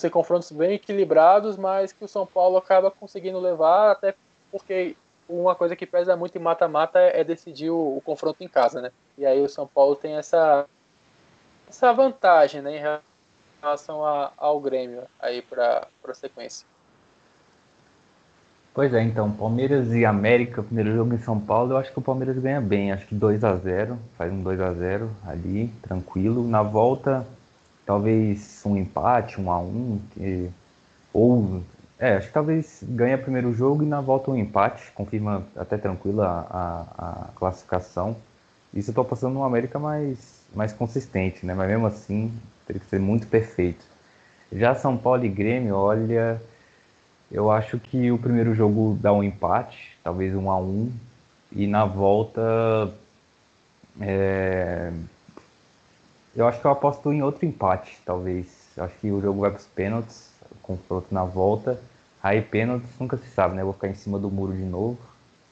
ser 0.00 0.10
confrontos 0.10 0.50
bem 0.50 0.72
equilibrados, 0.72 1.56
mas 1.56 1.92
que 1.92 2.04
o 2.04 2.08
São 2.08 2.26
Paulo 2.26 2.56
acaba 2.56 2.90
conseguindo 2.90 3.38
levar, 3.38 3.92
até 3.92 4.14
porque 4.50 4.96
uma 5.28 5.54
coisa 5.54 5.76
que 5.76 5.86
pesa 5.86 6.16
muito 6.16 6.36
em 6.36 6.40
mata-mata 6.40 6.98
é 6.98 7.22
decidir 7.22 7.70
o, 7.70 7.96
o, 7.96 8.00
confronto 8.00 8.42
em 8.42 8.48
casa, 8.48 8.80
né? 8.80 8.90
E 9.16 9.24
aí 9.24 9.40
o 9.40 9.48
São 9.48 9.66
Paulo 9.66 9.94
tem 9.94 10.16
essa, 10.16 10.66
essa 11.68 11.92
vantagem, 11.92 12.62
né, 12.62 12.76
em 12.76 13.00
relação 13.62 14.04
a, 14.04 14.32
ao 14.36 14.58
Grêmio 14.58 15.02
aí 15.20 15.42
para 15.42 15.86
a 16.08 16.14
sequência. 16.14 16.66
Pois 18.72 18.94
é, 18.94 19.02
então, 19.02 19.30
Palmeiras 19.30 19.92
e 19.92 20.04
América, 20.04 20.62
primeiro 20.62 20.94
jogo 20.94 21.14
em 21.14 21.18
São 21.18 21.38
Paulo, 21.38 21.72
eu 21.72 21.76
acho 21.76 21.92
que 21.92 21.98
o 21.98 22.02
Palmeiras 22.02 22.38
ganha 22.38 22.60
bem, 22.60 22.92
acho 22.92 23.06
que 23.06 23.14
2 23.14 23.42
a 23.44 23.56
0 23.56 23.98
faz 24.16 24.32
um 24.32 24.42
2 24.42 24.60
a 24.60 24.72
0 24.72 25.10
ali, 25.26 25.68
tranquilo. 25.82 26.46
Na 26.46 26.62
volta, 26.62 27.26
talvez 27.90 28.62
um 28.64 28.76
empate, 28.76 29.40
um 29.40 29.50
a 29.50 29.58
um, 29.58 30.00
que... 30.12 30.48
ou 31.12 31.60
é, 31.98 32.18
acho 32.18 32.28
que 32.28 32.32
talvez 32.32 32.84
ganha 32.84 33.18
primeiro 33.18 33.52
jogo 33.52 33.82
e 33.82 33.86
na 33.86 34.00
volta 34.00 34.30
um 34.30 34.36
empate, 34.36 34.92
confirma 34.92 35.42
até 35.56 35.76
tranquilo 35.76 36.22
a, 36.22 36.46
a, 36.48 36.82
a 36.98 37.28
classificação. 37.34 38.16
Isso 38.72 38.90
eu 38.90 38.94
tô 38.94 39.04
passando 39.04 39.34
no 39.34 39.42
América 39.42 39.76
mais, 39.80 40.40
mais 40.54 40.72
consistente, 40.72 41.44
né? 41.44 41.52
Mas 41.52 41.66
mesmo 41.66 41.84
assim, 41.84 42.32
teria 42.64 42.78
que 42.78 42.86
ser 42.86 43.00
muito 43.00 43.26
perfeito. 43.26 43.84
Já 44.52 44.76
São 44.76 44.96
Paulo 44.96 45.24
e 45.24 45.28
Grêmio, 45.28 45.74
olha, 45.74 46.40
eu 47.28 47.50
acho 47.50 47.76
que 47.80 48.12
o 48.12 48.18
primeiro 48.18 48.54
jogo 48.54 48.96
dá 49.00 49.12
um 49.12 49.24
empate, 49.24 49.98
talvez 50.04 50.32
um 50.32 50.48
a 50.48 50.56
um, 50.56 50.92
e 51.50 51.66
na 51.66 51.84
volta 51.84 52.94
é... 54.00 54.92
eu 56.34 56.46
acho 56.46 56.60
que 56.60 56.66
eu 56.66 56.70
aposto 56.70 57.12
em 57.12 57.22
outro 57.22 57.46
empate, 57.46 57.98
talvez. 58.04 58.46
Acho 58.76 58.94
que 58.98 59.10
o 59.10 59.20
jogo 59.20 59.40
vai 59.40 59.50
para 59.50 59.60
os 59.60 59.66
pênaltis, 59.66 60.30
confronto 60.62 61.06
na 61.10 61.24
volta. 61.24 61.80
Aí 62.22 62.40
pênaltis 62.40 62.90
nunca 62.98 63.16
se 63.16 63.28
sabe, 63.28 63.54
né? 63.54 63.62
Eu 63.62 63.66
vou 63.66 63.74
ficar 63.74 63.88
em 63.88 63.94
cima 63.94 64.18
do 64.18 64.30
muro 64.30 64.52
de 64.52 64.64
novo. 64.64 64.98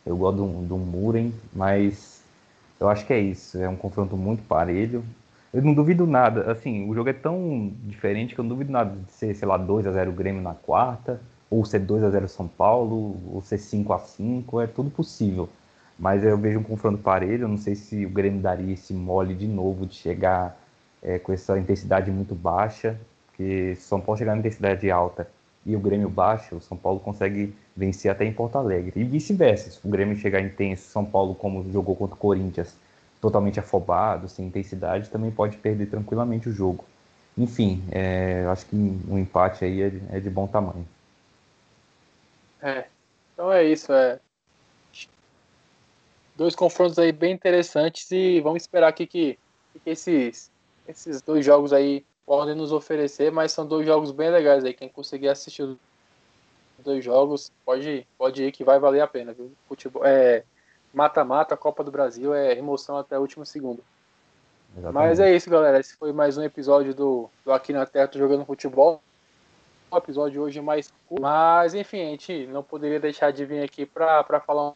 Eu 0.05 0.17
gosto 0.17 0.37
do, 0.37 0.67
do 0.67 0.77
Muren, 0.77 1.33
mas 1.53 2.23
eu 2.81 2.89
acho 2.89 3.07
que 3.07 3.13
é 3.13 3.21
isso. 3.21 3.59
É 3.59 3.69
um 3.69 3.77
confronto 3.77 4.17
muito 4.17 4.43
parelho. 4.45 5.05
Eu 5.53 5.63
não 5.63 5.75
duvido 5.75 6.07
nada, 6.07 6.51
assim, 6.53 6.89
o 6.89 6.95
jogo 6.95 7.09
é 7.09 7.13
tão 7.15 7.73
diferente 7.85 8.35
que 8.35 8.41
eu 8.41 8.43
não 8.43 8.51
duvido 8.51 8.71
nada 8.71 8.95
de 8.95 9.11
ser, 9.13 9.35
sei 9.35 9.49
lá, 9.49 9.57
2 9.57 9.87
a 9.87 9.93
0 9.93 10.13
Grêmio 10.13 10.43
na 10.43 10.55
quarta 10.55 11.19
ou 11.51 11.65
ser 11.65 11.81
2 11.81 12.05
a 12.05 12.11
0 12.11 12.29
São 12.29 12.47
Paulo, 12.47 13.17
ou 13.33 13.43
ser 13.43 13.59
5 13.59 13.93
a 13.93 13.99
5 13.99 14.61
é 14.61 14.67
tudo 14.67 14.91
possível. 14.91 15.49
Mas 15.99 16.23
eu 16.23 16.37
vejo 16.37 16.61
um 16.61 16.63
confronto 16.63 16.99
parelho, 16.99 17.45
eu 17.45 17.49
não 17.49 17.59
sei 17.59 17.75
se 17.75 18.05
o 18.07 18.11
Grêmio 18.11 18.41
daria 18.41 18.75
esse 18.75 18.93
mole 18.93 19.35
de 19.35 19.47
novo 19.47 19.87
de 19.87 19.95
chegar 19.95 20.57
é, 21.03 21.19
com 21.19 21.33
essa 21.33 21.59
intensidade 21.59 22.11
muito 22.11 22.35
baixa, 22.35 22.99
porque 23.27 23.75
se 23.77 23.83
São 23.83 24.01
Paulo 24.01 24.19
chegar 24.19 24.33
na 24.33 24.39
intensidade 24.39 24.91
alta 24.91 25.29
e 25.65 25.77
o 25.77 25.81
Grêmio 25.81 26.09
baixa, 26.09 26.55
o 26.55 26.61
São 26.61 26.77
Paulo 26.77 26.99
consegue 26.99 27.55
vencer 27.77 28.11
até 28.11 28.25
em 28.25 28.33
Porto 28.33 28.57
Alegre. 28.57 28.93
E 28.97 29.05
vice-versa, 29.05 29.71
se 29.71 29.87
o 29.87 29.91
Grêmio 29.91 30.17
chegar 30.17 30.41
intenso, 30.41 30.89
São 30.89 31.05
Paulo 31.05 31.35
como 31.35 31.71
jogou 31.71 31.95
contra 31.95 32.15
o 32.15 32.19
Corinthians, 32.19 32.75
totalmente 33.21 33.61
afobado, 33.61 34.29
sem 34.29 34.47
intensidade, 34.47 35.11
também 35.11 35.31
pode 35.31 35.57
perder 35.57 35.87
tranquilamente 35.87 36.49
o 36.49 36.53
jogo. 36.53 36.85
Enfim, 37.37 37.83
é, 37.91 38.45
acho 38.51 38.67
que 38.67 38.75
um 38.77 39.19
empate 39.19 39.65
aí 39.65 39.83
é 39.83 39.91
de, 39.91 40.03
é 40.11 40.21
de 40.21 40.31
bom 40.31 40.47
tamanho. 40.47 40.87
É, 42.61 42.87
então 43.33 43.53
é 43.53 43.65
isso. 43.65 43.93
É. 43.93 44.19
Dois 46.37 46.55
confrontos 46.55 46.99
aí 46.99 47.13
bem 47.13 47.33
interessantes 47.33 48.11
e 48.11 48.41
vamos 48.41 48.63
esperar 48.63 48.89
aqui 48.89 49.07
que, 49.07 49.39
que 49.85 49.91
esses, 49.91 50.51
esses 50.89 51.23
dois 51.23 51.45
jogos 51.45 51.73
aí 51.73 52.05
podem 52.27 52.55
nos 52.55 52.73
oferecer, 52.73 53.31
mas 53.31 53.53
são 53.53 53.67
dois 53.67 53.87
jogos 53.87 54.11
bem 54.11 54.31
legais 54.31 54.65
aí. 54.65 54.75
Quem 54.75 54.89
conseguir 54.89 55.29
assistir 55.29 55.63
os 55.63 55.77
dois 56.85 57.05
jogos, 57.05 57.53
pode, 57.65 58.07
pode 58.17 58.43
ir 58.43 58.53
que 58.53 58.65
vai 58.65 58.79
valer 58.79 59.01
a 59.01 59.07
pena, 59.07 59.33
viu? 59.33 59.53
Futebol, 59.69 60.05
é 60.05 60.45
mata-mata, 60.93 61.57
Copa 61.57 61.85
do 61.85 61.91
Brasil 61.91 62.35
é 62.35 62.57
emoção 62.57 62.97
até 62.97 63.19
o 63.19 63.21
último 63.21 63.45
segundo. 63.45 63.85
Exatamente. 64.77 64.95
Mas 64.95 65.21
é 65.21 65.35
isso, 65.35 65.51
galera. 65.51 65.79
Esse 65.79 65.97
foi 65.97 66.13
mais 66.13 66.37
um 66.37 66.43
episódio 66.43 66.95
do, 66.95 67.31
do 67.45 67.53
Aqui 67.53 67.73
na 67.73 67.87
Terra 67.87 68.11
Jogando 68.13 68.45
Futebol 68.45 69.01
o 69.91 69.97
episódio 69.97 70.43
hoje 70.43 70.61
mais 70.61 70.93
curto, 71.07 71.23
mas 71.23 71.75
enfim, 71.75 72.03
a 72.03 72.11
gente 72.11 72.47
não 72.49 72.63
poderia 72.63 73.01
deixar 73.01 73.33
de 73.33 73.45
vir 73.45 73.63
aqui 73.63 73.87
para 73.87 74.41
falar 74.41 74.75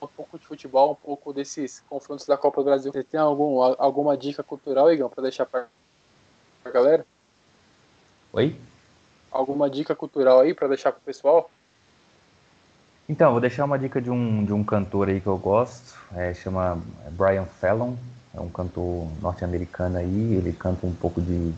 um 0.00 0.06
pouco 0.06 0.38
de 0.38 0.46
futebol, 0.46 0.92
um 0.92 0.94
pouco 0.94 1.32
desses 1.32 1.82
confrontos 1.88 2.26
da 2.26 2.36
Copa 2.36 2.60
do 2.60 2.64
Brasil. 2.64 2.92
Você 2.92 3.02
tem 3.02 3.18
algum, 3.18 3.60
alguma 3.60 4.16
dica 4.16 4.42
cultural, 4.42 4.92
Igão, 4.92 5.08
para 5.08 5.22
deixar 5.22 5.46
para 5.46 5.66
a 6.64 6.70
galera? 6.70 7.04
Oi? 8.32 8.56
Alguma 9.30 9.68
dica 9.68 9.94
cultural 9.94 10.40
aí 10.40 10.54
para 10.54 10.68
deixar 10.68 10.92
para 10.92 11.00
o 11.00 11.02
pessoal? 11.02 11.50
Então, 13.08 13.32
vou 13.32 13.40
deixar 13.40 13.64
uma 13.64 13.78
dica 13.78 14.00
de 14.00 14.10
um, 14.10 14.44
de 14.44 14.52
um 14.52 14.62
cantor 14.62 15.08
aí 15.08 15.20
que 15.20 15.26
eu 15.26 15.38
gosto, 15.38 15.98
é, 16.14 16.34
chama 16.34 16.78
Brian 17.12 17.46
Fallon, 17.46 17.94
é 18.34 18.40
um 18.40 18.50
cantor 18.50 19.08
norte-americano 19.22 19.96
aí, 19.96 20.34
ele 20.34 20.52
canta 20.52 20.86
um 20.86 20.94
pouco 20.94 21.20
de 21.20 21.54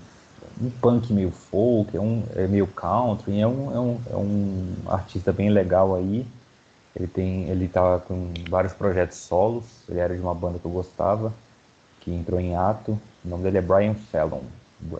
um 0.60 0.70
punk 0.80 1.12
meio 1.12 1.32
folk, 1.32 1.96
é, 1.96 2.00
um, 2.00 2.24
é 2.36 2.46
meio 2.46 2.66
country, 2.68 3.40
é 3.40 3.46
um, 3.46 3.74
é, 3.74 3.80
um, 3.80 4.00
é 4.10 4.16
um 4.16 4.74
artista 4.86 5.32
bem 5.32 5.50
legal 5.50 5.94
aí. 5.94 6.24
Ele 6.94 7.06
tem, 7.06 7.48
ele 7.48 7.68
tá 7.68 8.00
com 8.00 8.32
vários 8.48 8.72
projetos 8.72 9.16
solos, 9.18 9.64
ele 9.88 10.00
era 10.00 10.14
de 10.14 10.20
uma 10.20 10.34
banda 10.34 10.58
que 10.58 10.64
eu 10.64 10.70
gostava, 10.70 11.32
que 12.00 12.12
entrou 12.12 12.40
em 12.40 12.56
ato. 12.56 12.98
O 13.24 13.28
nome 13.28 13.44
dele 13.44 13.58
é 13.58 13.62
Brian 13.62 13.94
Fallon. 13.94 14.42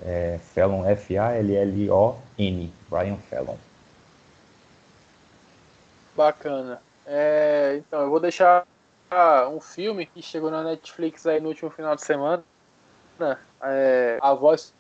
É 0.03 0.39
Fallon, 0.55 0.85
F-A-L-L-O-N, 0.87 2.73
Brian 2.89 3.17
Fallon. 3.29 3.57
Bacana. 6.15 6.81
É, 7.07 7.77
então, 7.79 8.03
eu 8.03 8.11
vou 8.11 8.21
deixar 8.21 8.67
um 9.53 9.61
filme 9.61 10.07
que 10.07 10.23
chegou 10.23 10.51
na 10.51 10.63
Netflix 10.63 11.27
aí 11.27 11.41
no 11.41 11.49
último 11.49 11.71
final 11.71 11.97
de 11.97 12.03
semana. 12.03 12.45
É, 13.63 14.19
a 14.21 14.33
voz 14.33 14.73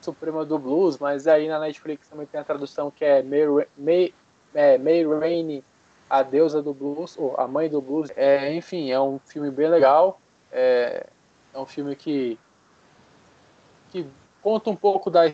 Suprema 0.00 0.44
do 0.44 0.58
Blues, 0.58 0.98
mas 0.98 1.26
aí 1.26 1.48
na 1.48 1.58
Netflix 1.58 2.08
também 2.08 2.26
tem 2.26 2.40
a 2.40 2.44
tradução 2.44 2.90
que 2.90 3.04
é 3.04 3.22
May, 3.22 3.66
May, 3.76 4.14
é, 4.54 4.78
May 4.78 5.04
Rainey, 5.04 5.64
a 6.08 6.22
deusa 6.22 6.62
do 6.62 6.72
blues, 6.72 7.16
ou 7.18 7.34
a 7.38 7.46
mãe 7.46 7.68
do 7.68 7.80
blues. 7.80 8.10
É, 8.16 8.54
enfim, 8.54 8.90
é 8.90 9.00
um 9.00 9.18
filme 9.18 9.50
bem 9.50 9.68
legal. 9.68 10.20
É, 10.52 11.06
é 11.52 11.58
um 11.58 11.66
filme 11.66 11.96
que, 11.96 12.38
que 13.90 14.06
conta 14.42 14.70
um 14.70 14.76
pouco 14.76 15.10
da 15.10 15.32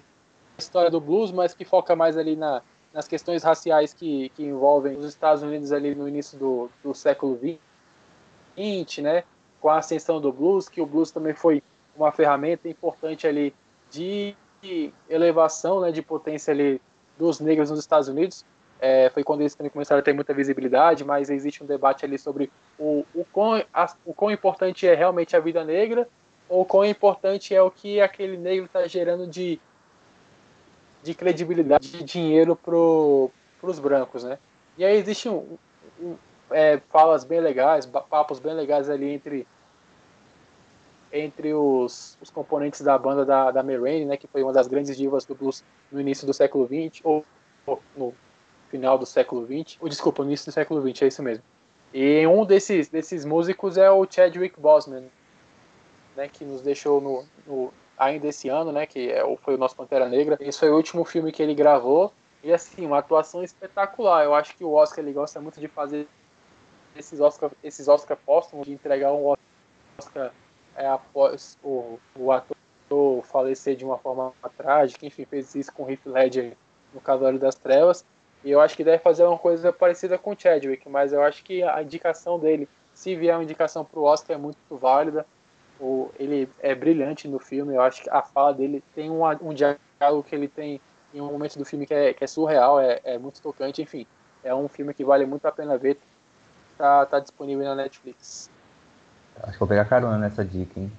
história 0.58 0.90
do 0.90 1.00
blues, 1.00 1.32
mas 1.32 1.54
que 1.54 1.64
foca 1.64 1.96
mais 1.96 2.16
ali 2.16 2.36
na, 2.36 2.62
nas 2.92 3.08
questões 3.08 3.42
raciais 3.42 3.92
que, 3.92 4.28
que 4.30 4.44
envolvem 4.44 4.96
os 4.96 5.06
Estados 5.06 5.42
Unidos 5.42 5.72
ali 5.72 5.94
no 5.94 6.08
início 6.08 6.38
do, 6.38 6.70
do 6.82 6.94
século 6.94 7.38
XX, 7.38 8.98
né? 9.02 9.24
Com 9.60 9.68
a 9.68 9.78
ascensão 9.78 10.20
do 10.20 10.32
blues, 10.32 10.68
que 10.68 10.80
o 10.80 10.86
blues 10.86 11.10
também 11.10 11.34
foi 11.34 11.62
uma 11.96 12.12
ferramenta 12.12 12.68
importante 12.68 13.26
ali 13.26 13.54
de 13.90 14.34
elevação 15.08 15.80
né, 15.80 15.90
de 15.90 16.02
potência 16.02 16.52
ali 16.52 16.80
dos 17.18 17.40
negros 17.40 17.70
nos 17.70 17.80
Estados 17.80 18.08
Unidos. 18.08 18.44
É, 18.80 19.10
foi 19.10 19.22
quando 19.22 19.42
eles 19.42 19.54
começaram 19.72 20.00
a 20.00 20.02
ter 20.02 20.14
muita 20.14 20.32
visibilidade, 20.32 21.04
mas 21.04 21.28
existe 21.28 21.62
um 21.62 21.66
debate 21.66 22.04
ali 22.04 22.18
sobre 22.18 22.50
o, 22.78 23.04
o, 23.14 23.26
quão, 23.30 23.62
a, 23.74 23.94
o 24.06 24.14
quão 24.14 24.30
importante 24.30 24.86
é 24.86 24.94
realmente 24.94 25.36
a 25.36 25.40
vida 25.40 25.62
negra 25.62 26.08
ou 26.48 26.64
quão 26.64 26.84
importante 26.84 27.54
é 27.54 27.62
o 27.62 27.70
que 27.70 28.00
aquele 28.00 28.36
negro 28.36 28.64
está 28.64 28.86
gerando 28.86 29.26
de, 29.26 29.60
de 31.02 31.14
credibilidade, 31.14 31.90
de 31.90 32.02
dinheiro 32.02 32.56
para 32.56 32.74
os 32.74 33.78
brancos, 33.78 34.24
né? 34.24 34.38
E 34.78 34.84
aí 34.84 34.96
existem 34.96 35.30
um, 35.30 35.58
um, 36.00 36.16
é, 36.50 36.80
falas 36.88 37.22
bem 37.22 37.40
legais, 37.40 37.86
papos 37.86 38.40
bem 38.40 38.54
legais 38.54 38.88
ali 38.88 39.10
entre 39.10 39.46
entre 41.12 41.52
os, 41.52 42.16
os 42.20 42.30
componentes 42.30 42.80
da 42.80 42.96
banda 42.96 43.24
da, 43.24 43.50
da 43.50 43.62
Rainey, 43.62 44.04
né, 44.04 44.16
que 44.16 44.28
foi 44.28 44.42
uma 44.42 44.52
das 44.52 44.68
grandes 44.68 44.96
divas 44.96 45.24
do 45.24 45.34
blues 45.34 45.64
no 45.90 46.00
início 46.00 46.24
do 46.24 46.32
século 46.32 46.66
XX, 46.66 47.00
ou, 47.02 47.24
ou 47.66 47.82
no 47.96 48.14
final 48.70 48.96
do 48.96 49.04
século 49.04 49.44
XX, 49.44 49.76
ou 49.80 49.88
desculpa, 49.88 50.22
início 50.22 50.46
do 50.46 50.52
século 50.52 50.80
XX, 50.80 51.02
é 51.02 51.06
isso 51.08 51.22
mesmo. 51.22 51.44
E 51.92 52.26
um 52.26 52.44
desses, 52.44 52.88
desses 52.88 53.24
músicos 53.24 53.76
é 53.76 53.90
o 53.90 54.06
Chadwick 54.08 54.58
Boseman, 54.58 55.04
né, 56.16 56.28
que 56.28 56.44
nos 56.44 56.62
deixou 56.62 57.00
no, 57.00 57.24
no, 57.46 57.72
ainda 57.98 58.28
esse 58.28 58.48
ano, 58.48 58.70
né, 58.70 58.86
que 58.86 59.10
é, 59.10 59.22
foi 59.38 59.54
o 59.54 59.58
nosso 59.58 59.74
Pantera 59.74 60.08
Negra. 60.08 60.38
Esse 60.40 60.60
foi 60.60 60.70
o 60.70 60.76
último 60.76 61.04
filme 61.04 61.32
que 61.32 61.42
ele 61.42 61.54
gravou. 61.54 62.12
E 62.42 62.52
assim, 62.52 62.86
uma 62.86 62.98
atuação 62.98 63.42
espetacular. 63.42 64.24
Eu 64.24 64.34
acho 64.34 64.56
que 64.56 64.64
o 64.64 64.72
Oscar 64.72 65.04
ele 65.04 65.12
gosta 65.12 65.40
muito 65.40 65.60
de 65.60 65.68
fazer 65.68 66.06
esses 66.96 67.20
Oscar, 67.20 67.50
esses 67.62 67.88
Oscar 67.88 68.16
póstumos, 68.16 68.66
de 68.66 68.72
entregar 68.72 69.12
um 69.12 69.34
Oscar 69.98 70.32
é, 70.76 70.86
após 70.86 71.58
o, 71.62 71.98
o 72.16 72.32
ator 72.32 72.56
falecer 73.24 73.76
de 73.76 73.84
uma 73.84 73.98
forma 73.98 74.32
trágica. 74.56 75.04
Enfim, 75.04 75.24
fez 75.24 75.54
isso 75.54 75.72
com 75.72 75.84
o 75.84 75.90
Heath 75.90 76.06
Ledger 76.06 76.56
no 76.94 77.00
Cavaleiro 77.00 77.38
das 77.38 77.54
Trevas. 77.54 78.04
E 78.42 78.50
eu 78.50 78.60
acho 78.60 78.76
que 78.76 78.84
deve 78.84 78.98
fazer 78.98 79.24
uma 79.24 79.38
coisa 79.38 79.72
parecida 79.72 80.16
com 80.16 80.32
o 80.32 80.36
Chadwick, 80.38 80.88
mas 80.88 81.12
eu 81.12 81.22
acho 81.22 81.44
que 81.44 81.62
a 81.62 81.82
indicação 81.82 82.38
dele, 82.38 82.68
se 82.94 83.14
vier 83.14 83.36
uma 83.36 83.44
indicação 83.44 83.84
para 83.84 84.00
o 84.00 84.04
Oscar, 84.04 84.36
é 84.36 84.40
muito 84.40 84.58
válida. 84.70 85.26
O, 85.78 86.10
ele 86.18 86.48
é 86.60 86.74
brilhante 86.74 87.28
no 87.28 87.38
filme, 87.38 87.74
eu 87.74 87.80
acho 87.80 88.02
que 88.02 88.10
a 88.10 88.22
fala 88.22 88.52
dele 88.52 88.82
tem 88.94 89.10
um, 89.10 89.22
um 89.42 89.54
diálogo 89.54 90.22
que 90.22 90.34
ele 90.34 90.48
tem 90.48 90.80
em 91.12 91.20
um 91.20 91.32
momento 91.32 91.58
do 91.58 91.64
filme 91.64 91.86
que 91.86 91.94
é, 91.94 92.12
que 92.12 92.22
é 92.22 92.26
surreal, 92.26 92.80
é, 92.80 93.00
é, 93.04 93.18
muito 93.18 93.40
tocante, 93.42 93.82
enfim. 93.82 94.06
É 94.44 94.54
um 94.54 94.68
filme 94.68 94.94
que 94.94 95.04
vale 95.04 95.26
muito 95.26 95.44
a 95.46 95.52
pena 95.52 95.76
ver. 95.76 95.98
Tá, 96.78 97.04
tá 97.04 97.18
disponível 97.18 97.64
na 97.64 97.74
Netflix. 97.74 98.50
Acho 99.42 99.52
que 99.52 99.58
vou 99.58 99.68
pegar 99.68 99.84
carona 99.84 100.18
nessa 100.18 100.44
dica, 100.44 100.78
hein? 100.80 100.90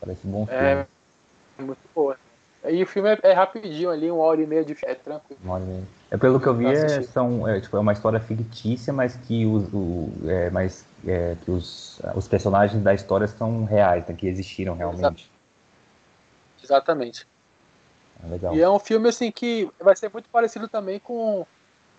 Parece 0.00 0.26
um 0.26 0.30
bom 0.30 0.46
é 0.48 0.58
filme. 0.58 0.86
É 1.58 1.62
muito 1.62 1.80
boa. 1.94 2.16
E 2.68 2.82
o 2.82 2.86
filme 2.86 3.10
é, 3.10 3.18
é, 3.22 3.32
rapidinho 3.32 3.90
ali, 3.90 4.10
uma 4.10 4.22
hora 4.22 4.40
e 4.40 4.46
meia 4.46 4.64
de 4.64 4.74
filme, 4.74 4.92
é 4.92 4.96
tranquilo. 4.96 5.40
Uma 5.42 5.54
hora 5.54 5.64
e 5.64 5.66
meia. 5.66 5.82
É 6.10 6.16
pelo 6.16 6.40
que 6.40 6.46
eu 6.46 6.54
vi, 6.54 6.66
é, 6.66 7.02
são, 7.02 7.46
é, 7.46 7.60
tipo, 7.60 7.76
é 7.76 7.80
uma 7.80 7.92
história 7.92 8.20
fictícia, 8.20 8.92
mas 8.92 9.16
que 9.16 9.44
os, 9.44 9.64
o, 9.72 10.10
é, 10.26 10.50
mas, 10.50 10.84
é, 11.06 11.36
que 11.44 11.50
os, 11.50 12.00
os 12.14 12.28
personagens 12.28 12.82
da 12.82 12.94
história 12.94 13.26
são 13.26 13.64
reais, 13.64 14.06
né, 14.06 14.14
que 14.14 14.26
existiram 14.26 14.74
realmente. 14.76 15.30
Exatamente. 16.62 17.26
É 18.24 18.28
legal. 18.28 18.54
E 18.54 18.60
é 18.60 18.68
um 18.68 18.78
filme 18.78 19.08
assim 19.08 19.30
que 19.30 19.70
vai 19.80 19.94
ser 19.94 20.10
muito 20.12 20.28
parecido 20.28 20.68
também 20.68 20.98
com, 20.98 21.46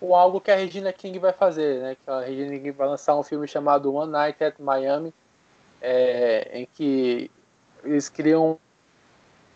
com 0.00 0.14
algo 0.14 0.40
que 0.40 0.50
a 0.50 0.56
Regina 0.56 0.92
King 0.92 1.18
vai 1.18 1.32
fazer, 1.32 1.80
né? 1.82 1.96
Que 2.04 2.10
a 2.10 2.20
Regina 2.20 2.50
King 2.50 2.70
vai 2.72 2.88
lançar 2.88 3.16
um 3.16 3.22
filme 3.22 3.46
chamado 3.46 3.94
One 3.94 4.12
Night 4.12 4.42
at 4.42 4.54
Miami, 4.58 5.14
é, 5.80 6.60
em 6.60 6.68
que 6.74 7.30
eles 7.84 8.08
criam 8.08 8.58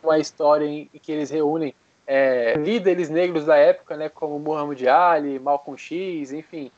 uma 0.02 0.18
história 0.18 0.64
em, 0.64 0.90
em 0.92 0.98
que 0.98 1.12
eles 1.12 1.30
reúnem 1.30 1.74
é, 2.06 2.54
líderes 2.54 3.08
negros 3.08 3.44
da 3.44 3.56
época, 3.56 3.96
né, 3.96 4.08
como 4.08 4.38
Muhammad 4.38 4.82
Ali, 4.86 5.38
Malcolm 5.38 5.78
X, 5.78 6.32
enfim, 6.32 6.70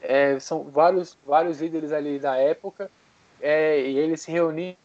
é, 0.00 0.38
são 0.38 0.64
vários, 0.64 1.18
vários 1.26 1.60
líderes 1.60 1.92
ali 1.92 2.18
da 2.18 2.36
época, 2.36 2.90
é, 3.40 3.80
e 3.80 3.98
eles 3.98 4.20
se 4.20 4.30
reúnem 4.30 4.76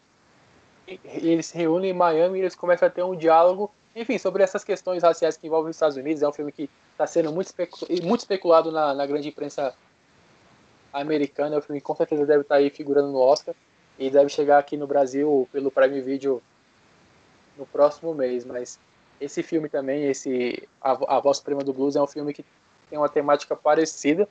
eles 1.04 1.46
se 1.46 1.58
reúnem 1.58 1.90
em 1.90 1.94
Miami 1.94 2.38
e 2.38 2.42
eles 2.42 2.54
começam 2.54 2.88
a 2.88 2.90
ter 2.90 3.02
um 3.02 3.14
diálogo, 3.14 3.70
enfim, 3.94 4.16
sobre 4.16 4.42
essas 4.42 4.64
questões 4.64 5.02
raciais 5.02 5.36
que 5.36 5.46
envolvem 5.46 5.68
os 5.68 5.76
Estados 5.76 5.98
Unidos. 5.98 6.22
É 6.22 6.28
um 6.28 6.32
filme 6.32 6.50
que 6.50 6.70
está 6.92 7.06
sendo 7.06 7.30
muito, 7.30 7.48
especu 7.48 7.76
muito 8.02 8.20
especulado 8.20 8.72
na, 8.72 8.94
na, 8.94 9.04
grande 9.04 9.28
imprensa 9.28 9.74
americana. 10.90 11.56
É 11.56 11.58
um 11.58 11.62
filme 11.62 11.80
que 11.80 11.86
com 11.86 11.94
certeza 11.94 12.24
deve 12.24 12.40
estar 12.40 12.54
tá 12.54 12.60
aí 12.60 12.70
figurando 12.70 13.08
no 13.08 13.18
Oscar 13.18 13.54
e 13.98 14.08
deve 14.08 14.30
chegar 14.30 14.58
aqui 14.58 14.78
no 14.78 14.86
Brasil 14.86 15.46
pelo 15.52 15.70
Prime 15.70 16.00
Video 16.00 16.42
no 17.58 17.66
próximo 17.66 18.14
mês, 18.14 18.44
mas 18.44 18.78
esse 19.20 19.42
filme 19.42 19.68
também, 19.68 20.04
esse 20.04 20.68
a, 20.80 21.20
Voz 21.20 21.38
Suprema 21.38 21.62
do 21.62 21.72
Blues 21.72 21.96
é 21.96 22.02
um 22.02 22.06
filme 22.06 22.32
que 22.32 22.44
tem 22.88 22.98
uma 22.98 23.08
temática 23.08 23.56
parecida, 23.56 24.28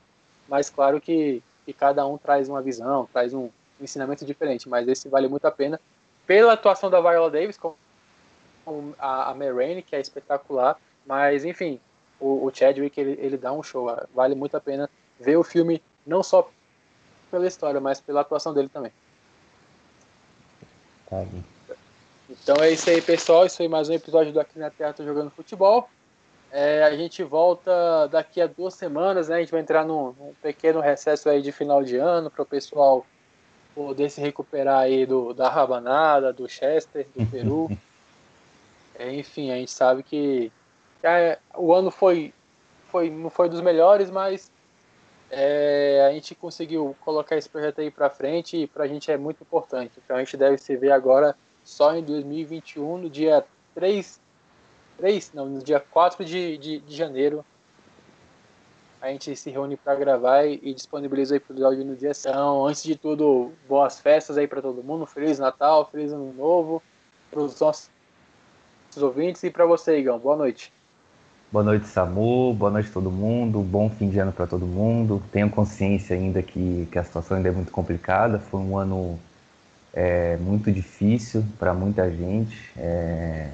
mas 0.47 0.69
claro 0.69 0.99
que, 1.01 1.43
que 1.65 1.73
cada 1.73 2.05
um 2.07 2.17
traz 2.17 2.47
uma 2.47 2.61
visão, 2.61 3.07
traz 3.11 3.33
um, 3.33 3.49
ensinamento 3.79 4.25
diferente, 4.25 4.67
mas 4.67 4.87
esse 4.87 5.07
vale 5.07 5.27
muito 5.27 5.45
a 5.45 5.51
pena 5.51 5.79
pela 6.25 6.53
atuação 6.53 6.89
da 6.89 6.99
Viola 6.99 7.29
Davis 7.29 7.57
com 7.57 7.75
a, 8.97 9.31
a 9.31 9.33
Rainey, 9.33 9.81
que 9.81 9.95
é 9.95 9.99
espetacular, 9.99 10.77
mas 11.05 11.45
enfim, 11.45 11.79
o, 12.19 12.45
o 12.45 12.51
Chadwick 12.53 12.99
ele, 12.99 13.17
ele 13.19 13.37
dá 13.37 13.53
um 13.53 13.63
show, 13.63 13.87
vale 14.13 14.35
muito 14.35 14.57
a 14.57 14.59
pena 14.59 14.89
ver 15.19 15.37
o 15.37 15.43
filme 15.43 15.81
não 16.05 16.23
só 16.23 16.49
pela 17.31 17.47
história, 17.47 17.79
mas 17.79 17.99
pela 18.01 18.21
atuação 18.21 18.53
dele 18.53 18.69
também. 18.69 18.91
Tá 21.09 21.23
então 22.43 22.55
é 22.63 22.71
isso 22.71 22.89
aí, 22.89 23.01
pessoal. 23.01 23.45
Isso 23.45 23.57
foi 23.57 23.67
mais 23.67 23.89
um 23.89 23.93
episódio 23.93 24.31
do 24.31 24.39
Aqui 24.39 24.57
na 24.57 24.69
Terra 24.69 24.93
Tô 24.93 25.03
Jogando 25.03 25.29
Futebol. 25.31 25.89
É, 26.51 26.83
a 26.83 26.95
gente 26.95 27.23
volta 27.23 28.07
daqui 28.07 28.39
a 28.41 28.47
duas 28.47 28.73
semanas, 28.73 29.27
né? 29.27 29.35
A 29.35 29.39
gente 29.39 29.51
vai 29.51 29.61
entrar 29.61 29.85
num, 29.85 30.13
num 30.17 30.33
pequeno 30.41 30.79
recesso 30.79 31.29
aí 31.29 31.41
de 31.41 31.51
final 31.51 31.83
de 31.83 31.97
ano 31.97 32.31
para 32.31 32.41
o 32.41 32.45
pessoal 32.45 33.05
poder 33.75 34.09
se 34.09 34.21
recuperar 34.21 34.79
aí 34.79 35.05
do, 35.05 35.33
da 35.33 35.49
rabanada, 35.49 36.33
do 36.33 36.47
Chester, 36.47 37.05
do 37.15 37.25
Peru. 37.29 37.69
é, 38.97 39.13
enfim, 39.13 39.51
a 39.51 39.55
gente 39.55 39.71
sabe 39.71 40.01
que, 40.01 40.51
que 40.99 41.07
é, 41.07 41.37
o 41.55 41.73
ano 41.73 41.91
foi, 41.91 42.33
foi, 42.89 43.09
não 43.09 43.29
foi 43.29 43.49
dos 43.49 43.61
melhores, 43.61 44.09
mas 44.09 44.49
é, 45.29 46.07
a 46.09 46.13
gente 46.13 46.33
conseguiu 46.33 46.95
colocar 47.01 47.35
esse 47.35 47.49
projeto 47.49 47.81
aí 47.81 47.91
para 47.91 48.09
frente 48.09 48.57
e 48.57 48.67
para 48.67 48.85
a 48.85 48.87
gente 48.87 49.11
é 49.11 49.17
muito 49.17 49.43
importante. 49.43 49.91
Então 50.03 50.15
a 50.15 50.19
gente 50.19 50.37
deve 50.37 50.57
se 50.57 50.75
ver 50.75 50.91
agora 50.91 51.35
só 51.67 51.93
em 51.93 52.01
2021, 52.01 52.97
no 52.97 53.09
dia 53.09 53.43
3, 53.75 54.21
3 54.97 55.31
não, 55.33 55.45
no 55.47 55.61
dia 55.61 55.81
4 55.81 56.23
de, 56.23 56.57
de, 56.57 56.79
de 56.79 56.95
janeiro, 56.95 57.43
a 59.01 59.09
gente 59.09 59.35
se 59.35 59.49
reúne 59.49 59.75
para 59.75 59.93
gravar 59.95 60.45
e 60.45 60.73
disponibiliza 60.73 61.33
o 61.33 61.37
episódio 61.37 61.83
no 61.83 61.93
dia. 61.93 62.13
Então, 62.17 62.65
antes 62.65 62.83
de 62.83 62.95
tudo, 62.95 63.51
boas 63.67 63.99
festas 63.99 64.37
aí 64.37 64.47
para 64.47 64.61
todo 64.61 64.81
mundo, 64.81 65.05
Feliz 65.05 65.39
Natal, 65.39 65.89
Feliz 65.91 66.13
Ano 66.13 66.33
Novo, 66.33 66.81
para 67.29 67.41
os 67.41 67.59
nossos 67.59 67.89
ouvintes 68.95 69.43
e 69.43 69.51
para 69.51 69.65
você, 69.65 69.99
Igão. 69.99 70.17
Boa 70.17 70.37
noite. 70.37 70.71
Boa 71.51 71.65
noite, 71.65 71.85
Samu. 71.85 72.53
Boa 72.53 72.71
noite 72.71 72.89
todo 72.91 73.11
mundo. 73.11 73.59
Bom 73.59 73.89
fim 73.89 74.09
de 74.09 74.19
ano 74.19 74.31
para 74.31 74.47
todo 74.47 74.65
mundo. 74.65 75.21
Tenho 75.33 75.49
consciência 75.49 76.15
ainda 76.15 76.41
que, 76.41 76.87
que 76.89 76.97
a 76.97 77.03
situação 77.03 77.35
ainda 77.35 77.49
é 77.49 77.51
muito 77.51 77.73
complicada. 77.73 78.39
Foi 78.39 78.61
um 78.61 78.77
ano 78.77 79.19
é 79.99 80.37
muito 80.37 80.71
difícil 80.71 81.43
para 81.57 81.73
muita 81.73 82.11
gente. 82.11 82.55
É... 82.77 83.49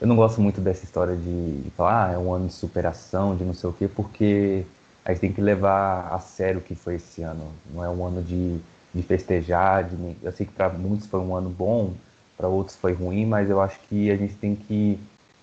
Eu 0.00 0.06
não 0.06 0.16
gosto 0.16 0.40
muito 0.40 0.58
dessa 0.58 0.84
história 0.84 1.14
de, 1.14 1.60
de 1.60 1.70
falar, 1.70 2.08
ah, 2.08 2.12
é 2.14 2.18
um 2.18 2.32
ano 2.32 2.46
de 2.46 2.54
superação, 2.54 3.36
de 3.36 3.44
não 3.44 3.52
sei 3.52 3.68
o 3.68 3.72
quê, 3.74 3.86
porque 3.86 4.64
a 5.04 5.10
gente 5.12 5.20
tem 5.20 5.32
que 5.34 5.40
levar 5.40 6.08
a 6.10 6.18
sério 6.18 6.60
o 6.60 6.62
que 6.62 6.74
foi 6.74 6.94
esse 6.94 7.22
ano. 7.22 7.52
Não 7.70 7.84
é 7.84 7.90
um 7.90 8.06
ano 8.06 8.22
de, 8.22 8.58
de 8.94 9.02
festejar. 9.02 9.84
De... 9.84 10.16
Eu 10.22 10.32
sei 10.32 10.46
que 10.46 10.52
para 10.52 10.70
muitos 10.70 11.06
foi 11.08 11.20
um 11.20 11.34
ano 11.36 11.50
bom, 11.50 11.92
para 12.38 12.48
outros 12.48 12.76
foi 12.76 12.94
ruim, 12.94 13.26
mas 13.26 13.50
eu 13.50 13.60
acho 13.60 13.78
que 13.80 14.10
a 14.10 14.16
gente 14.16 14.34
tem 14.34 14.56
que 14.56 14.98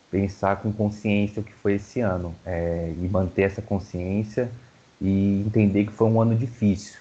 pensar 0.10 0.56
com 0.58 0.74
consciência 0.74 1.42
o 1.42 1.44
que 1.44 1.54
foi 1.54 1.76
esse 1.76 2.00
ano 2.00 2.34
é... 2.44 2.92
e 2.98 3.08
manter 3.08 3.44
essa 3.44 3.62
consciência 3.62 4.50
e 5.00 5.44
entender 5.46 5.86
que 5.86 5.92
foi 5.92 6.08
um 6.08 6.20
ano 6.20 6.36
difícil. 6.36 6.98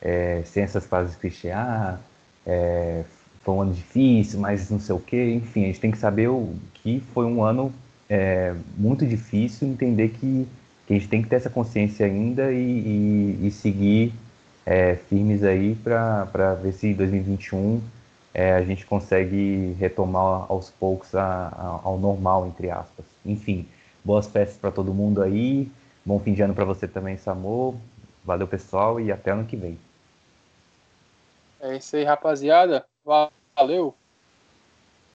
É... 0.00 0.42
sem 0.46 0.64
essas 0.64 0.84
frases 0.84 1.14
clichê, 1.14 1.52
ah, 1.52 1.98
é, 2.46 3.04
foi 3.42 3.54
um 3.54 3.62
ano 3.62 3.74
difícil, 3.74 4.40
mas 4.40 4.70
não 4.70 4.80
sei 4.80 4.94
o 4.94 5.00
quê. 5.00 5.34
Enfim, 5.34 5.64
a 5.64 5.66
gente 5.66 5.80
tem 5.80 5.90
que 5.90 5.98
saber 5.98 6.28
o 6.28 6.54
que 6.74 7.00
foi 7.12 7.26
um 7.26 7.42
ano 7.42 7.72
é, 8.08 8.54
muito 8.76 9.06
difícil, 9.06 9.68
entender 9.68 10.10
que, 10.10 10.46
que, 10.86 10.94
a 10.94 10.98
gente 10.98 11.08
tem 11.08 11.22
que 11.22 11.28
ter 11.28 11.36
essa 11.36 11.50
consciência 11.50 12.06
ainda 12.06 12.52
e, 12.52 12.58
e, 12.58 13.46
e 13.46 13.50
seguir 13.50 14.12
é, 14.66 14.96
firmes 15.08 15.42
aí 15.42 15.74
para 15.74 16.54
ver 16.62 16.72
se 16.72 16.88
em 16.88 16.94
2021 16.94 17.80
é, 18.34 18.52
a 18.52 18.62
gente 18.62 18.86
consegue 18.86 19.76
retomar 19.78 20.46
aos 20.48 20.70
poucos 20.70 21.14
a, 21.14 21.22
a, 21.22 21.80
ao 21.84 21.98
normal, 21.98 22.46
entre 22.46 22.70
aspas. 22.70 23.04
Enfim, 23.24 23.66
boas 24.04 24.26
festas 24.26 24.56
para 24.56 24.70
todo 24.70 24.94
mundo 24.94 25.22
aí. 25.22 25.70
Bom 26.04 26.18
fim 26.18 26.32
de 26.32 26.42
ano 26.42 26.54
para 26.54 26.64
você 26.64 26.88
também, 26.88 27.16
Samor. 27.16 27.74
Valeu, 28.24 28.46
pessoal, 28.46 29.00
e 29.00 29.10
até 29.12 29.30
ano 29.32 29.44
que 29.44 29.56
vem. 29.56 29.78
É 31.62 31.76
isso 31.76 31.96
aí, 31.96 32.02
rapaziada. 32.04 32.84
Valeu. 33.56 33.94